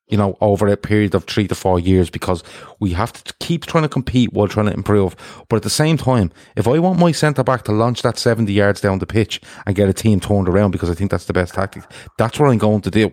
[0.08, 2.44] you know, over a period of three to four years because
[2.80, 5.16] we have to keep trying to compete while trying to improve.
[5.50, 8.52] But at the same time, if I want my centre back to launch that 70
[8.54, 11.34] yards down the pitch and get a team turned around because I think that's the
[11.34, 11.84] best tactic,
[12.18, 13.12] that's what I'm going to do.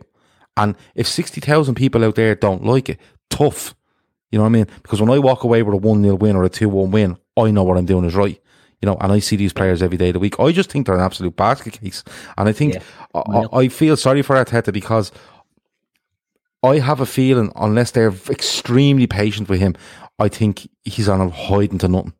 [0.57, 3.01] And if 60,000 people out there don't like it,
[3.31, 3.75] tough.
[4.33, 4.67] You know what I mean?
[4.83, 7.17] Because when I walk away with a 1 0 win or a 2 1 win,
[7.37, 8.41] I know what I'm doing is right
[8.83, 10.41] you know, and I see these players every day of the week.
[10.41, 12.03] I just think they're an absolute basket case.
[12.37, 12.83] And I think yeah.
[13.15, 15.13] I, I, feel sorry for Arteta because
[16.65, 19.77] I have a feeling, unless they're extremely patient with him,
[20.19, 22.13] I think he's on a hiding to nothing.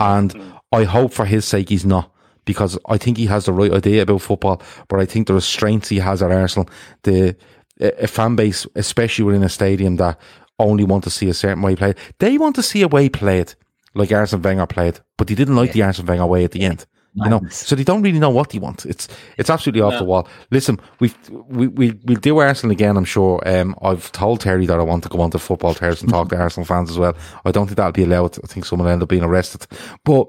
[0.00, 0.60] And mm.
[0.72, 2.10] I hope for his sake he's not,
[2.46, 5.90] because I think he has the right idea about football, but I think the restraints
[5.90, 6.68] he has at Arsenal,
[7.02, 7.36] the
[7.78, 10.18] a fan base, especially within a stadium that
[10.58, 13.54] only want to see a certain way played, they want to see a way played
[13.94, 15.72] like Arsene Wenger played, but he didn't like yeah.
[15.72, 16.86] the Arsene Wenger way at the end.
[17.18, 18.84] You know, so they don't really know what they want.
[18.84, 19.08] It's
[19.38, 20.28] it's absolutely off the wall.
[20.50, 21.10] Listen, we
[21.48, 22.98] we we we'll do Arsenal again.
[22.98, 23.40] I'm sure.
[23.48, 26.28] Um, I've told Terry that I want to go on to football terrace and talk
[26.28, 27.16] to Arsenal fans as well.
[27.46, 28.36] I don't think that'll be allowed.
[28.44, 29.66] I think someone will end up being arrested.
[30.04, 30.28] But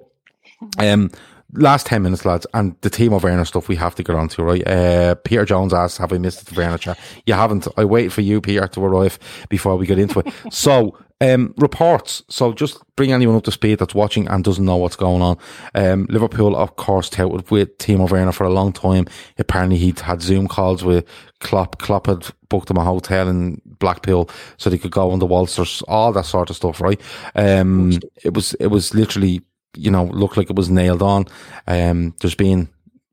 [0.80, 1.12] um,
[1.54, 4.44] last 10 minutes, lads, and the Timo Werner stuff we have to get on to,
[4.44, 4.68] right?
[4.68, 7.00] Uh, Peter Jones asks, have we missed the Werner chat?
[7.26, 7.68] You haven't.
[7.78, 9.18] I wait for you, Peter, to arrive
[9.50, 10.34] before we get into it.
[10.52, 12.24] so, um, reports.
[12.30, 15.38] So just bring anyone up to speed that's watching and doesn't know what's going on.
[15.74, 19.08] Um, Liverpool, of course, touted with Timo Werner for a long time.
[19.40, 21.06] Apparently he'd had Zoom calls with
[21.40, 21.80] Klopp.
[21.80, 25.82] Klopp had booked him a hotel in Blackpool so they could go on the waltzers,
[25.88, 27.02] all that sort of stuff, right?
[27.36, 29.42] Um, it was, it was literally,
[29.78, 31.26] you know, looked like it was nailed on.
[31.68, 32.70] Um, there's been,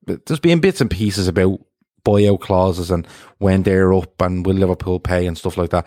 [0.06, 1.60] there's been bits and pieces about
[2.04, 3.06] buyout clauses and
[3.38, 5.86] when they're up and will Liverpool pay and stuff like that.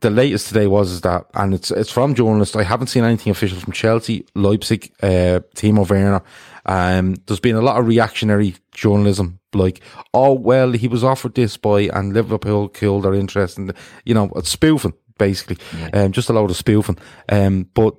[0.00, 2.56] The latest today was is that, and it's it's from journalists.
[2.56, 6.22] I haven't seen anything official from Chelsea, Leipzig, uh, Timo Werner.
[6.66, 9.80] Um, there's been a lot of reactionary journalism, like,
[10.12, 13.72] oh well, he was offered this by, and Liverpool killed their interest, and
[14.04, 16.04] you know, it's spoofing basically, yeah.
[16.04, 16.98] um, just a load of spoofing.
[17.28, 17.94] Um, but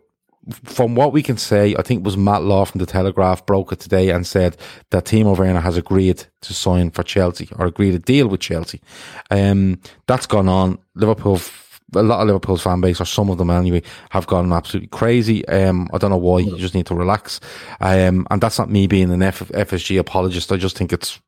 [0.51, 3.71] from what we can say, I think it was Matt Law from the Telegraph broke
[3.71, 4.57] it today and said
[4.89, 8.81] that Timo Werner has agreed to sign for Chelsea or agreed a deal with Chelsea.
[9.31, 10.79] Um, that's gone on.
[10.95, 11.39] Liverpool,
[11.95, 15.47] a lot of Liverpool's fan base, or some of them anyway, have gone absolutely crazy.
[15.47, 16.39] Um, I don't know why.
[16.39, 17.39] You just need to relax.
[17.79, 20.51] Um, and that's not me being an F- FSG apologist.
[20.51, 21.21] I just think it's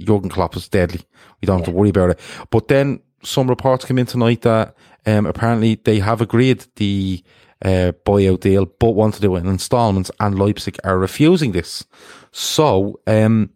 [0.00, 1.00] Jurgen Klopp is deadly.
[1.40, 2.20] We don't have to worry about it.
[2.50, 4.74] But then some reports came in tonight that
[5.06, 7.22] um, apparently they have agreed the
[7.64, 11.84] uh, buyout deal, but want to do it in installments, and Leipzig are refusing this.
[12.30, 13.50] So, um,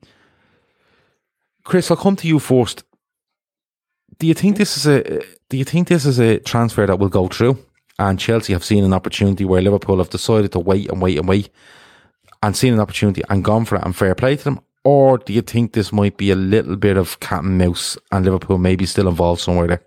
[1.65, 2.85] Chris, I'll come to you first.
[4.19, 7.09] Do you think this is a Do you think this is a transfer that will
[7.09, 7.59] go through?
[7.99, 11.29] And Chelsea have seen an opportunity where Liverpool have decided to wait and wait and
[11.29, 11.51] wait,
[12.43, 14.61] and seen an opportunity and gone for it, and fair play to them.
[14.85, 18.25] Or do you think this might be a little bit of cat and mouse, and
[18.25, 19.83] Liverpool maybe still involved somewhere there?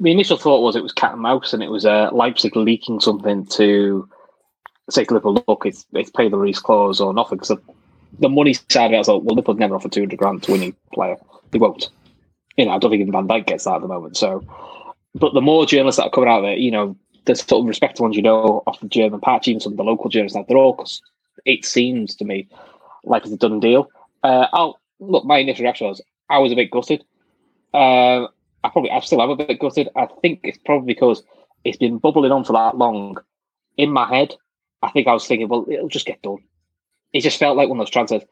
[0.00, 3.00] The initial thought was it was cat and mouse, and it was uh, Leipzig leaking
[3.00, 4.08] something to
[4.90, 7.38] say to Liverpool, look, it's, it's pay the release clause or nothing.
[7.38, 7.60] Because the,
[8.20, 10.72] the money side of it, I like, well, Liverpool never offer 200 grand to any
[10.92, 11.16] player.
[11.50, 11.88] They won't.
[12.56, 14.16] You know, I don't think even Van Dijk gets that at the moment.
[14.16, 14.44] So,
[15.14, 18.02] but the more journalists that are coming out there, you know, the sort of respected
[18.02, 20.74] ones you know off the German patch, even some of the local journalists, they're all,
[20.74, 21.02] cause
[21.44, 22.48] it seems to me
[23.04, 23.90] like it's a done deal.
[24.22, 25.24] Uh, I'll look.
[25.24, 26.00] My initial reaction was
[26.30, 27.04] I was a bit gutted.
[27.72, 28.28] Uh,
[28.64, 29.88] I probably I still have a bit gutted.
[29.96, 31.22] I think it's probably because
[31.64, 33.18] it's been bubbling on for that long.
[33.76, 34.34] In my head,
[34.82, 36.38] I think I was thinking, well, it'll just get done.
[37.12, 38.22] It just felt like one of those transfers.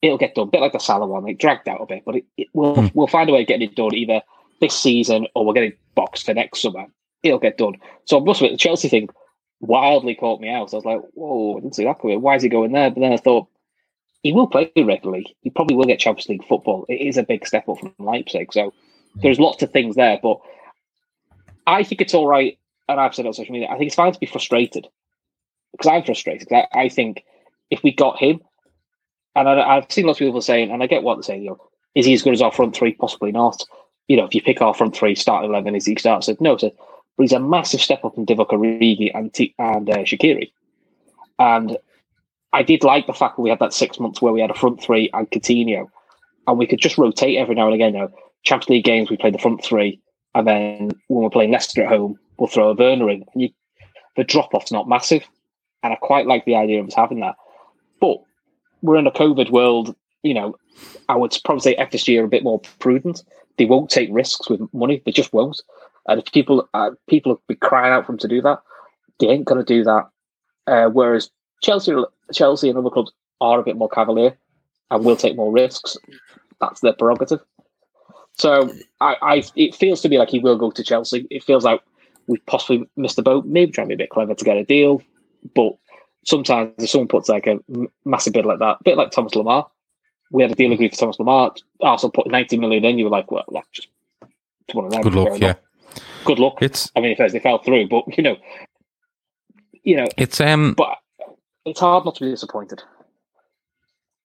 [0.00, 1.28] It'll get done, a bit like the Salah one.
[1.28, 2.86] It dragged out a bit, but it, it we'll Hmm.
[2.94, 4.20] we'll find a way of getting it done either
[4.60, 6.86] this season or we'll get it boxed for next summer.
[7.22, 7.74] It'll get done.
[8.04, 9.08] So I must admit, the Chelsea thing
[9.60, 10.70] wildly caught me out.
[10.70, 12.20] So I was like, whoa, I didn't see that coming.
[12.20, 12.90] Why is he going there?
[12.90, 13.48] But then I thought
[14.22, 15.36] he will play regularly.
[15.42, 16.84] He probably will get Champions League football.
[16.88, 18.52] It is a big step up from Leipzig.
[18.52, 18.72] So
[19.16, 20.40] there's lots of things there, but
[21.66, 22.58] I think it's all right.
[22.88, 23.68] And I've said it on social media.
[23.68, 24.88] I think it's fine to be frustrated
[25.72, 26.52] because I'm frustrated.
[26.52, 27.24] I, I think
[27.70, 28.40] if we got him,
[29.34, 31.42] and I, I've seen lots of people saying, and I get what they're saying.
[31.42, 31.60] You know,
[31.94, 32.94] is he as good as our front three?
[32.94, 33.64] Possibly not.
[34.08, 36.26] You know, if you pick our front three, start eleven, is he starts?
[36.26, 36.56] Said no.
[36.56, 36.72] Said,
[37.16, 40.50] but he's a massive step up from Divock Origi and T- and uh, Shaqiri.
[41.38, 41.78] And
[42.52, 44.54] I did like the fact that we had that six months where we had a
[44.54, 45.86] front three and Coutinho,
[46.46, 47.94] and we could just rotate every now and again.
[47.94, 48.12] You know,
[48.44, 50.00] Champions League games we play the front three,
[50.34, 53.24] and then when we're playing Leicester at home, we'll throw a Werner in.
[53.34, 53.50] You,
[54.16, 55.22] the drop off's not massive,
[55.82, 57.36] and I quite like the idea of us having that.
[58.00, 58.18] But
[58.82, 59.94] we're in a COVID world.
[60.22, 60.56] You know,
[61.08, 63.22] I would probably say FSG are a bit more prudent.
[63.58, 65.02] They won't take risks with money.
[65.04, 65.60] They just won't.
[66.08, 68.60] And if people uh, people have crying out for them to do that,
[69.20, 70.08] they ain't going to do that.
[70.66, 71.30] Uh, whereas
[71.62, 71.94] Chelsea,
[72.32, 74.36] Chelsea and other clubs are a bit more cavalier
[74.90, 75.96] and will take more risks.
[76.60, 77.40] That's their prerogative.
[78.34, 81.26] So I, I, it feels to me like he will go to Chelsea.
[81.30, 81.80] It feels like
[82.26, 83.46] we've possibly missed the boat.
[83.46, 85.02] Maybe trying to be a bit clever to get a deal,
[85.54, 85.74] but
[86.24, 87.58] sometimes if someone puts like a
[88.04, 89.68] massive bid like that, a bit like Thomas Lemar,
[90.30, 91.56] we had a deal agreed for Thomas Lemar.
[91.80, 92.98] Also put ninety million in.
[92.98, 93.88] You were like, well, like just
[94.66, 95.02] it's one of them.
[95.02, 95.54] Good luck, yeah.
[96.24, 96.58] Good luck.
[96.62, 98.36] It's I mean, first they fell through, but you know,
[99.82, 100.98] you know, it's um but
[101.64, 102.82] it's hard not to be disappointed.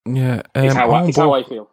[0.05, 0.41] yeah.
[0.55, 1.69] It's, Um, how, I, it's how I feel.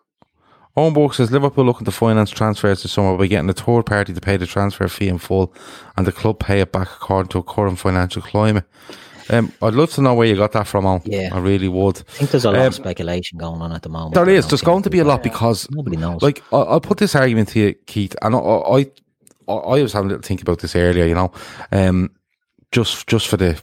[0.75, 4.21] Burke says Liverpool looking to finance transfers this summer by getting a third party to
[4.21, 5.55] pay the transfer fee in full,
[5.97, 8.65] and the club pay it back according to a current financial climate.
[9.31, 11.01] Um, I'd love to know where you got that from, Owen.
[11.07, 11.31] Yeah.
[11.33, 11.99] I really would.
[11.99, 14.15] I think there's a lot Um, of speculation going on at the moment.
[14.15, 14.47] There is.
[14.49, 16.21] There's going to be a lot because nobody knows.
[16.23, 18.87] Like I, I'll put this argument to you, Keith, and I, I,
[19.49, 21.07] I, I was having a little think about this earlier.
[21.07, 21.33] You know,
[21.73, 22.11] um,
[22.73, 23.63] just just for the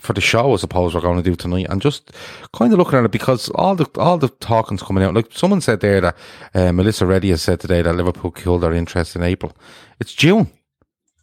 [0.00, 2.12] for the show, I suppose we're going to do tonight, and just
[2.52, 5.14] kind of looking at it because all the all the talking's coming out.
[5.14, 6.16] Like someone said there that
[6.54, 9.56] uh, Melissa Reddy has said today that Liverpool killed their interest in April.
[10.00, 10.50] It's June.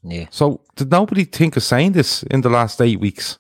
[0.04, 0.28] Yeah.
[0.32, 3.38] So did nobody think of saying this in the last eight weeks?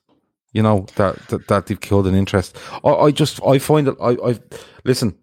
[0.51, 2.57] You know that that, that they've killed an interest.
[2.83, 4.39] I, I just I find that I I
[4.83, 5.15] listen.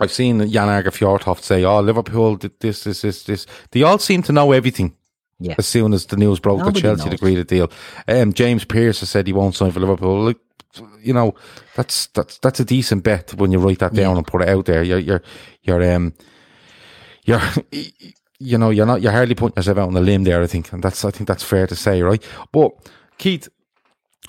[0.00, 4.22] I've seen Jan Fjørtoft say, "Oh, Liverpool did this, this, this, this." They all seem
[4.22, 4.94] to know everything.
[5.40, 5.54] Yeah.
[5.56, 7.14] As soon as the news broke that Chelsea knows.
[7.14, 7.70] agreed a deal,
[8.08, 10.24] um, James Pearce has said he won't sign for Liverpool.
[10.24, 10.38] Like,
[11.00, 11.34] you know,
[11.76, 14.66] that's that's that's a decent bet when you write that down and put it out
[14.66, 14.82] there.
[14.82, 15.22] You're you're
[15.62, 16.12] you're um
[17.24, 17.40] you're
[18.40, 20.42] you know you're not you're hardly putting yourself out on a limb there.
[20.42, 22.22] I think, and that's I think that's fair to say, right?
[22.50, 22.72] But
[23.16, 23.48] Keith,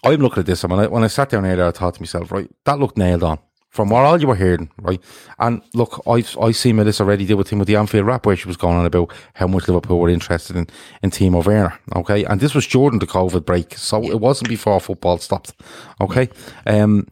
[0.03, 2.01] I'm looking at this, and when I, when I sat down earlier, I thought to
[2.01, 3.39] myself, right, that looked nailed on
[3.69, 4.99] from what all you were hearing, right?
[5.37, 8.35] And look, I've I see Melissa already deal with him with the Anfield Wrap where
[8.35, 10.67] she was going on about how much Liverpool were interested in
[11.03, 12.23] in team Timo Werner, okay?
[12.25, 15.53] And this was during the COVID break, so it wasn't before football stopped,
[16.01, 16.29] okay?
[16.65, 17.07] Um,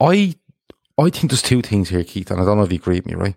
[0.00, 0.34] I
[0.96, 3.06] I think there's two things here, Keith, and I don't know if you agree with
[3.06, 3.34] me, right?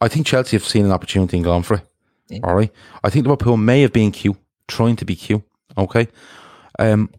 [0.00, 2.40] I think Chelsea have seen an opportunity and gone for it.
[2.42, 2.72] All right.
[3.04, 4.36] I think Liverpool may have been Q,
[4.66, 5.44] trying to be Q.
[5.76, 6.08] Okay.
[6.78, 7.10] Um,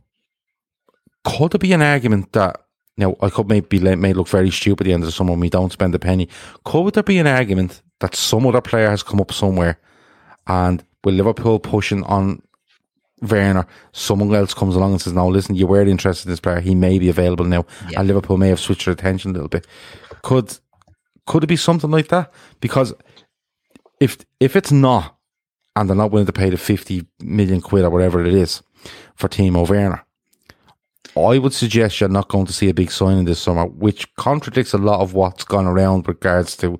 [1.24, 2.66] could there be an argument that
[2.98, 5.40] now I could maybe may look very stupid at the end of the summer when
[5.40, 6.30] we don't spend a penny.
[6.64, 9.80] Could there be an argument that some other player has come up somewhere
[10.48, 12.42] and with Liverpool pushing on
[13.22, 16.60] Werner, someone else comes along and says, "No, listen, you were interested in this player.
[16.60, 17.66] He may be available now,"
[17.96, 19.66] and Liverpool may have switched their attention a little bit.
[20.22, 20.58] Could
[21.26, 22.34] could it be something like that?
[22.60, 22.94] Because
[24.00, 25.16] if if it's not,
[25.76, 28.62] and they're not willing to pay the fifty million quid or whatever it is
[29.16, 30.06] for Timo Werner,
[31.16, 34.74] I would suggest you're not going to see a big signing this summer, which contradicts
[34.74, 36.80] a lot of what's gone around with regards to,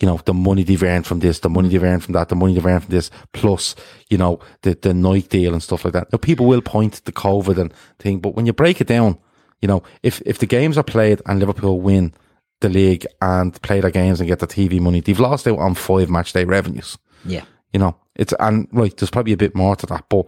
[0.00, 2.36] you know, the money they've earned from this, the money they've earned from that, the
[2.36, 3.76] money they've earned from this, plus,
[4.10, 6.12] you know, the the Nike deal and stuff like that.
[6.12, 9.18] Now, people will point to the COVID and thing, but when you break it down,
[9.62, 12.14] you know, if if the games are played and Liverpool win
[12.60, 15.74] the league and play their games and get the TV money, they've lost out on
[15.74, 16.98] five match day revenues.
[17.24, 17.44] Yeah.
[17.72, 20.26] You know, it's and right, there's probably a bit more to that, but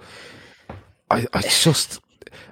[1.11, 2.01] I, I just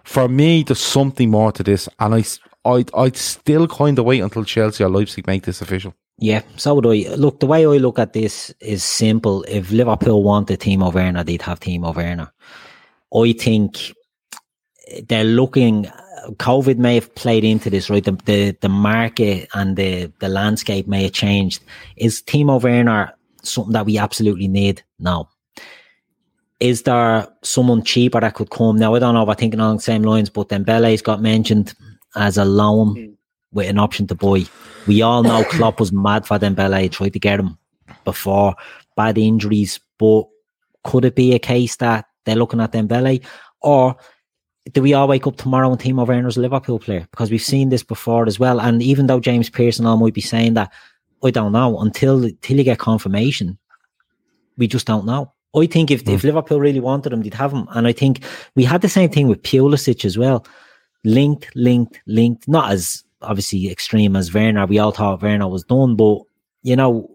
[0.09, 2.25] for me, there's something more to this, and I,
[2.65, 5.95] I, I'd still kind of wait until Chelsea or Leipzig make this official.
[6.17, 7.15] Yeah, so would I.
[7.15, 9.45] Look, the way I look at this is simple.
[9.45, 12.33] If Liverpool wanted Timo Werner, they'd have Timo Werner.
[13.15, 13.93] I think
[15.07, 15.91] they're looking.
[16.31, 18.03] COVID may have played into this, right?
[18.03, 21.63] The the, the market and the the landscape may have changed.
[21.97, 23.13] Is Timo Werner
[23.43, 24.83] something that we absolutely need?
[24.99, 25.29] No.
[26.61, 28.77] Is there someone cheaper that could come?
[28.77, 31.23] Now I don't know if I'm thinking along the same lines, but then Dembele's got
[31.23, 31.75] mentioned
[32.17, 33.15] as a loan mm.
[33.53, 34.45] with an option to buy.
[34.87, 37.57] We all know Klopp was mad for Dembele, tried to get him
[38.05, 38.57] before
[38.97, 40.25] bad injuries, but
[40.85, 43.25] could it be a case that they're looking at Dembele
[43.61, 43.97] or
[44.73, 47.07] do we all wake up tomorrow and Timo Werner's a Liverpool player?
[47.11, 48.61] Because we've seen this before as well.
[48.61, 50.73] And even though James Pearson all might be saying that,
[51.25, 53.59] I don't know until until you get confirmation.
[54.57, 55.33] We just don't know.
[55.57, 56.15] I think if, mm.
[56.15, 57.67] if Liverpool really wanted him, they'd have him.
[57.71, 58.23] And I think
[58.55, 60.47] we had the same thing with Pulisic as well.
[61.05, 62.49] Linked, linked, linked.
[62.49, 64.67] Not as obviously extreme as Werner.
[64.67, 66.19] We all thought Werner was done, but
[66.63, 67.15] you know.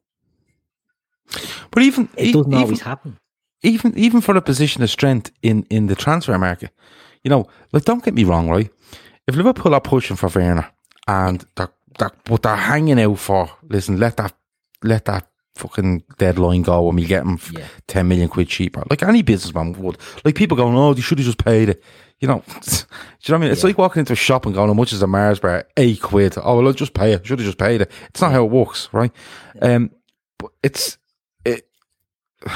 [1.72, 3.18] But even it doesn't even, always happen.
[3.61, 6.72] Even even for a position of strength in in the transfer market,
[7.23, 8.69] you know, like don't get me wrong, right?
[9.27, 10.69] If Liverpool are pushing for Werner
[11.07, 14.34] and they're, they're but they're hanging out for listen, let that
[14.84, 17.66] let that fucking deadline go and we get him yeah.
[17.88, 18.84] 10 million quid cheaper.
[18.90, 19.98] Like any businessman would.
[20.26, 21.84] Like people going, oh, you should have just paid it.
[22.20, 22.86] You know, do you know
[23.26, 23.52] what I mean?
[23.52, 23.68] It's yeah.
[23.68, 25.68] like walking into a shop and going, how much is a Mars bar?
[25.78, 26.36] Eight quid.
[26.38, 27.26] Oh, well, I'll just pay it.
[27.26, 27.92] Should have just paid it.
[28.10, 29.12] It's not how it works, right?
[29.56, 29.76] Yeah.
[29.76, 29.92] Um,
[30.38, 30.98] but it's,
[31.46, 31.68] it,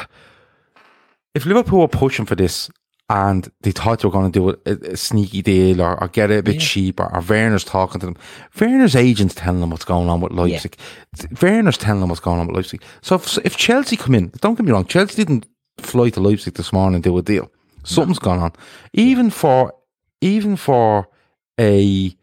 [1.35, 2.69] if Liverpool were pushing for this
[3.09, 6.29] and they thought they were going to do a, a sneaky deal or, or, get
[6.29, 6.61] it a bit yeah.
[6.61, 8.17] cheap, or, or, Werner's talking to them.
[8.59, 10.75] Werner's agent's telling them what's going on with Leipzig.
[11.17, 11.27] Yeah.
[11.41, 12.83] Werner's telling them what's going on with Leipzig.
[13.01, 15.47] So if, if, Chelsea come in, don't get me wrong, Chelsea didn't
[15.77, 17.49] fly to Leipzig this morning and do a deal.
[17.85, 18.25] Something's no.
[18.25, 18.51] gone on.
[18.91, 19.73] Even for
[20.19, 21.07] even for
[21.57, 22.13] a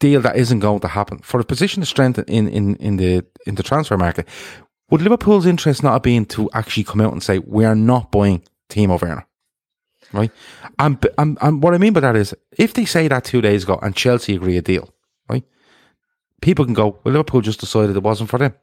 [0.00, 3.24] deal that isn't going to happen, for a position of strength in, in, in the
[3.46, 4.26] in the transfer market,
[4.90, 8.10] would Liverpool's interest not have been to actually come out and say we are not
[8.10, 9.26] buying Timo Werner.
[10.12, 10.30] Right?
[10.78, 13.64] And, and, and what I mean by that is, if they say that two days
[13.64, 14.94] ago and Chelsea agree a deal,
[15.28, 15.44] right?
[16.40, 18.54] People can go, well, Liverpool just decided it wasn't for them.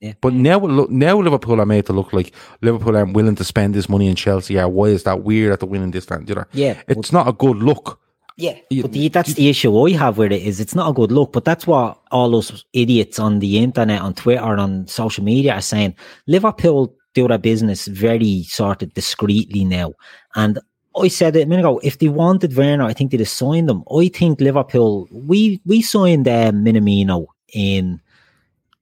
[0.00, 0.12] Yeah.
[0.20, 0.58] But now,
[0.90, 4.14] now Liverpool are made to look like Liverpool aren't willing to spend this money in
[4.14, 4.58] Chelsea.
[4.58, 6.26] Are why is that weird at the winning this time?
[6.28, 6.44] You know?
[6.52, 8.00] Yeah, it's not a good look.
[8.36, 11.12] Yeah, but the, that's the issue I have with it is it's not a good
[11.12, 11.32] look.
[11.32, 15.54] But that's what all those idiots on the internet, on Twitter, and on social media
[15.54, 15.94] are saying.
[16.26, 19.94] Liverpool do their business very sort of discreetly now.
[20.34, 20.58] And
[20.96, 23.68] I said it a minute ago, if they wanted Werner, I think they'd have signed
[23.68, 23.82] them.
[23.90, 28.00] I think Liverpool, we we signed uh, Minamino in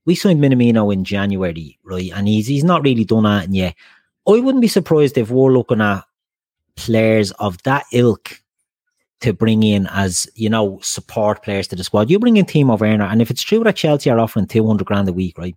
[0.05, 2.11] we signed Minamino in January, right?
[2.13, 3.75] And he's he's not really done that yet.
[4.27, 6.03] I wouldn't be surprised if we're looking at
[6.75, 8.41] players of that ilk
[9.19, 12.09] to bring in as, you know, support players to the squad.
[12.09, 15.07] You bring in Timo Werner, and if it's true that Chelsea are offering 200 grand
[15.07, 15.55] a week, right?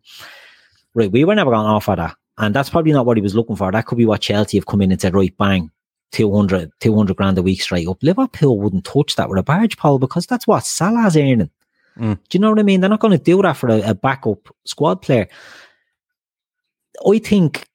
[0.95, 2.17] Right, we were never going to offer that.
[2.39, 3.73] And that's probably not what he was looking for.
[3.73, 5.71] That could be what Chelsea have come in and said, right, bang,
[6.13, 8.03] 200, 200 grand a week straight up.
[8.03, 11.51] Liverpool wouldn't touch that with a barge pole because that's what Salah's earning.
[11.99, 12.19] Mm.
[12.29, 12.81] Do you know what I mean?
[12.81, 15.29] They're not going to do that for a, a backup squad player.
[17.07, 17.69] I think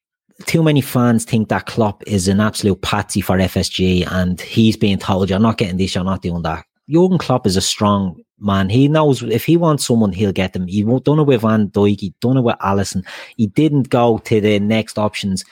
[0.45, 4.97] too many fans think that Klopp is an absolute patsy for FSG and he's being
[4.97, 6.65] told, you're not getting this, you're not doing that.
[6.91, 8.69] Jurgen Klopp is a strong man.
[8.69, 10.67] He knows if he wants someone, he'll get them.
[10.67, 11.99] He won't, done it with Van Dijk.
[11.99, 13.05] He done it with Alisson.
[13.37, 15.45] He didn't go to the next options.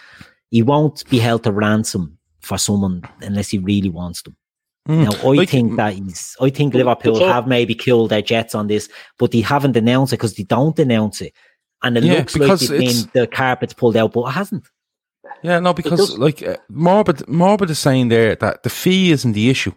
[0.49, 4.35] He won't be held to ransom for someone unless he really wants them.
[4.87, 5.03] Mm.
[5.03, 6.35] Now, I like, think that he's.
[6.41, 10.17] I think Liverpool have maybe killed their jets on this, but they haven't announced it
[10.17, 11.33] because they don't announce it,
[11.83, 14.67] and it yeah, looks like the carpet's pulled out, but it hasn't.
[15.43, 19.49] Yeah, no, because like uh, Morbid, Morbid is saying there that the fee isn't the
[19.49, 19.73] issue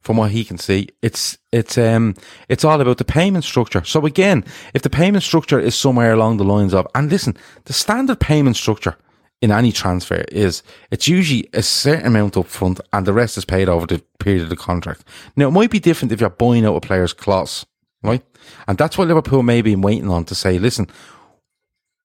[0.00, 0.88] from what he can see.
[1.02, 2.14] It's it's um
[2.48, 3.84] it's all about the payment structure.
[3.84, 4.44] So again,
[4.74, 8.56] if the payment structure is somewhere along the lines of and listen, the standard payment
[8.56, 8.96] structure
[9.40, 13.44] in any transfer is it's usually a certain amount up front and the rest is
[13.44, 15.04] paid over the period of the contract.
[15.36, 17.64] Now it might be different if you're buying out a player's clause,
[18.02, 18.22] right?
[18.66, 20.88] And that's what Liverpool may be waiting on to say, listen,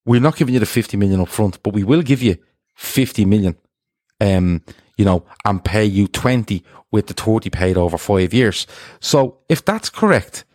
[0.06, 2.38] we're not giving you the 50 million up front, but we will give you
[2.76, 3.56] 50 million
[4.22, 4.62] um,
[4.98, 8.68] you know, and pay you 20 with the 30 paid over five years.
[9.00, 10.46] So if that's correct,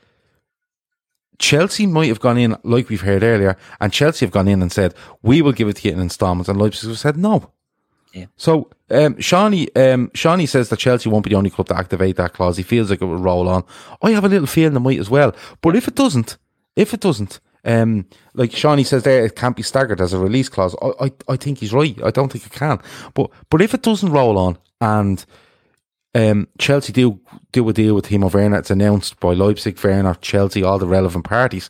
[1.38, 4.72] Chelsea might have gone in, like we've heard earlier, and Chelsea have gone in and
[4.72, 6.48] said, we will give it to you in installments.
[6.48, 7.52] And Leipzig have said no.
[8.12, 8.26] Yeah.
[8.36, 12.16] So um, Shawnee, um, Shawnee says that Chelsea won't be the only club to activate
[12.16, 12.56] that clause.
[12.56, 13.64] He feels like it will roll on.
[14.02, 15.34] I have a little feeling it might as well.
[15.60, 16.38] But if it doesn't,
[16.74, 20.48] if it doesn't, um, like Shawnee says there, it can't be staggered as a release
[20.48, 20.74] clause.
[20.80, 21.98] I, I, I think he's right.
[22.04, 22.80] I don't think it can.
[23.14, 25.24] But but if it doesn't roll on and
[26.14, 27.20] um, Chelsea do
[27.52, 31.24] do a deal with Timo Werner, it's announced by Leipzig, Werner, Chelsea, all the relevant
[31.24, 31.68] parties.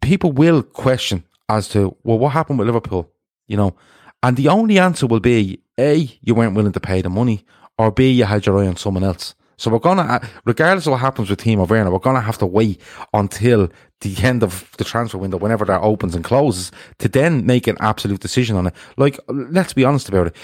[0.00, 3.10] People will question as to well, what happened with Liverpool,
[3.46, 3.76] you know,
[4.22, 7.44] and the only answer will be a you weren't willing to pay the money,
[7.76, 9.34] or B, you had your eye on someone else.
[9.56, 12.80] So we're gonna, regardless of what happens with Timo Werner, we're gonna have to wait
[13.12, 13.68] until
[14.04, 17.76] the end of the transfer window, whenever that opens and closes, to then make an
[17.80, 18.74] absolute decision on it.
[18.96, 20.36] Like, let's be honest about it.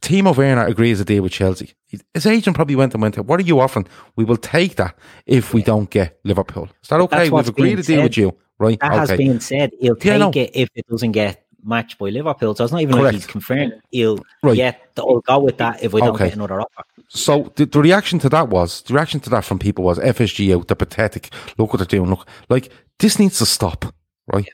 [0.00, 1.72] Timo Werner agrees a deal with Chelsea.
[2.14, 3.88] His agent probably went and went, "What are you offering?
[4.14, 7.30] We will take that if we don't get Liverpool." Is that okay?
[7.30, 8.78] We've agreed a deal with you, right?
[8.78, 8.98] That okay.
[8.98, 9.72] has been said.
[9.80, 10.30] He'll take yeah, no.
[10.30, 12.54] it if it doesn't get matched by Liverpool.
[12.54, 13.04] So it's not even Correct.
[13.04, 13.74] like he's confirmed.
[13.90, 14.56] He'll right.
[14.56, 14.94] get.
[14.94, 16.26] The, will go with that if we don't okay.
[16.26, 16.84] get another offer.
[17.08, 20.54] So the, the reaction to that was the reaction to that from people was FSG
[20.54, 20.68] out.
[20.68, 21.30] They're pathetic.
[21.56, 22.10] Look what they're doing.
[22.10, 23.84] Look, like this needs to stop,
[24.32, 24.44] right?
[24.44, 24.52] Yeah.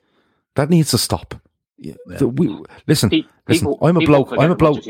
[0.56, 1.34] That needs to stop.
[1.78, 1.94] Yeah.
[2.06, 2.56] The, we,
[2.86, 3.74] listen, people, listen.
[3.82, 4.32] I'm a bloke.
[4.38, 4.84] I'm a bloke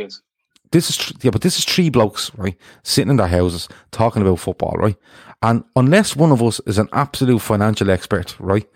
[0.75, 4.41] this is yeah, but this is three blokes, right, sitting in their houses talking about
[4.41, 4.97] football, right?
[5.41, 8.69] And unless one of us is an absolute financial expert, right,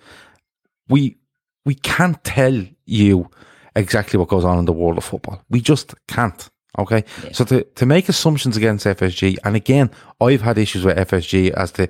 [0.89, 1.16] we
[1.69, 3.31] we can't tell you
[3.77, 5.43] exactly what goes on in the world of football.
[5.51, 6.49] We just can't.
[6.78, 7.32] Okay, yeah.
[7.32, 11.73] so to to make assumptions against FSG, and again, I've had issues with FSG as
[11.73, 11.86] to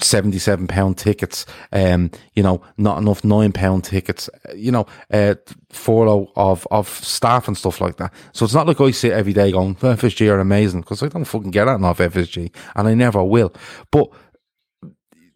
[0.00, 5.36] 77 pound tickets, um, you know, not enough nine pound tickets, you know, uh,
[5.70, 8.12] furlough of, of staff and stuff like that.
[8.32, 11.24] So it's not like I sit every day going, FSG are amazing because I don't
[11.24, 13.54] fucking get that off FSG and I never will.
[13.90, 14.08] But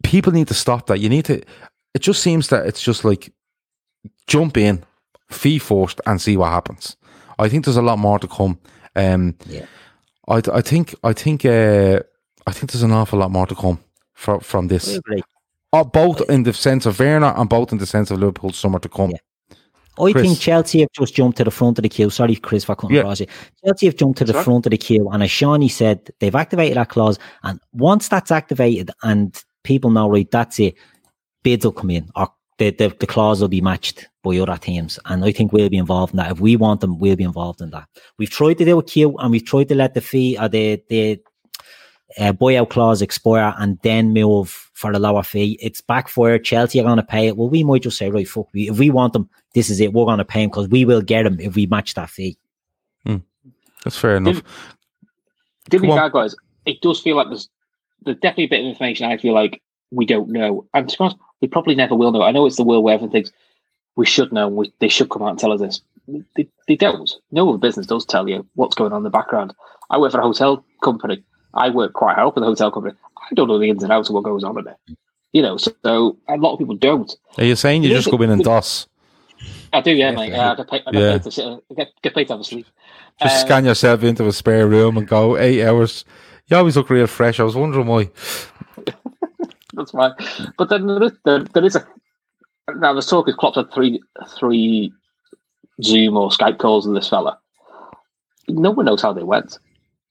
[0.03, 1.01] people need to stop that.
[1.01, 1.41] You need to,
[1.95, 3.33] it just seems that it's just like
[4.27, 4.85] jump in,
[5.31, 6.97] fee forced and see what happens.
[7.39, 8.59] I think there's a lot more to come.
[8.97, 9.67] Um, yeah.
[10.29, 12.01] I, I think, I think, uh,
[12.47, 13.79] I think there's an awful lot more to come
[14.15, 14.99] from from this.
[15.73, 18.79] Uh, both in the sense of Werner and both in the sense of Liverpool's summer
[18.79, 19.11] to come.
[19.11, 19.19] Yeah.
[20.01, 20.27] I Chris.
[20.27, 22.09] think Chelsea have just jumped to the front of the queue.
[22.09, 23.15] Sorry, Chris, for cutting yeah.
[23.19, 23.27] you.
[23.65, 24.45] Chelsea have jumped to the Sorry?
[24.45, 27.19] front of the queue, and as Shawnee said, they've activated that clause.
[27.43, 30.77] And once that's activated, and people know, right, that's it,
[31.43, 32.29] bids will come in, or
[32.59, 34.99] the, the, the clause will be matched by other teams.
[35.07, 36.33] And I think we'll be involved in that.
[36.33, 37.89] If we want them, we'll be involved in that.
[38.19, 40.49] We've tried to do a queue, and we've tried to let the fee, or uh,
[40.49, 41.21] the, the
[42.19, 45.59] uh, buyout clause expire and then move for the lower fee.
[45.61, 46.39] It's backfire.
[46.39, 47.37] Chelsea are going to pay it.
[47.37, 49.93] Well, we might just say, right, fuck, we, if we want them, this is it.
[49.93, 52.39] We're going to pay them because we will get them if we match that fee.
[53.07, 53.23] Mm.
[53.85, 54.43] That's fair enough.
[55.69, 56.35] Did we guys?
[56.65, 57.49] It does feel like there's
[58.03, 60.67] there's definitely a bit of information I feel like we don't know.
[60.75, 62.23] And to be honest, we probably never will know.
[62.23, 63.33] I know it's the world where everyone thinks
[63.97, 64.49] we should know.
[64.49, 65.81] We, they should come out and tell us this.
[66.37, 67.11] They, they don't.
[67.31, 69.55] No other business does tell you what's going on in the background.
[69.91, 71.23] I work for a hotel company
[71.55, 72.95] I work quite hard for the hotel company.
[73.17, 74.77] I don't know the ins and outs of what goes on in there.
[75.33, 77.15] You know, so, so a lot of people don't.
[77.37, 78.87] Are you saying you just go in and DOS?
[79.73, 80.33] I do, yeah, mate.
[80.33, 81.13] I get paid, I get yeah.
[81.13, 82.67] paid to sit, get, get paid to have a sleep.
[83.21, 86.05] Just um, scan yourself into a spare room and go eight hours.
[86.47, 87.39] You always look real fresh.
[87.39, 88.11] I was wondering why.
[89.79, 90.13] That's fine.
[90.59, 91.87] But then there is, there, there is a
[92.77, 94.03] now the talk is Klopp's had three
[94.37, 94.93] three
[95.83, 97.39] Zoom or Skype calls with this fella.
[98.49, 99.59] No one knows how they went.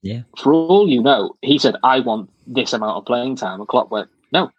[0.02, 0.22] Yeah.
[0.38, 3.60] For all you know, he said, I want this amount of playing time.
[3.60, 4.52] And Klopp went, no.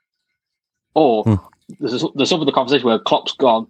[0.94, 1.34] Or hmm.
[1.80, 3.66] there's, there's some of the conversation where Klopp's gone,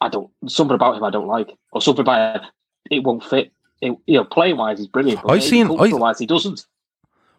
[0.00, 1.50] I don't, something about him I don't like.
[1.72, 2.42] Or something about it,
[2.90, 3.52] it won't fit.
[3.82, 5.22] It, you know, playing wise, he's brilliant.
[5.22, 6.66] But I've seen, wise, he doesn't.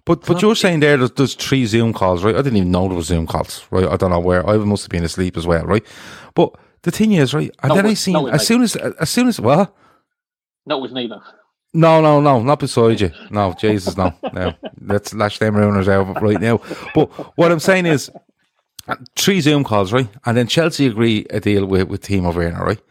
[0.08, 2.34] But but you're saying there there's, there's, three Zoom calls, right?
[2.34, 3.86] I didn't even know there was Zoom calls, right?
[3.86, 4.48] I don't know where.
[4.50, 5.86] I must have been asleep as well, right?
[6.34, 7.52] But the thing is, right?
[7.62, 9.76] And no, then I seen as soon as as soon as well.
[10.66, 11.22] Not with though.
[11.74, 13.12] No, no, no, not beside you.
[13.30, 14.14] No, Jesus, no.
[14.32, 16.62] No, let's lash them runners out right now.
[16.96, 18.10] But what I'm saying is,
[19.18, 20.08] three Zoom calls, right?
[20.26, 22.82] And then Chelsea agree a deal with, with Timo Werner, right?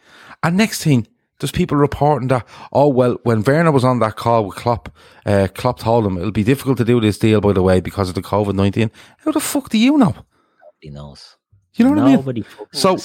[0.43, 1.07] And next thing,
[1.39, 4.89] there's people reporting that, oh, well, when Werner was on that call with Klopp,
[5.25, 8.09] uh, Klopp told him it'll be difficult to do this deal, by the way, because
[8.09, 8.91] of the COVID 19.
[9.19, 10.15] How the fuck do you know?
[10.15, 11.37] Nobody knows.
[11.75, 12.45] You know what I mean?
[12.73, 12.97] So,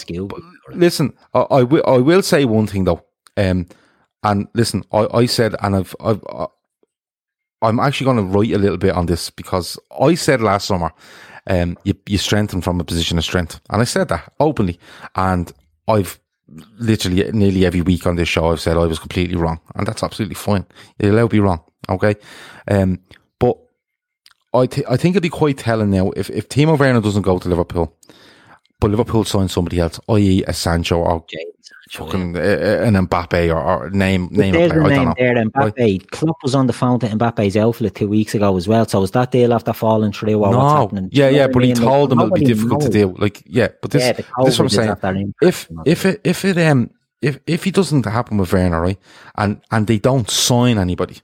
[0.70, 3.04] listen, I, I, will, I will say one thing though.
[3.36, 3.66] Um,
[4.22, 6.46] and listen, I, I said, and I've, I've, uh,
[7.60, 10.90] I'm actually going to write a little bit on this because I said last summer,
[11.46, 13.60] um, you, you strengthen from a position of strength.
[13.68, 14.78] And I said that openly.
[15.16, 15.52] And
[15.86, 16.18] I've
[16.78, 19.60] literally nearly every week on this show, I've said I was completely wrong.
[19.74, 20.66] And that's absolutely fine.
[20.98, 21.60] You're be wrong.
[21.88, 22.14] Okay.
[22.68, 23.00] Um,
[23.38, 23.58] but
[24.54, 27.38] I, th- I think it'd be quite telling now if, if Timo Werner doesn't go
[27.38, 27.96] to Liverpool,
[28.80, 31.24] but Liverpool sign somebody else, i.e., a Sancho or
[31.93, 34.85] fucking uh, uh, an Mbappe or, or name name a player.
[34.85, 35.14] I don't know.
[35.16, 35.78] There, Mbappe.
[35.78, 36.10] Right.
[36.10, 38.86] Klopp was on the phone to Mbappe's outfit two weeks ago as well.
[38.86, 40.59] So was that deal after falling through or no.
[40.59, 41.09] what's happening?
[41.12, 42.90] Yeah, yeah, but he told them it'll be difficult knows.
[42.90, 43.14] to deal.
[43.19, 45.35] Like, yeah, but this, yeah, this is what I'm saying.
[45.43, 46.90] If if it if it um
[47.20, 48.98] if if it doesn't happen with Werner, right,
[49.36, 51.20] and and they don't sign anybody,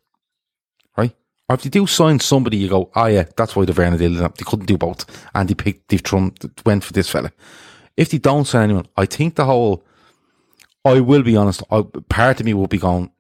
[0.97, 1.15] right,
[1.49, 4.12] or if they do sign somebody, you go, oh yeah, that's why the Werner deal.
[4.12, 5.05] They couldn't do both,
[5.35, 7.32] and they picked, they Trump went for this fella.
[7.97, 9.82] If they don't sign anyone, I think the whole
[10.89, 11.62] I will be honest.
[11.70, 13.10] I, part of me will be going.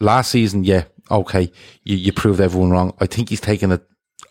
[0.00, 1.50] Last season, yeah, okay,
[1.84, 2.94] you, you proved everyone wrong.
[3.00, 3.82] I think he's taking it.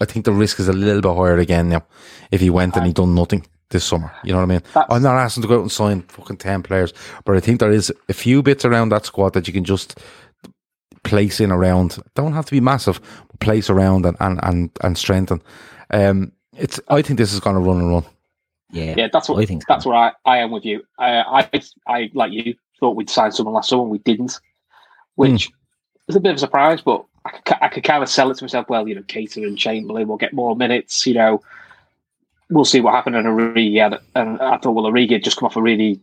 [0.02, 1.86] I think the risk is a little bit higher again now.
[2.32, 4.62] If he went and he done nothing this summer, you know what I mean?
[4.90, 6.94] I'm not asking to go out and sign fucking ten players,
[7.26, 10.00] but I think there is a few bits around that squad that you can just
[11.04, 11.98] place in around.
[12.16, 15.42] Don't have to be massive, but place around and and and, and strengthen.
[15.92, 16.80] Um, it's.
[16.88, 18.06] I think this is going to run and run.
[18.72, 19.64] Yeah, yeah, that's what I think.
[19.68, 20.84] That's where I, I am with you.
[20.98, 24.40] I, I, I like you thought we'd sign someone last summer, we didn't,
[25.16, 25.54] which mm.
[26.08, 26.82] was a bit of a surprise.
[26.82, 28.68] But I could, I could kind of sell it to myself.
[28.70, 31.06] Well, you know, Keita and Chamberlain will get more minutes.
[31.06, 31.44] You know,
[32.50, 34.00] we'll see what happened in Origi.
[34.16, 36.00] And I thought, well, Origi had just come off a really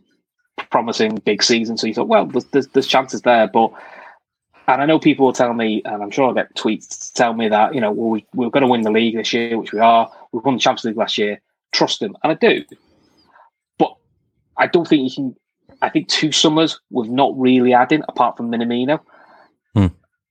[0.69, 3.71] promising big season, so you thought, well, there's, there's, there's chances there, but.
[4.65, 7.33] And I know people will tell me, and I'm sure I'll get tweets to tell
[7.33, 9.73] me that, you know, well, we, we're going to win the league this year, which
[9.73, 10.09] we are.
[10.31, 11.41] We won the Champions League last year
[11.73, 12.63] trust him, and I do.
[13.77, 13.93] But
[14.57, 15.35] I don't think you can.
[15.81, 18.99] I think two summers with not really adding apart from Minamino.
[19.73, 19.87] Hmm.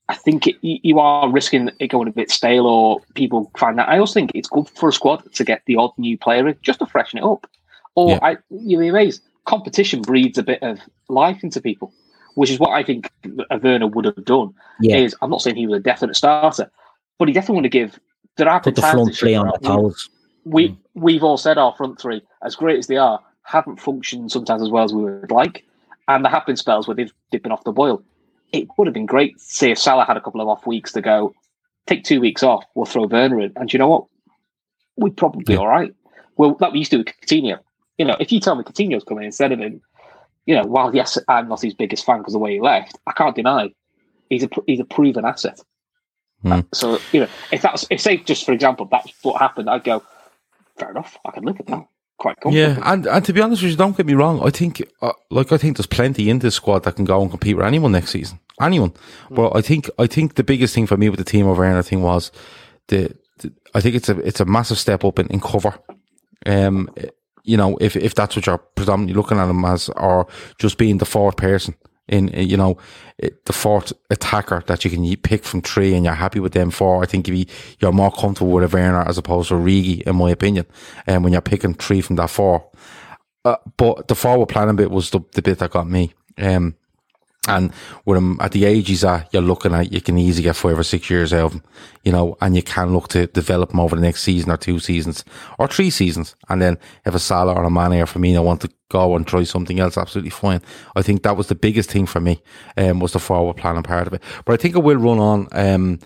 [0.08, 3.88] I think it, you are risking it going a bit stale, or people find that.
[3.88, 6.56] I also think it's good for a squad to get the odd new player in
[6.62, 7.46] just to freshen it up.
[7.94, 8.18] Or yeah.
[8.22, 9.22] I, you'll be amazed.
[9.44, 10.78] Competition breeds a bit of
[11.08, 11.92] life into people,
[12.34, 13.10] which is what I think
[13.50, 14.54] a Werner would have done.
[14.80, 14.96] Yeah.
[14.96, 16.70] Is I'm not saying he was a definite starter,
[17.18, 18.00] but he definitely want to give.
[18.36, 20.08] There are put the front three on the toes
[20.44, 20.76] we mm.
[20.94, 24.70] We've all said our front three, as great as they are, haven't functioned sometimes as
[24.70, 25.64] well as we would like,
[26.08, 28.02] and there have been spells where they've dipping off the boil.
[28.52, 31.00] It would have been great, say, if Salah had a couple of off weeks to
[31.00, 31.34] go,
[31.86, 34.04] take two weeks off, we'll throw Werner in, and you know what?
[34.96, 35.94] We'd probably be all right.
[36.36, 37.58] Well, like we used to do with Coutinho.
[37.98, 39.80] You know, if you tell me Coutinho's coming instead of him,
[40.44, 42.98] you know, while yes, I'm not his biggest fan because of the way he left,
[43.06, 43.70] I can't deny
[44.32, 45.60] he's a he's a proven asset.
[46.44, 46.66] Mm.
[46.74, 50.02] So you know, if that's if say just for example that's what happened, I'd go,
[50.82, 51.18] fair enough.
[51.24, 51.86] I can live with that.
[52.18, 54.40] Quite Yeah, and, and to be honest with you, don't get me wrong.
[54.46, 57.30] I think, uh, like, I think there's plenty in this squad that can go and
[57.30, 58.38] compete with anyone next season.
[58.60, 58.90] Anyone.
[58.90, 59.34] Mm.
[59.36, 61.82] But I think, I think the biggest thing for me with the team over there,
[61.82, 62.30] thing was
[62.88, 65.74] the, the, I think it's a, it's a massive step up in, in cover.
[66.46, 66.94] Um,
[67.42, 70.28] you know, if, if that's what you're predominantly looking at them as, or
[70.58, 71.74] just being the fourth person
[72.08, 72.78] in, you know,
[73.18, 77.02] the fourth attacker that you can pick from three and you're happy with them four.
[77.02, 77.46] I think you
[77.80, 80.66] you're more comfortable with a Werner as opposed to Origi, in my opinion,
[81.06, 82.68] and um, when you're picking three from that four.
[83.44, 86.14] Uh, but the forward planning bit was the, the bit that got me.
[86.38, 86.76] Um,
[87.48, 87.72] and
[88.04, 90.78] with him at the age he's at, you're looking at, you can easily get five
[90.78, 91.62] or six years out of him,
[92.04, 94.78] you know, and you can look to develop him over the next season or two
[94.78, 95.24] seasons
[95.58, 96.36] or three seasons.
[96.48, 99.42] And then if a Salah or a Mane or Firmino want to go and try
[99.42, 100.62] something else, absolutely fine.
[100.94, 102.40] I think that was the biggest thing for me,
[102.76, 104.22] um, was the forward planning part of it.
[104.44, 105.98] But I think it will run on, um,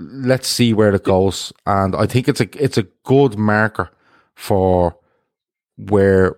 [0.00, 1.52] let's see where it goes.
[1.66, 3.90] And I think it's a, it's a good marker
[4.34, 4.96] for
[5.76, 6.36] where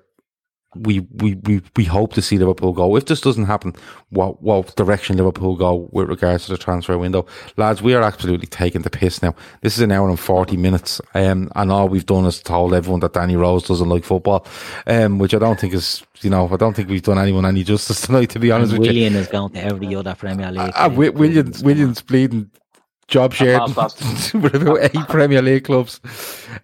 [0.75, 2.97] we, we, we, we hope to see Liverpool go.
[2.97, 3.75] If this doesn't happen,
[4.11, 7.27] what, what direction Liverpool go with regards to the transfer window?
[7.57, 9.35] Lads, we are absolutely taking the piss now.
[9.61, 11.01] This is an hour and 40 minutes.
[11.15, 14.47] Um, and all we've done is told everyone that Danny Rose doesn't like football,
[14.87, 17.65] um, which I don't think is, you know, I don't think we've done anyone any
[17.65, 19.19] justice tonight, to be honest and with Willian you.
[19.21, 20.73] is going to every other Premier League.
[20.75, 22.51] Uh, uh, Willian, Willian's bleeding
[23.09, 26.01] job shared with about eight Premier League clubs.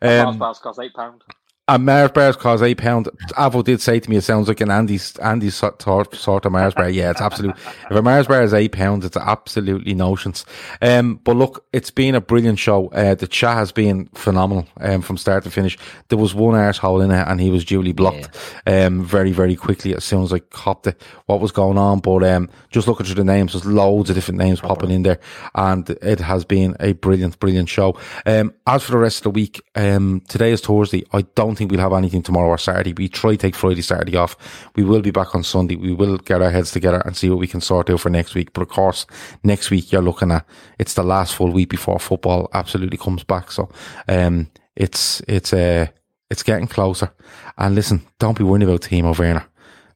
[0.01, 1.23] Um, cost eight pound.
[1.69, 3.11] And Mars bars cost eight pound.
[3.37, 6.73] Avo did say to me, it sounds like an Andy's Andy's sort, sort of Mars
[6.73, 6.89] bar.
[6.89, 7.55] Yeah, it's absolute.
[7.59, 10.47] if a Mars bar is eight pounds, it's absolutely notions.
[10.81, 12.89] Um, but look, it's been a brilliant show.
[12.89, 15.77] Uh, the chat has been phenomenal um, from start to finish.
[16.09, 18.35] There was one arsehole in it, and he was duly blocked
[18.67, 18.87] yeah.
[18.87, 22.01] um, very very quickly as soon as I copped it what was going on.
[22.01, 25.21] But um, just looking through the names, there's loads of different names popping in there,
[25.55, 27.99] and it has been a brilliant brilliant show.
[28.25, 31.05] Um, as for the rest of the week, um, today is Thursday.
[31.13, 32.95] I don't think we'll have anything tomorrow or Saturday.
[32.95, 34.37] We try to take Friday, Saturday off.
[34.77, 35.77] We will be back on Sunday.
[35.77, 38.35] We will get our heads together and see what we can sort out for next
[38.35, 38.53] week.
[38.53, 39.07] But of course,
[39.43, 40.47] next week you're looking at
[40.79, 43.51] it's the last full week before football absolutely comes back.
[43.51, 43.69] So
[44.09, 45.89] um, it's it's uh,
[46.31, 47.11] it's getting closer.
[47.57, 49.45] And listen, don't be worrying about Timo Werner.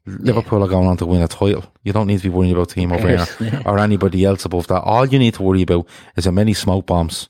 [0.04, 1.64] Liverpool are going on to win a title.
[1.84, 4.82] You don't need to be worrying about Timo Werner or anybody else above that.
[4.82, 5.86] All you need to worry about
[6.16, 7.28] is how many smoke bombs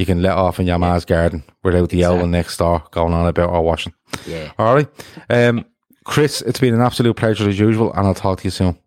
[0.00, 0.98] you can let off in your yeah.
[1.06, 2.28] garden without the exactly.
[2.28, 3.92] next door going on about our washing.
[4.26, 4.50] Yeah.
[4.58, 4.88] All right.
[5.28, 5.66] Um,
[6.04, 8.78] Chris, it's been an absolute pleasure as usual, and I'll talk to you soon.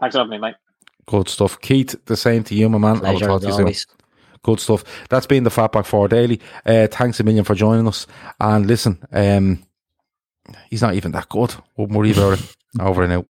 [0.00, 0.56] Thanks for having me, mate.
[1.06, 1.60] Good stuff.
[1.60, 2.98] Keith, the same to you, my man.
[2.98, 3.86] Pleasure I'll talk to you always.
[3.86, 3.96] soon.
[4.42, 4.84] Good stuff.
[5.08, 6.40] That's been the Fatback 4 Daily.
[6.66, 8.08] Uh, thanks a million for joining us.
[8.40, 9.62] And listen, um,
[10.68, 11.54] he's not even that good.
[11.76, 12.56] Won't worry about it.
[12.80, 13.26] Over and out.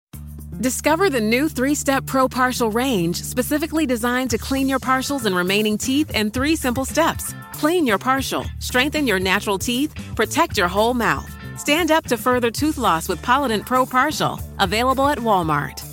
[0.61, 5.35] Discover the new three step Pro Partial range, specifically designed to clean your partials and
[5.35, 7.33] remaining teeth in three simple steps.
[7.53, 11.29] Clean your partial, strengthen your natural teeth, protect your whole mouth.
[11.57, 14.39] Stand up to further tooth loss with Polident Pro Partial.
[14.59, 15.92] Available at Walmart.